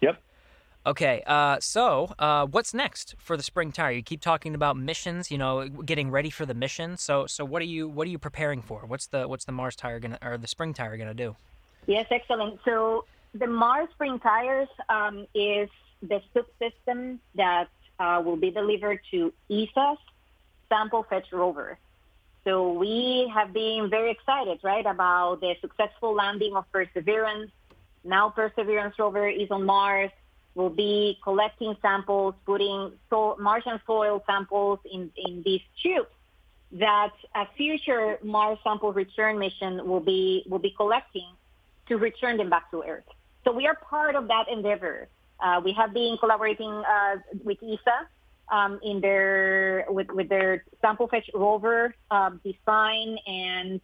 Yep. 0.00 0.22
Okay, 0.86 1.22
uh, 1.26 1.58
so 1.60 2.14
uh, 2.18 2.46
what's 2.46 2.72
next 2.72 3.14
for 3.18 3.36
the 3.36 3.42
spring 3.42 3.72
tire? 3.72 3.90
You 3.92 4.02
keep 4.02 4.20
talking 4.20 4.54
about 4.54 4.76
missions, 4.76 5.30
you 5.30 5.36
know, 5.36 5.68
getting 5.68 6.10
ready 6.10 6.30
for 6.30 6.46
the 6.46 6.54
mission. 6.54 6.96
So, 6.96 7.26
so 7.26 7.44
what 7.44 7.60
are 7.62 7.66
you 7.66 7.88
what 7.88 8.06
are 8.06 8.10
you 8.10 8.18
preparing 8.18 8.62
for? 8.62 8.84
What's 8.86 9.06
the 9.06 9.26
what's 9.28 9.44
the 9.44 9.52
Mars 9.52 9.76
tire 9.76 9.98
gonna 9.98 10.18
or 10.22 10.38
the 10.38 10.46
spring 10.46 10.72
tire 10.72 10.96
gonna 10.96 11.14
do? 11.14 11.36
Yes, 11.86 12.06
excellent. 12.10 12.60
So 12.64 13.04
the 13.34 13.46
Mars 13.48 13.88
spring 13.92 14.18
tires 14.20 14.68
um, 14.88 15.26
is 15.34 15.68
the 16.02 16.22
subsystem 16.34 17.18
that 17.34 17.68
uh, 17.98 18.22
will 18.24 18.36
be 18.36 18.50
delivered 18.50 19.00
to 19.10 19.32
ESA's 19.50 19.98
sample 20.68 21.02
fetch 21.10 21.32
rover. 21.32 21.76
So 22.44 22.72
we 22.72 23.30
have 23.34 23.52
been 23.52 23.90
very 23.90 24.10
excited, 24.12 24.60
right, 24.62 24.86
about 24.86 25.40
the 25.40 25.54
successful 25.60 26.14
landing 26.14 26.54
of 26.56 26.70
Perseverance. 26.72 27.50
Now 28.04 28.30
Perseverance 28.30 28.94
rover 28.98 29.28
is 29.28 29.50
on 29.50 29.66
Mars 29.66 30.10
will 30.58 30.68
be 30.88 31.18
collecting 31.22 31.74
samples, 31.80 32.34
putting 32.44 32.92
Martian 33.38 33.80
soil 33.86 34.22
samples 34.26 34.80
in, 34.92 35.08
in 35.26 35.42
these 35.44 35.62
tubes 35.80 36.08
that 36.72 37.12
a 37.36 37.44
future 37.56 38.18
Mars 38.24 38.58
sample 38.64 38.92
return 38.92 39.38
mission 39.38 39.86
will 39.88 40.00
be 40.12 40.44
will 40.50 40.58
be 40.68 40.72
collecting 40.82 41.30
to 41.88 41.96
return 41.96 42.36
them 42.36 42.50
back 42.50 42.70
to 42.72 42.82
Earth. 42.82 43.08
So 43.44 43.48
we 43.58 43.66
are 43.68 43.76
part 43.94 44.14
of 44.20 44.26
that 44.28 44.46
endeavor. 44.52 45.06
Uh, 45.40 45.60
we 45.64 45.72
have 45.80 45.94
been 45.94 46.16
collaborating 46.18 46.72
uh, 46.86 47.16
with 47.44 47.58
ESA 47.62 47.98
um, 48.56 48.80
in 48.82 49.00
their 49.00 49.86
with, 49.88 50.08
with 50.10 50.28
their 50.28 50.64
sample 50.82 51.06
fetch 51.06 51.30
rover 51.34 51.94
uh, 52.10 52.30
design, 52.48 53.16
and 53.28 53.80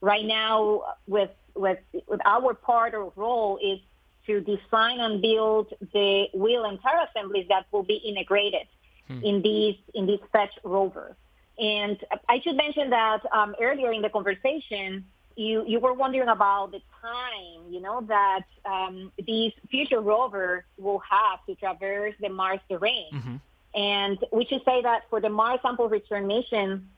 right 0.00 0.24
now 0.24 0.82
with 1.06 1.30
with 1.54 1.80
with 2.10 2.20
our 2.24 2.54
part 2.54 2.94
or 2.94 3.12
role 3.14 3.58
is 3.72 3.78
to 4.26 4.40
design 4.40 5.00
and 5.00 5.20
build 5.20 5.72
the 5.92 6.26
wheel 6.34 6.64
and 6.64 6.80
tire 6.80 7.06
assemblies 7.08 7.46
that 7.48 7.66
will 7.70 7.82
be 7.82 7.94
integrated 7.96 8.66
hmm. 9.08 9.22
in 9.22 9.42
these 9.42 9.76
in 9.94 10.06
these 10.06 10.20
fetch 10.32 10.52
rovers. 10.64 11.14
And 11.58 11.98
I 12.28 12.40
should 12.40 12.56
mention 12.56 12.90
that 12.90 13.20
um, 13.32 13.54
earlier 13.62 13.92
in 13.92 14.02
the 14.02 14.08
conversation, 14.08 15.04
you, 15.36 15.64
you 15.68 15.78
were 15.78 15.92
wondering 15.92 16.28
about 16.28 16.72
the 16.72 16.80
time, 17.00 17.70
you 17.70 17.80
know, 17.80 18.00
that 18.08 18.42
um, 18.64 19.12
these 19.24 19.52
future 19.70 20.00
rovers 20.00 20.64
will 20.78 21.00
have 21.08 21.44
to 21.46 21.54
traverse 21.54 22.14
the 22.20 22.28
Mars 22.28 22.58
terrain. 22.68 23.06
Mm-hmm. 23.12 23.36
And 23.76 24.18
we 24.32 24.46
should 24.46 24.62
say 24.64 24.82
that 24.82 25.02
for 25.10 25.20
the 25.20 25.28
Mars 25.28 25.60
sample 25.62 25.88
return 25.88 26.26
mission, 26.26 26.88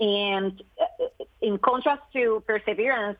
and 0.00 0.60
uh, 0.80 1.04
in 1.40 1.58
contrast 1.58 2.02
to 2.14 2.42
Perseverance, 2.44 3.18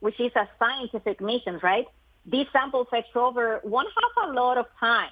which 0.00 0.18
is 0.18 0.32
a 0.34 0.48
scientific 0.58 1.20
mission, 1.20 1.60
right? 1.62 1.86
these 2.26 2.46
samples 2.52 2.86
fetch 2.90 3.06
rover 3.14 3.58
one 3.62 3.86
have 4.16 4.28
a 4.28 4.32
lot 4.32 4.58
of 4.58 4.66
time. 4.78 5.10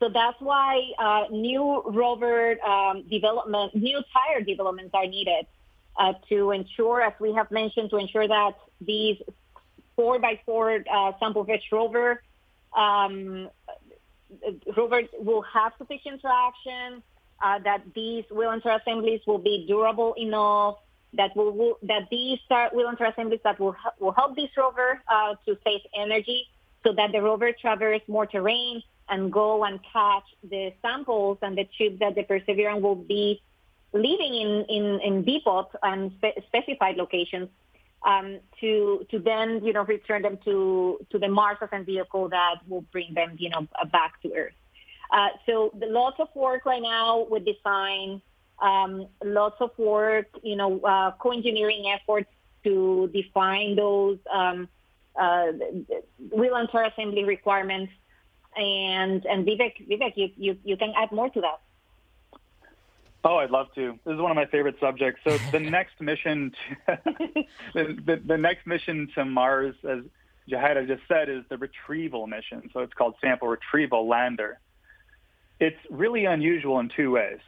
So 0.00 0.08
that's 0.12 0.38
why 0.40 0.82
uh, 0.98 1.24
new 1.32 1.82
rover 1.86 2.62
um, 2.62 3.04
development, 3.08 3.74
new 3.74 4.02
tire 4.12 4.42
developments 4.42 4.90
are 4.92 5.06
needed 5.06 5.46
uh, 5.96 6.14
to 6.28 6.50
ensure, 6.50 7.00
as 7.00 7.14
we 7.20 7.32
have 7.34 7.50
mentioned, 7.50 7.90
to 7.90 7.96
ensure 7.96 8.26
that 8.28 8.56
these 8.80 9.16
four 9.96 10.18
by 10.18 10.40
four 10.44 10.84
uh, 10.92 11.12
sample 11.20 11.44
fetch 11.44 11.64
rover 11.72 12.22
um, 12.76 13.48
rover 14.76 15.02
will 15.20 15.42
have 15.42 15.72
sufficient 15.78 16.20
traction, 16.20 17.02
uh, 17.42 17.60
that 17.60 17.82
these 17.94 18.24
wheel 18.30 18.50
and 18.50 18.62
tire 18.62 18.80
assemblies 18.84 19.20
will 19.26 19.38
be 19.38 19.64
durable 19.66 20.12
enough, 20.18 20.76
that 21.16 21.34
will, 21.36 21.52
will 21.52 21.78
that 21.84 22.08
these 22.10 22.38
are 22.50 22.70
wheel 22.74 22.88
and 22.88 22.98
assemblies 23.00 23.40
that 23.44 23.58
will 23.58 23.74
will 24.00 24.12
help 24.12 24.36
this 24.36 24.50
rover 24.56 25.00
uh, 25.08 25.34
to 25.46 25.56
save 25.64 25.80
energy, 25.96 26.48
so 26.84 26.92
that 26.92 27.12
the 27.12 27.22
rover 27.22 27.52
traverses 27.52 28.06
more 28.08 28.26
terrain 28.26 28.82
and 29.08 29.32
go 29.32 29.64
and 29.64 29.80
catch 29.92 30.24
the 30.48 30.72
samples 30.82 31.38
and 31.42 31.58
the 31.58 31.68
tubes 31.76 31.98
that 32.00 32.14
the 32.14 32.22
Perseverance 32.22 32.82
will 32.82 32.94
be 32.96 33.40
leaving 33.92 34.34
in 34.34 34.64
in, 34.68 35.00
in 35.00 35.24
depot 35.24 35.68
and 35.82 36.10
spe- 36.18 36.40
specified 36.46 36.96
locations 36.96 37.48
um, 38.06 38.38
to 38.60 39.06
to 39.10 39.18
then 39.18 39.60
you 39.64 39.72
know 39.72 39.84
return 39.84 40.22
them 40.22 40.38
to 40.44 40.98
to 41.10 41.18
the 41.18 41.28
Mars 41.28 41.58
Ascent 41.60 41.86
Vehicle 41.86 42.28
that 42.30 42.56
will 42.68 42.84
bring 42.92 43.14
them 43.14 43.36
you 43.38 43.50
know 43.50 43.66
back 43.92 44.20
to 44.22 44.32
Earth. 44.34 44.54
Uh, 45.12 45.28
so 45.46 45.70
the 45.78 45.86
lots 45.86 46.18
of 46.18 46.28
work 46.34 46.64
right 46.64 46.82
now 46.82 47.26
with 47.30 47.44
design 47.44 48.20
um, 48.60 49.06
lots 49.24 49.56
of 49.60 49.70
work, 49.78 50.26
you 50.42 50.56
know, 50.56 50.80
uh, 50.80 51.12
co-engineering 51.18 51.88
efforts 51.94 52.30
to 52.64 53.10
define 53.12 53.76
those 53.76 54.18
um, 54.32 54.68
uh, 55.16 55.46
wheel 56.32 56.54
and 56.54 56.68
tire 56.70 56.84
assembly 56.84 57.24
requirements. 57.24 57.92
And 58.56 59.24
and 59.26 59.44
Vivake, 59.44 59.86
Vivake, 59.88 60.12
you, 60.16 60.30
you, 60.36 60.58
you 60.64 60.76
can 60.76 60.92
add 60.96 61.10
more 61.10 61.28
to 61.30 61.40
that. 61.40 61.60
Oh, 63.24 63.36
I'd 63.38 63.50
love 63.50 63.72
to. 63.74 63.98
This 64.04 64.14
is 64.14 64.20
one 64.20 64.30
of 64.30 64.36
my 64.36 64.44
favorite 64.46 64.76
subjects. 64.78 65.20
So 65.26 65.38
the 65.50 65.58
next 65.58 66.00
mission, 66.00 66.52
to, 66.86 66.98
the, 67.74 68.20
the, 68.24 68.36
next 68.36 68.66
mission 68.66 69.08
to 69.14 69.24
Mars, 69.24 69.74
as 69.88 70.00
Yajaira 70.48 70.86
just 70.86 71.02
said, 71.08 71.30
is 71.30 71.42
the 71.48 71.56
retrieval 71.56 72.26
mission. 72.26 72.68
So 72.74 72.80
it's 72.80 72.92
called 72.92 73.14
Sample 73.22 73.48
Retrieval 73.48 74.06
Lander. 74.06 74.60
It's 75.58 75.78
really 75.88 76.26
unusual 76.26 76.78
in 76.80 76.90
two 76.94 77.12
ways. 77.12 77.38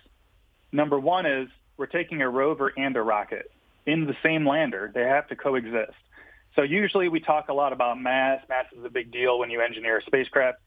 Number 0.73 0.99
one 0.99 1.27
is 1.27 1.49
we're 1.77 1.87
taking 1.87 2.21
a 2.23 2.29
rover 2.29 2.73
and 2.77 2.97
a 2.97 3.03
rocket 3.03 3.51
in 3.87 4.07
the 4.07 4.17
same 4.23 4.47
lander. 4.49 4.91
They 4.93 5.03
have 5.03 5.29
to 5.29 5.37
coexist. 5.37 5.93
So 6.55 6.63
usually 6.63 7.09
we 7.09 7.21
talk 7.21 7.49
a 7.49 7.53
lot 7.53 7.73
about 7.73 8.01
mass. 8.01 8.41
Mass 8.49 8.67
is 8.77 8.85
a 8.85 8.89
big 8.89 9.13
deal 9.13 9.39
when 9.39 9.51
you 9.51 9.61
engineer 9.61 9.99
a 9.99 10.03
spacecraft. 10.03 10.59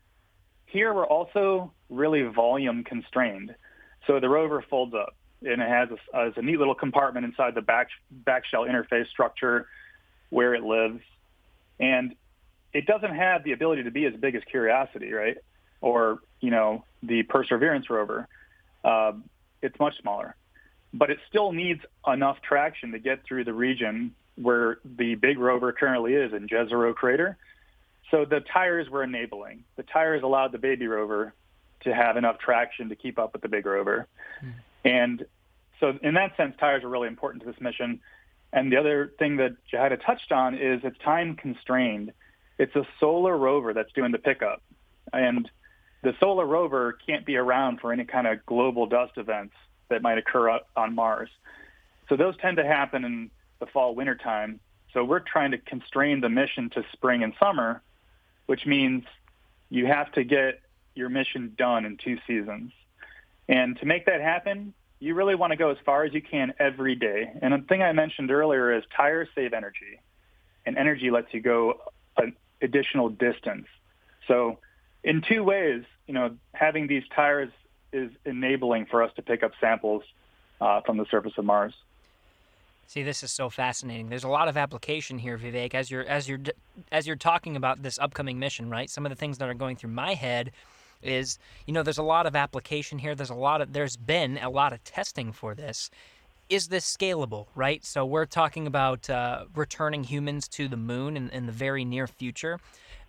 Here 0.68 0.94
we're 0.94 1.06
also 1.06 1.74
really 1.90 2.22
volume 2.24 2.84
constrained. 2.84 3.56
So 4.06 4.20
the 4.20 4.30
rover 4.30 4.64
folds 4.70 4.94
up 4.94 5.16
and 5.42 5.62
it 5.62 5.68
has 5.68 5.90
a, 6.14 6.18
has 6.26 6.34
a 6.36 6.42
neat 6.42 6.60
little 6.60 6.76
compartment 6.76 7.26
inside 7.26 7.56
the 7.56 7.62
back, 7.62 7.90
back 8.12 8.46
shell 8.46 8.66
interface 8.66 9.10
structure 9.10 9.68
where 10.30 10.54
it 10.54 10.62
lives. 10.64 11.00
And 11.80 12.14
it 12.72 12.86
doesn't 12.86 13.16
have 13.16 13.44
the 13.44 13.52
ability 13.54 13.84
to 13.84 13.92
be 13.92 14.06
as 14.06 14.14
big 14.14 14.36
as 14.36 14.44
Curiosity, 14.44 15.12
right? 15.12 15.38
Or, 15.82 16.20
you 16.40 16.52
know, 16.52 16.84
the 17.02 17.24
Perseverance 17.24 17.90
rover. 17.90 18.28
Uh, 18.84 19.14
it's 19.62 19.80
much 19.80 20.00
smaller. 20.02 20.36
But 20.94 21.10
it 21.12 21.20
still 21.28 21.52
needs 21.52 21.82
enough 22.08 22.38
traction 22.42 22.92
to 22.94 23.00
get 23.00 23.24
through 23.24 23.44
the 23.44 23.54
region 23.54 24.16
where 24.36 24.78
the 24.84 25.16
big 25.16 25.38
rover 25.38 25.72
currently 25.72 26.14
is 26.14 26.34
in 26.34 26.48
Jezero 26.48 26.96
Crater. 26.96 27.38
So 28.10 28.26
the 28.26 28.40
tires 28.40 28.90
were 28.90 29.04
enabling. 29.04 29.66
The 29.76 29.84
tires 29.84 30.24
allowed 30.24 30.52
the 30.52 30.58
baby 30.58 30.88
rover 30.88 31.34
to 31.82 31.94
have 31.94 32.18
enough 32.18 32.40
traction 32.40 32.90
to 32.90 32.96
keep 32.96 33.20
up 33.20 33.34
with 33.34 33.42
the 33.42 33.48
big 33.48 33.66
rover. 33.66 34.08
Mm. 34.44 34.52
And 34.84 35.26
so 35.80 35.98
in 36.02 36.16
that 36.16 36.36
sense, 36.36 36.56
tires 36.60 36.84
are 36.84 36.90
really 36.90 37.08
important 37.08 37.44
to 37.44 37.52
this 37.52 37.62
mission. 37.62 38.00
And 38.52 38.72
the 38.72 38.78
other 38.78 39.14
thing 39.20 39.38
that 39.38 39.56
Yajaira 39.72 40.04
touched 40.04 40.32
on 40.32 40.56
is 40.56 40.82
it's 40.84 40.98
time 41.00 41.36
constrained. 41.36 42.14
It's 42.58 42.76
a 42.76 42.86
solar 43.00 43.38
rover 43.38 43.74
that's 43.74 43.92
doing 43.94 44.12
the 44.12 44.18
pickup. 44.18 44.64
And 45.14 45.50
the 46.02 46.14
solar 46.20 46.46
rover 46.46 46.98
can't 47.06 47.26
be 47.26 47.36
around 47.36 47.80
for 47.82 47.92
any 47.92 48.06
kind 48.06 48.28
of 48.28 48.46
global 48.46 48.86
dust 48.86 49.14
events 49.18 49.54
that 49.90 50.02
might 50.02 50.18
occur 50.18 50.60
on 50.76 50.96
Mars. 50.96 51.30
So 52.08 52.16
those 52.16 52.38
tend 52.38 52.58
to 52.58 52.66
happen 52.66 53.04
in 53.04 53.32
the 53.60 53.66
fall 53.66 53.94
winter 53.96 54.16
time. 54.16 54.60
So 54.94 55.04
we're 55.04 55.20
trying 55.20 55.52
to 55.52 55.58
constrain 55.58 56.22
the 56.22 56.30
mission 56.30 56.70
to 56.72 56.84
spring 56.94 57.22
and 57.24 57.34
summer, 57.40 57.82
which 58.46 58.66
means 58.66 59.04
you 59.70 59.86
have 59.88 60.12
to 60.14 60.24
get 60.24 60.62
your 60.96 61.10
mission 61.10 61.54
done 61.58 61.86
in 61.86 61.98
two 61.98 62.18
seasons. 62.26 62.72
And 63.48 63.78
to 63.80 63.86
make 63.86 64.06
that 64.06 64.22
happen, 64.22 64.74
you 65.00 65.14
really 65.16 65.36
want 65.36 65.52
to 65.52 65.58
go 65.58 65.70
as 65.70 65.78
far 65.86 66.04
as 66.04 66.14
you 66.14 66.22
can 66.22 66.54
every 66.60 66.96
day. 66.96 67.32
And 67.42 67.54
the 67.54 67.66
thing 67.68 67.82
I 67.84 67.92
mentioned 67.92 68.32
earlier 68.32 68.72
is 68.76 68.84
tires 68.96 69.28
save 69.36 69.54
energy, 69.54 70.00
and 70.66 70.78
energy 70.78 71.12
lets 71.12 71.34
you 71.34 71.42
go 71.42 71.80
an 72.18 72.36
additional 72.62 73.10
distance. 73.10 73.68
So 74.28 74.60
in 75.04 75.22
two 75.22 75.44
ways, 75.44 75.84
you 76.08 76.14
know, 76.14 76.36
having 76.54 76.88
these 76.88 77.04
tires 77.16 77.50
is 77.94 78.12
enabling 78.26 78.86
for 78.86 79.02
us 79.02 79.12
to 79.16 79.22
pick 79.22 79.44
up 79.44 79.52
samples 79.60 80.04
uh, 80.62 80.82
from 80.82 80.98
the 80.98 81.06
surface 81.10 81.34
of 81.38 81.46
Mars. 81.46 81.74
See, 82.88 83.04
this 83.04 83.22
is 83.24 83.32
so 83.32 83.50
fascinating. 83.50 84.10
There's 84.10 84.24
a 84.24 84.28
lot 84.30 84.48
of 84.48 84.58
application 84.58 85.20
here, 85.20 85.38
Vivake. 85.38 85.76
As 85.76 85.92
you're 85.92 86.06
as 86.08 86.28
you're 86.28 86.40
as 86.92 87.06
you're 87.06 87.16
talking 87.16 87.56
about 87.56 87.84
this 87.84 88.00
upcoming 88.00 88.40
mission, 88.40 88.68
right? 88.70 88.90
Some 88.90 89.06
of 89.06 89.12
the 89.12 89.16
things 89.16 89.38
that 89.38 89.48
are 89.48 89.54
going 89.54 89.76
through 89.76 89.92
my 89.92 90.16
head 90.16 90.52
is, 91.04 91.38
you 91.68 91.74
know, 91.74 91.84
there's 91.84 92.00
a 92.00 92.04
lot 92.04 92.26
of 92.26 92.36
application 92.36 92.98
here. 92.98 93.14
There's 93.14 93.30
a 93.30 93.36
lot 93.36 93.62
of 93.62 93.74
there's 93.74 93.96
been 93.96 94.40
a 94.40 94.50
lot 94.50 94.74
of 94.74 94.84
testing 94.84 95.32
for 95.32 95.54
this 95.54 95.92
is 96.50 96.68
this 96.68 96.86
scalable, 96.98 97.46
right? 97.56 97.86
So 97.86 98.04
we're 98.06 98.26
talking 98.26 98.66
about 98.68 99.08
uh, 99.10 99.46
returning 99.56 100.04
humans 100.04 100.48
to 100.50 100.68
the 100.68 100.78
moon 100.78 101.16
in, 101.16 101.30
in 101.30 101.46
the 101.46 101.52
very 101.52 101.86
near 101.86 102.08
future. 102.08 102.60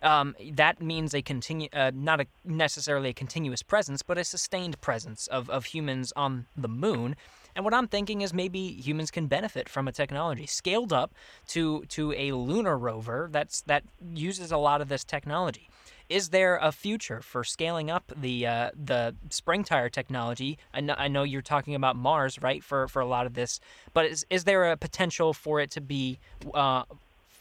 Um, 0.03 0.35
that 0.53 0.81
means 0.81 1.13
a 1.15 1.21
continue, 1.23 1.67
uh, 1.73 1.91
not 1.93 2.21
a, 2.21 2.27
necessarily 2.45 3.09
a 3.09 3.13
continuous 3.13 3.63
presence, 3.63 4.01
but 4.03 4.17
a 4.19 4.23
sustained 4.23 4.79
presence 4.81 5.25
of, 5.27 5.49
of 5.49 5.65
humans 5.65 6.13
on 6.15 6.45
the 6.55 6.67
moon. 6.67 7.15
And 7.55 7.65
what 7.65 7.73
I'm 7.73 7.87
thinking 7.87 8.21
is 8.21 8.31
maybe 8.33 8.59
humans 8.79 9.11
can 9.11 9.27
benefit 9.27 9.67
from 9.67 9.87
a 9.87 9.91
technology 9.91 10.45
scaled 10.45 10.93
up 10.93 11.11
to 11.49 11.83
to 11.89 12.13
a 12.13 12.31
lunar 12.31 12.77
rover 12.77 13.27
that's 13.29 13.59
that 13.63 13.83
uses 14.13 14.53
a 14.53 14.57
lot 14.57 14.79
of 14.79 14.87
this 14.87 15.03
technology 15.03 15.69
is 16.11 16.29
there 16.29 16.57
a 16.61 16.71
future 16.73 17.21
for 17.21 17.43
scaling 17.45 17.89
up 17.89 18.11
the 18.15 18.45
uh, 18.45 18.71
the 18.75 19.15
spring 19.29 19.63
tire 19.63 19.89
technology? 19.89 20.57
I 20.73 20.81
know, 20.81 20.93
I 20.97 21.07
know, 21.07 21.23
you're 21.23 21.41
talking 21.41 21.73
about 21.73 21.95
Mars, 21.95 22.41
right, 22.41 22.61
for 22.63 22.87
for 22.89 23.01
a 23.01 23.05
lot 23.05 23.25
of 23.25 23.33
this, 23.33 23.59
but 23.93 24.05
is 24.05 24.25
is 24.29 24.43
there 24.43 24.69
a 24.71 24.77
potential 24.77 25.33
for 25.33 25.61
it 25.61 25.71
to 25.71 25.81
be 25.81 26.19
uh, 26.53 26.83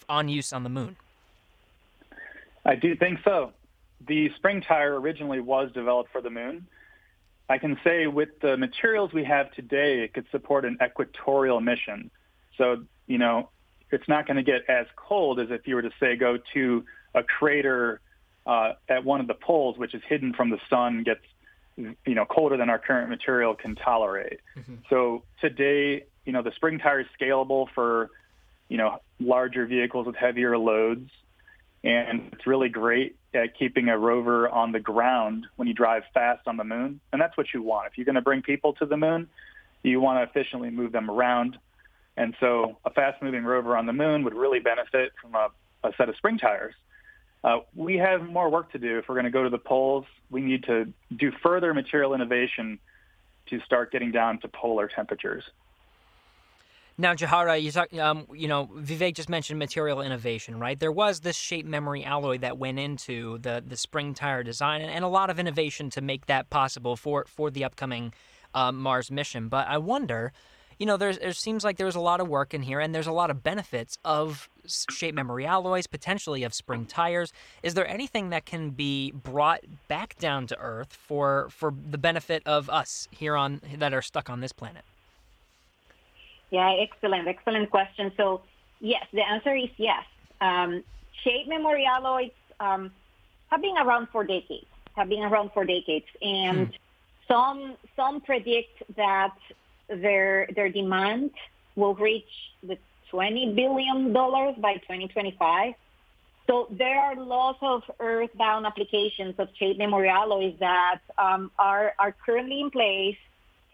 on 0.09 0.29
use 0.29 0.53
on 0.53 0.63
the 0.63 0.69
moon? 0.71 0.97
I 2.65 2.77
do 2.77 2.95
think 2.95 3.19
so. 3.25 3.53
The 4.07 4.31
spring 4.37 4.61
tire 4.63 4.99
originally 5.01 5.41
was 5.41 5.73
developed 5.73 6.13
for 6.13 6.21
the 6.21 6.31
moon. 6.31 6.67
I 7.49 7.59
can 7.59 7.77
say 7.83 8.07
with 8.07 8.39
the 8.41 8.57
materials 8.57 9.13
we 9.13 9.25
have 9.25 9.51
today, 9.51 10.01
it 10.05 10.15
could 10.15 10.27
support 10.31 10.65
an 10.65 10.79
equatorial 10.81 11.61
mission. 11.61 12.09
So 12.57 12.85
you 13.09 13.19
know, 13.19 13.49
it's 13.91 14.07
not 14.09 14.29
going 14.29 14.37
to 14.37 14.45
get 14.45 14.69
as 14.71 14.87
cold 14.95 15.41
as 15.41 15.51
if 15.51 15.67
you 15.67 15.75
were 15.75 15.83
to 15.83 15.91
say 15.99 16.15
go 16.15 16.39
to 16.55 16.85
a 17.17 17.25
crater 17.25 18.01
uh, 18.47 18.73
at 18.89 19.05
one 19.05 19.21
of 19.21 19.27
the 19.27 19.35
poles, 19.35 19.77
which 19.79 19.95
is 19.95 20.03
hidden 20.09 20.33
from 20.33 20.51
the 20.51 20.59
sun, 20.69 21.03
gets 21.03 21.21
you 21.77 22.15
know 22.15 22.25
colder 22.27 22.57
than 22.57 22.69
our 22.71 22.79
current 22.79 23.11
material 23.11 23.55
can 23.55 23.75
tolerate. 23.75 24.41
Mm-hmm. 24.57 24.75
So 24.89 25.23
today, 25.41 26.05
you 26.25 26.33
know, 26.33 26.43
the 26.43 26.53
spring 26.53 26.79
tire 26.79 27.01
is 27.01 27.07
scalable 27.21 27.67
for 27.75 28.09
you 28.69 28.77
know 28.77 28.99
larger 29.19 29.67
vehicles 29.67 30.07
with 30.07 30.17
heavier 30.17 30.57
loads, 30.57 31.11
and 31.85 32.31
it's 32.33 32.47
really 32.47 32.69
great 32.69 33.17
at 33.35 33.57
keeping 33.57 33.89
a 33.89 33.97
rover 33.99 34.49
on 34.49 34.73
the 34.73 34.81
ground 34.81 35.47
when 35.57 35.69
you 35.69 35.75
drive 35.75 36.03
fast 36.15 36.47
on 36.49 36.57
the 36.57 36.65
moon, 36.65 37.01
and 37.13 37.21
that's 37.21 37.37
what 37.37 37.47
you 37.53 37.63
want. 37.63 37.87
If 37.89 37.99
you're 37.99 38.07
going 38.07 38.15
to 38.15 38.23
bring 38.23 38.43
people 38.43 38.73
to 38.75 38.87
the 38.87 38.97
moon, 38.97 39.29
you 39.83 40.01
want 40.01 40.19
to 40.19 40.23
efficiently 40.31 40.71
move 40.71 40.93
them 40.93 41.11
around. 41.11 41.59
And 42.17 42.35
so 42.41 42.77
a 42.85 42.91
fast 42.91 43.23
moving 43.23 43.45
rover 43.45 43.77
on 43.77 43.87
the 43.87 43.93
moon 43.93 44.25
would 44.25 44.35
really 44.35 44.59
benefit 44.59 45.13
from 45.23 45.35
a, 45.37 45.49
a 45.85 45.93
set 45.97 46.09
of 46.09 46.17
spring 46.17 46.39
tires. 46.39 46.75
Uh, 47.43 47.59
we 47.75 47.97
have 47.97 48.23
more 48.23 48.51
work 48.51 48.71
to 48.73 48.79
do. 48.79 48.99
If 48.99 49.07
we're 49.09 49.15
going 49.15 49.25
to 49.25 49.31
go 49.31 49.43
to 49.45 49.51
the 49.51 49.59
poles, 49.59 50.05
we 50.31 50.43
need 50.43 50.65
to 50.65 50.93
do 51.17 51.33
further 51.43 51.73
material 51.73 52.15
innovation 52.15 52.79
to 53.49 53.61
start 53.63 53.91
getting 53.93 54.13
down 54.13 54.41
to 54.41 54.49
polar 54.49 54.89
temperatures. 54.89 55.43
Now, 56.99 57.15
Yajaira, 57.15 57.63
you, 57.63 57.73
talk, 57.73 57.93
um, 57.95 58.27
you 58.35 58.47
know, 58.47 58.69
Vivake 58.77 59.15
just 59.15 59.31
mentioned 59.31 59.59
material 59.59 60.03
innovation, 60.03 60.59
right? 60.59 60.79
There 60.79 60.93
was 60.93 61.21
this 61.21 61.35
shape 61.37 61.65
memory 61.65 62.05
alloy 62.05 62.37
that 62.39 62.59
went 62.59 62.79
into 62.79 63.39
the 63.39 63.65
the 63.67 63.77
spring 63.79 64.13
tire 64.13 64.43
design, 64.43 64.83
and, 64.83 64.91
and 64.91 65.03
a 65.03 65.09
lot 65.09 65.31
of 65.31 65.39
innovation 65.39 65.89
to 65.91 66.03
make 66.03 66.27
that 66.27 66.51
possible 66.51 66.97
for 66.97 67.25
for 67.27 67.51
the 67.51 67.65
upcoming 67.65 68.13
uh, 68.53 68.71
Mars 68.71 69.11
mission. 69.11 69.49
But 69.49 69.67
I 69.67 69.79
wonder, 69.79 70.33
you 70.81 70.87
know, 70.87 70.97
there's, 70.97 71.19
there 71.19 71.35
seems 71.35 71.63
like 71.63 71.77
there's 71.77 71.95
a 71.95 72.01
lot 72.01 72.21
of 72.21 72.29
work 72.29 72.55
in 72.55 72.63
here 72.63 72.81
and 72.81 72.95
there's 72.95 73.07
a 73.07 73.13
lot 73.13 73.31
of 73.31 73.43
benefits 73.43 73.99
of 74.03 74.49
shape 74.67 75.15
memory 75.15 75.45
alloys, 75.45 75.87
potentially 75.87 76.43
of 76.43 76.55
spring 76.55 76.87
tires. 76.87 77.35
Is 77.63 77.75
there 77.75 77.87
anything 77.87 78.31
that 78.31 78.47
can 78.47 78.71
be 78.71 79.13
brought 79.13 79.61
back 79.89 80.19
down 80.19 80.47
to 80.47 80.59
earth 80.59 80.95
for, 80.95 81.49
for 81.51 81.73
the 81.91 81.99
benefit 81.99 82.43
of 82.47 82.71
us 82.71 83.09
here 83.11 83.37
on 83.37 83.61
that 83.77 83.93
are 83.93 84.01
stuck 84.01 84.31
on 84.31 84.41
this 84.41 84.53
planet? 84.53 84.83
Yeah, 86.51 86.75
excellent, 86.81 87.29
excellent 87.29 87.71
question. 87.71 88.11
So, 88.17 88.41
yes, 88.81 89.07
the 89.13 89.23
answer 89.23 89.55
is 89.55 89.69
yes. 89.77 90.05
Um, 90.41 90.83
shape 91.23 91.47
memory 91.47 91.85
alloys 91.85 92.31
um, 92.59 92.91
have 93.51 93.61
been 93.61 93.77
around 93.77 94.09
for 94.11 94.25
decades, 94.25 94.67
have 94.97 95.11
been 95.11 95.25
around 95.25 95.51
for 95.53 95.67
decades, 95.67 96.07
and 96.23 96.69
hmm. 96.69 96.73
some 97.29 97.75
some 97.97 98.21
predict 98.23 98.83
that 98.97 99.37
their 99.91 100.47
their 100.55 100.69
demand 100.71 101.31
will 101.77 101.95
reach 101.95 102.29
the 102.63 102.79
20 103.11 103.55
billion 103.55 104.13
dollars 104.13 104.55
by 104.59 104.75
2025. 104.75 105.75
So 106.47 106.67
there 106.71 106.99
are 107.01 107.15
lots 107.15 107.59
of 107.61 107.83
earthbound 108.01 108.67
applications 108.67 109.37
of 109.39 109.49
memory 109.79 110.09
alloys 110.09 110.55
that 110.61 111.01
um, 111.19 111.51
are 111.59 111.95
are 111.99 112.15
currently 112.25 112.61
in 112.61 112.71
place 112.71 113.17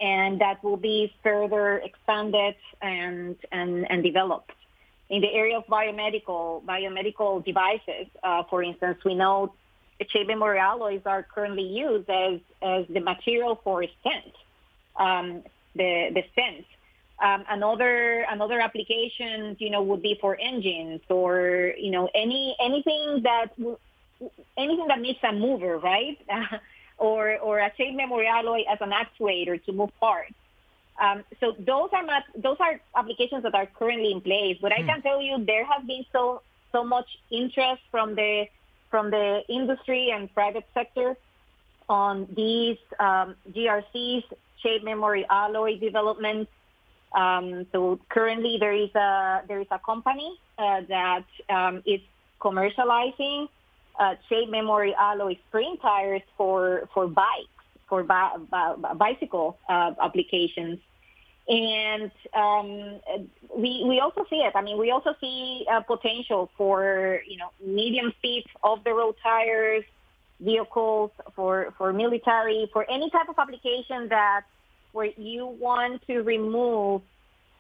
and 0.00 0.40
that 0.40 0.62
will 0.62 0.76
be 0.76 1.12
further 1.22 1.78
expanded 1.78 2.56
and 2.82 3.36
and, 3.52 3.90
and 3.90 4.02
developed. 4.02 4.52
In 5.08 5.20
the 5.20 5.32
area 5.32 5.56
of 5.58 5.66
biomedical 5.66 6.62
biomedical 6.64 7.44
devices, 7.44 8.06
uh, 8.22 8.42
for 8.50 8.62
instance, 8.62 8.98
we 9.04 9.14
know 9.14 9.52
memory 10.26 10.58
alloys 10.58 11.00
are 11.06 11.22
currently 11.22 11.62
used 11.62 12.08
as, 12.10 12.38
as 12.60 12.84
the 12.88 13.00
material 13.00 13.58
for 13.64 13.82
stents. 14.04 14.32
Um, 14.94 15.42
the, 15.76 16.08
the 16.14 16.24
sense. 16.34 16.64
Um, 17.22 17.44
another 17.48 18.20
another 18.30 18.60
applications, 18.60 19.56
you 19.58 19.70
know, 19.70 19.82
would 19.82 20.02
be 20.02 20.18
for 20.20 20.36
engines 20.38 21.00
or 21.08 21.72
you 21.78 21.90
know 21.90 22.10
any 22.14 22.54
anything 22.60 23.22
that 23.22 23.46
anything 24.58 24.86
that 24.88 25.00
needs 25.00 25.18
a 25.22 25.32
mover, 25.32 25.78
right? 25.78 26.18
or 26.98 27.38
or 27.38 27.58
a 27.60 27.72
shape 27.76 27.96
memory 27.96 28.26
alloy 28.26 28.64
as 28.70 28.78
an 28.82 28.90
actuator 28.92 29.62
to 29.64 29.72
move 29.72 29.90
parts. 29.98 30.34
Um, 31.00 31.24
so 31.40 31.54
those 31.58 31.90
are 31.92 32.02
not, 32.06 32.22
those 32.34 32.56
are 32.58 32.80
applications 32.94 33.42
that 33.42 33.54
are 33.54 33.66
currently 33.66 34.12
in 34.12 34.22
place. 34.22 34.56
But 34.60 34.72
I 34.72 34.80
hmm. 34.80 34.86
can 34.88 35.02
tell 35.02 35.20
you 35.20 35.42
there 35.44 35.64
has 35.64 35.86
been 35.86 36.04
so 36.12 36.42
so 36.70 36.84
much 36.84 37.06
interest 37.30 37.82
from 37.90 38.14
the 38.14 38.44
from 38.90 39.10
the 39.10 39.40
industry 39.48 40.10
and 40.10 40.32
private 40.34 40.66
sector 40.74 41.16
on 41.88 42.26
these 42.34 42.76
um, 43.00 43.36
GRCs 43.52 44.24
shape 44.62 44.84
memory 44.84 45.26
alloy 45.28 45.78
development. 45.78 46.48
Um, 47.14 47.66
so 47.72 47.98
currently 48.08 48.56
there 48.58 48.72
is 48.72 48.94
a 48.94 49.42
there 49.48 49.60
is 49.60 49.66
a 49.70 49.78
company 49.78 50.38
uh, 50.58 50.82
that 50.88 51.24
um, 51.48 51.82
is 51.86 52.00
commercializing 52.40 53.48
uh, 53.98 54.14
shape 54.28 54.50
memory 54.50 54.94
alloy 54.98 55.36
spring 55.48 55.76
tires 55.80 56.22
for 56.36 56.88
for 56.92 57.06
bikes 57.06 57.48
for 57.88 58.02
bi- 58.02 58.36
bi- 58.50 58.74
bicycle 58.94 59.58
uh, 59.68 59.92
applications. 60.02 60.78
And 61.48 62.10
um, 62.34 63.00
we 63.56 63.84
we 63.86 64.00
also 64.00 64.26
see 64.28 64.38
it. 64.40 64.52
I 64.56 64.62
mean, 64.62 64.78
we 64.78 64.90
also 64.90 65.14
see 65.20 65.64
uh, 65.70 65.80
potential 65.80 66.50
for 66.58 67.20
you 67.28 67.36
know 67.36 67.50
medium 67.64 68.12
speed 68.18 68.46
off 68.64 68.82
the 68.82 68.92
road 68.92 69.14
tires, 69.22 69.84
vehicles, 70.40 71.10
for, 71.34 71.72
for 71.78 71.92
military, 71.92 72.68
for 72.72 72.86
any 72.90 73.10
type 73.10 73.28
of 73.28 73.38
application 73.38 74.08
that 74.08 74.42
where 74.92 75.10
you 75.16 75.46
want 75.46 76.02
to 76.06 76.20
remove 76.22 77.02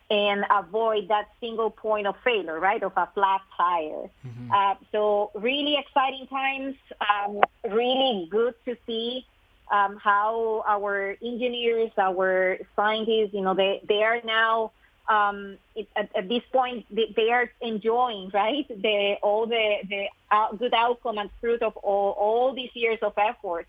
and 0.08 0.44
avoid 0.50 1.08
that 1.08 1.28
single 1.40 1.70
point 1.70 2.06
of 2.06 2.14
failure, 2.22 2.58
right, 2.58 2.82
of 2.82 2.92
a 2.96 3.08
flat 3.14 3.40
tire. 3.56 4.08
Mm-hmm. 4.26 4.52
Uh, 4.52 4.74
so 4.92 5.30
really 5.34 5.76
exciting 5.76 6.26
times, 6.28 6.76
um, 7.00 7.40
really 7.70 8.28
good 8.30 8.54
to 8.66 8.76
see 8.86 9.26
um, 9.70 9.96
how 10.02 10.64
our 10.66 11.16
engineers, 11.22 11.90
our 11.98 12.56
scientists, 12.76 13.30
you 13.34 13.40
know, 13.40 13.54
they, 13.54 13.80
they 13.88 14.02
are 14.02 14.20
now– 14.24 14.72
um, 15.08 15.56
it, 15.74 15.88
at, 15.96 16.10
at, 16.16 16.28
this 16.28 16.42
point 16.52 16.84
they, 16.90 17.12
they, 17.14 17.30
are 17.30 17.50
enjoying 17.60 18.30
right 18.34 18.66
the 18.68 19.16
all 19.22 19.46
the 19.46 19.76
the 19.88 20.06
out, 20.30 20.54
uh, 20.54 20.56
good 20.56 20.74
outcome 20.74 21.18
and 21.18 21.30
fruit 21.40 21.62
of 21.62 21.76
all, 21.78 22.10
all 22.12 22.54
these 22.54 22.70
years 22.74 22.98
of 23.02 23.12
effort. 23.16 23.66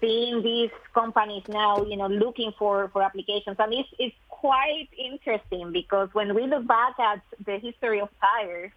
Seeing 0.00 0.42
these 0.42 0.70
companies 0.94 1.44
now, 1.48 1.84
you 1.84 1.96
know, 1.96 2.08
looking 2.08 2.52
for 2.58 2.88
for 2.92 3.02
applications, 3.02 3.56
and 3.60 3.72
it's 3.72 3.88
it's 4.00 4.16
quite 4.30 4.88
interesting 4.98 5.70
because 5.72 6.08
when 6.12 6.34
we 6.34 6.46
look 6.48 6.66
back 6.66 6.98
at 6.98 7.20
the 7.46 7.58
history 7.58 8.00
of 8.00 8.08
tires 8.20 8.72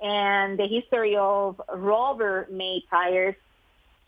and 0.00 0.58
the 0.58 0.66
history 0.66 1.14
of 1.16 1.60
rubber 1.74 2.46
made 2.50 2.84
tires, 2.88 3.34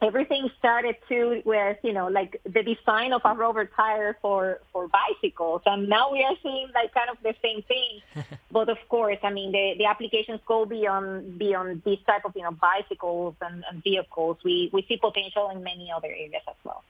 everything 0.05 0.51
started 0.59 0.95
too 1.09 1.41
with 1.47 1.79
you 1.83 1.93
know 1.93 2.09
like 2.09 2.41
the 2.45 2.63
design 2.63 3.13
of 3.13 3.23
a 3.25 3.35
rubber 3.35 3.65
tire 3.65 4.17
for 4.21 4.61
for 4.73 4.87
bicycles 4.89 5.63
and 5.67 5.89
now 5.89 6.13
we 6.13 6.23
are 6.23 6.35
seeing 6.43 6.69
like 6.75 6.93
kind 6.93 7.09
of 7.09 7.17
the 7.23 7.35
same 7.43 7.63
thing 7.63 8.25
but 8.53 8.69
of 8.69 8.77
course 8.91 9.17
i 9.23 9.31
mean 9.31 9.51
the, 9.53 9.75
the 9.79 9.87
applications 9.87 10.41
go 10.47 10.67
beyond 10.67 11.39
beyond 11.39 11.83
these 11.87 11.99
type 12.07 12.23
of 12.25 12.33
you 12.37 12.43
know 12.43 12.53
bicycles 12.53 13.35
and, 13.41 13.65
and 13.71 13.83
vehicles 13.83 14.37
we 14.45 14.69
we 14.75 14.83
see 14.89 14.99
potential 14.99 15.49
in 15.51 15.63
many 15.65 15.91
other 15.91 16.09
areas 16.09 16.43
as 16.49 16.57
well 16.65 16.85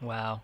wow 0.00 0.40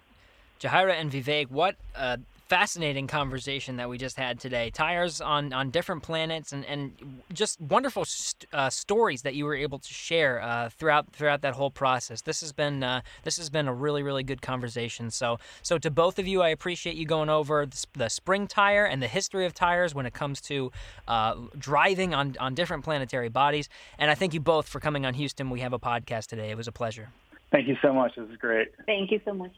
Yajaira 0.60 0.92
and 0.92 1.10
Vivake, 1.10 1.50
what 1.50 1.74
uh, 1.96 2.18
fascinating 2.50 3.06
conversation 3.06 3.76
that 3.76 3.88
we 3.88 3.96
just 3.96 4.16
had 4.16 4.40
today. 4.40 4.70
Tires 4.70 5.20
on 5.20 5.52
on 5.52 5.70
different 5.70 6.02
planets 6.02 6.52
and 6.52 6.64
and 6.64 7.22
just 7.32 7.60
wonderful 7.60 8.04
st- 8.04 8.50
uh, 8.52 8.68
stories 8.68 9.22
that 9.22 9.34
you 9.36 9.44
were 9.44 9.54
able 9.54 9.78
to 9.78 9.94
share 9.94 10.42
uh, 10.42 10.68
throughout 10.68 11.12
throughout 11.12 11.42
that 11.42 11.54
whole 11.54 11.70
process. 11.70 12.22
This 12.22 12.40
has 12.40 12.52
been 12.52 12.82
uh, 12.82 13.02
this 13.22 13.36
has 13.38 13.48
been 13.50 13.68
a 13.68 13.72
really 13.72 14.02
really 14.02 14.24
good 14.24 14.42
conversation. 14.42 15.10
So 15.10 15.38
so 15.62 15.78
to 15.78 15.90
both 15.92 16.18
of 16.18 16.26
you, 16.26 16.42
I 16.42 16.48
appreciate 16.48 16.96
you 16.96 17.06
going 17.06 17.30
over 17.30 17.66
the, 17.66 17.86
the 17.94 18.08
spring 18.10 18.48
tire 18.48 18.84
and 18.84 19.00
the 19.00 19.08
history 19.20 19.46
of 19.46 19.54
tires 19.54 19.94
when 19.94 20.04
it 20.04 20.12
comes 20.12 20.40
to 20.52 20.72
uh, 21.06 21.36
driving 21.56 22.14
on 22.14 22.34
on 22.40 22.54
different 22.54 22.82
planetary 22.82 23.28
bodies. 23.28 23.68
And 23.96 24.10
I 24.10 24.16
thank 24.16 24.34
you 24.34 24.40
both 24.40 24.68
for 24.68 24.80
coming 24.80 25.06
on 25.06 25.14
Houston. 25.14 25.50
We 25.50 25.60
have 25.60 25.72
a 25.72 25.78
podcast 25.78 26.26
today. 26.26 26.50
It 26.50 26.56
was 26.56 26.66
a 26.66 26.72
pleasure. 26.72 27.10
Thank 27.52 27.68
you 27.68 27.76
so 27.80 27.92
much. 27.94 28.16
This 28.16 28.28
is 28.28 28.36
great. 28.36 28.70
Thank 28.86 29.12
you 29.12 29.20
so 29.24 29.34
much. 29.34 29.52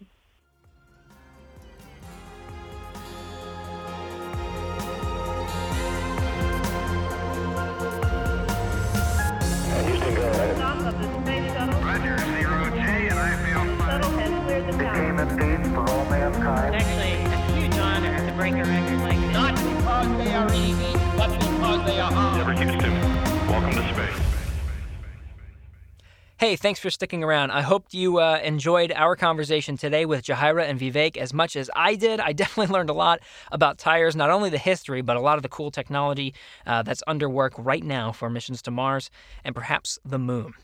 Hey, 26.43 26.57
thanks 26.57 26.80
for 26.80 26.90
sticking 26.90 27.22
around. 27.22 27.53
I 27.53 27.61
hope 27.61 27.86
you 27.93 28.18
uh, 28.18 28.40
enjoyed 28.43 28.90
our 28.97 29.14
conversation 29.14 29.76
today 29.76 30.07
with 30.07 30.24
Yajaira 30.24 30.68
and 30.68 30.76
Vivake 30.76 31.16
as 31.16 31.32
much 31.32 31.55
as 31.55 31.70
I 31.76 31.95
did. 31.95 32.18
I 32.18 32.32
definitely 32.32 32.74
learned 32.74 32.90
a 32.90 32.95
lot 32.95 33.20
about 33.53 33.78
tires, 33.78 34.16
not 34.16 34.28
only 34.28 34.51
the 34.51 34.59
history, 34.59 35.03
but 35.03 35.16
a 35.16 35.20
lot 35.20 35.36
of 35.36 35.45
the 35.45 35.49
cool 35.49 35.70
technology 35.70 36.34
uh, 36.66 36.82
that's 36.82 37.01
under 37.07 37.28
work 37.30 37.53
right 37.59 37.84
now 37.84 38.11
for 38.11 38.28
missions 38.28 38.61
to 38.62 38.72
Mars 38.72 39.09
and 39.45 39.55
perhaps 39.55 40.01
the 40.05 40.18
moon. 40.18 40.55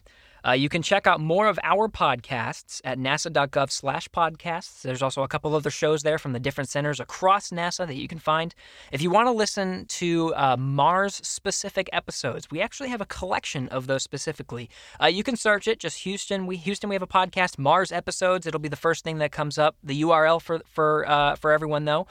Uh, 0.49 0.53
you 0.53 0.71
can 0.71 0.81
check 0.81 1.07
out 1.07 1.21
more 1.21 1.47
of 1.47 1.59
our 1.63 1.89
podcasts 1.91 2.81
at 2.83 2.97
nasa.gov 2.99 3.71
slash 3.71 4.09
podcasts. 4.09 4.81
There's 4.81 5.03
also 5.03 5.23
a 5.23 5.29
couple 5.29 5.55
other 5.55 5.69
shows 5.69 6.05
there 6.05 6.17
from 6.19 6.33
the 6.33 6.41
different 6.41 6.71
centers 6.71 7.01
across 7.01 7.51
NASA 7.51 7.87
that 7.87 7.97
you 7.97 8.09
can 8.09 8.19
find. 8.19 8.55
If 8.91 9.03
you 9.03 9.11
want 9.11 9.27
to 9.27 9.33
listen 9.33 9.85
to 9.87 10.35
uh, 10.37 10.57
Mars 10.57 11.17
specific 11.17 11.91
episodes, 11.93 12.51
we 12.51 12.63
actually 12.63 12.89
have 12.89 13.03
a 13.03 13.07
collection 13.07 13.69
of 13.69 13.89
those 13.89 14.03
specifically. 14.03 14.71
Uh, 15.03 15.05
you 15.09 15.23
can 15.23 15.37
search 15.37 15.69
it, 15.69 15.81
just 15.81 15.99
Houston. 16.05 16.47
We 16.47 16.57
Houston, 16.57 16.89
we 16.89 16.95
have 16.95 17.03
a 17.03 17.07
podcast, 17.07 17.59
Mars 17.59 17.93
episodes. 17.93 18.47
It'll 18.47 18.59
be 18.59 18.71
the 18.71 18.75
first 18.77 19.05
thing 19.05 19.19
that 19.19 19.31
comes 19.33 19.59
up. 19.59 19.77
The 19.85 20.01
URL 20.01 20.41
for 20.41 20.61
for 20.65 21.07
uh, 21.07 21.35
for 21.35 21.53
everyone 21.53 21.85
though 21.85 22.07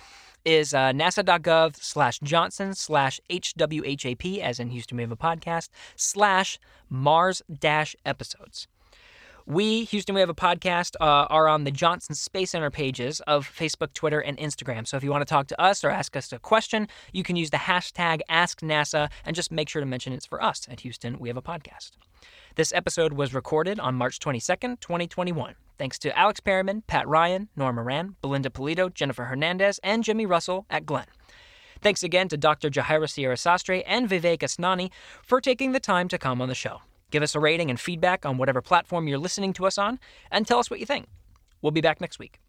is 0.48 0.74
uh, 0.74 0.94
nasa.gov 0.94 1.76
slash 1.76 2.20
johnson 2.24 2.74
slash 2.74 3.20
hwhap, 3.30 4.40
as 4.40 4.60
in 4.62 4.70
Houston 4.70 4.96
We 4.96 5.04
Have 5.04 5.12
a 5.12 5.18
Podcast, 5.18 5.68
slash 5.98 6.58
Mars 6.90 7.42
dash 7.60 7.98
episodes. 8.06 8.68
We, 9.46 9.84
Houston 9.86 10.16
We 10.16 10.22
Have 10.22 10.30
a 10.30 10.34
Podcast, 10.34 10.96
uh, 11.02 11.28
are 11.30 11.50
on 11.50 11.66
the 11.66 11.72
Johnson 11.72 12.16
Space 12.16 12.52
Center 12.52 12.70
pages 12.72 13.20
of 13.28 13.46
Facebook, 13.46 13.92
Twitter, 13.94 14.22
and 14.22 14.38
Instagram. 14.38 14.88
So 14.88 14.96
if 14.96 15.04
you 15.04 15.12
want 15.12 15.22
to 15.28 15.30
talk 15.30 15.48
to 15.48 15.62
us 15.62 15.84
or 15.84 15.90
ask 15.90 16.16
us 16.16 16.32
a 16.32 16.40
question, 16.40 16.88
you 17.12 17.24
can 17.24 17.36
use 17.36 17.50
the 17.50 17.58
hashtag 17.58 18.22
AskNASA 18.30 19.10
and 19.26 19.36
just 19.36 19.52
make 19.52 19.68
sure 19.68 19.82
to 19.82 19.86
mention 19.86 20.14
it's 20.14 20.26
for 20.26 20.42
us 20.42 20.66
at 20.72 20.82
Houston 20.82 21.20
We 21.20 21.28
Have 21.28 21.38
a 21.38 21.42
Podcast. 21.42 21.92
This 22.56 22.72
episode 22.72 23.12
was 23.14 23.34
recorded 23.34 23.82
on 23.82 23.96
March 23.96 24.18
22nd, 24.20 24.80
2021. 24.80 25.56
Thanks 25.78 26.00
to 26.00 26.18
Alex 26.18 26.40
Perryman, 26.40 26.82
Pat 26.88 27.08
Ryan, 27.08 27.50
Norah 27.56 27.74
Moran, 27.74 28.16
Belinda 28.22 28.50
Pulido, 28.50 28.92
Jennifer 28.92 29.26
Hernandez, 29.26 29.80
and 29.84 30.04
Jimmy 30.04 30.26
Russell 30.26 30.66
at 30.70 30.86
Glenn. 30.86 31.06
Thanks 31.82 32.02
again 32.02 32.28
to 32.30 32.38
Dr. 32.38 32.70
Yajaira 32.72 33.08
Sierra 33.08 33.36
Sastre 33.38 33.84
and 33.86 34.10
Vivake 34.10 34.40
Asnani 34.42 34.90
for 35.24 35.40
taking 35.40 35.74
the 35.74 35.80
time 35.80 36.08
to 36.08 36.18
come 36.18 36.42
on 36.42 36.48
the 36.50 36.56
show. 36.56 36.82
Give 37.12 37.22
us 37.24 37.36
a 37.36 37.40
rating 37.40 37.70
and 37.70 37.80
feedback 37.80 38.26
on 38.26 38.38
whatever 38.38 38.62
platform 38.62 39.08
you're 39.08 39.20
listening 39.20 39.54
to 39.54 39.68
us 39.68 39.78
on, 39.78 40.00
and 40.32 40.48
tell 40.48 40.60
us 40.60 40.70
what 40.72 40.80
you 40.80 40.86
think. 40.86 41.06
We'll 41.62 41.72
be 41.72 41.80
back 41.82 42.02
next 42.02 42.20
week. 42.20 42.40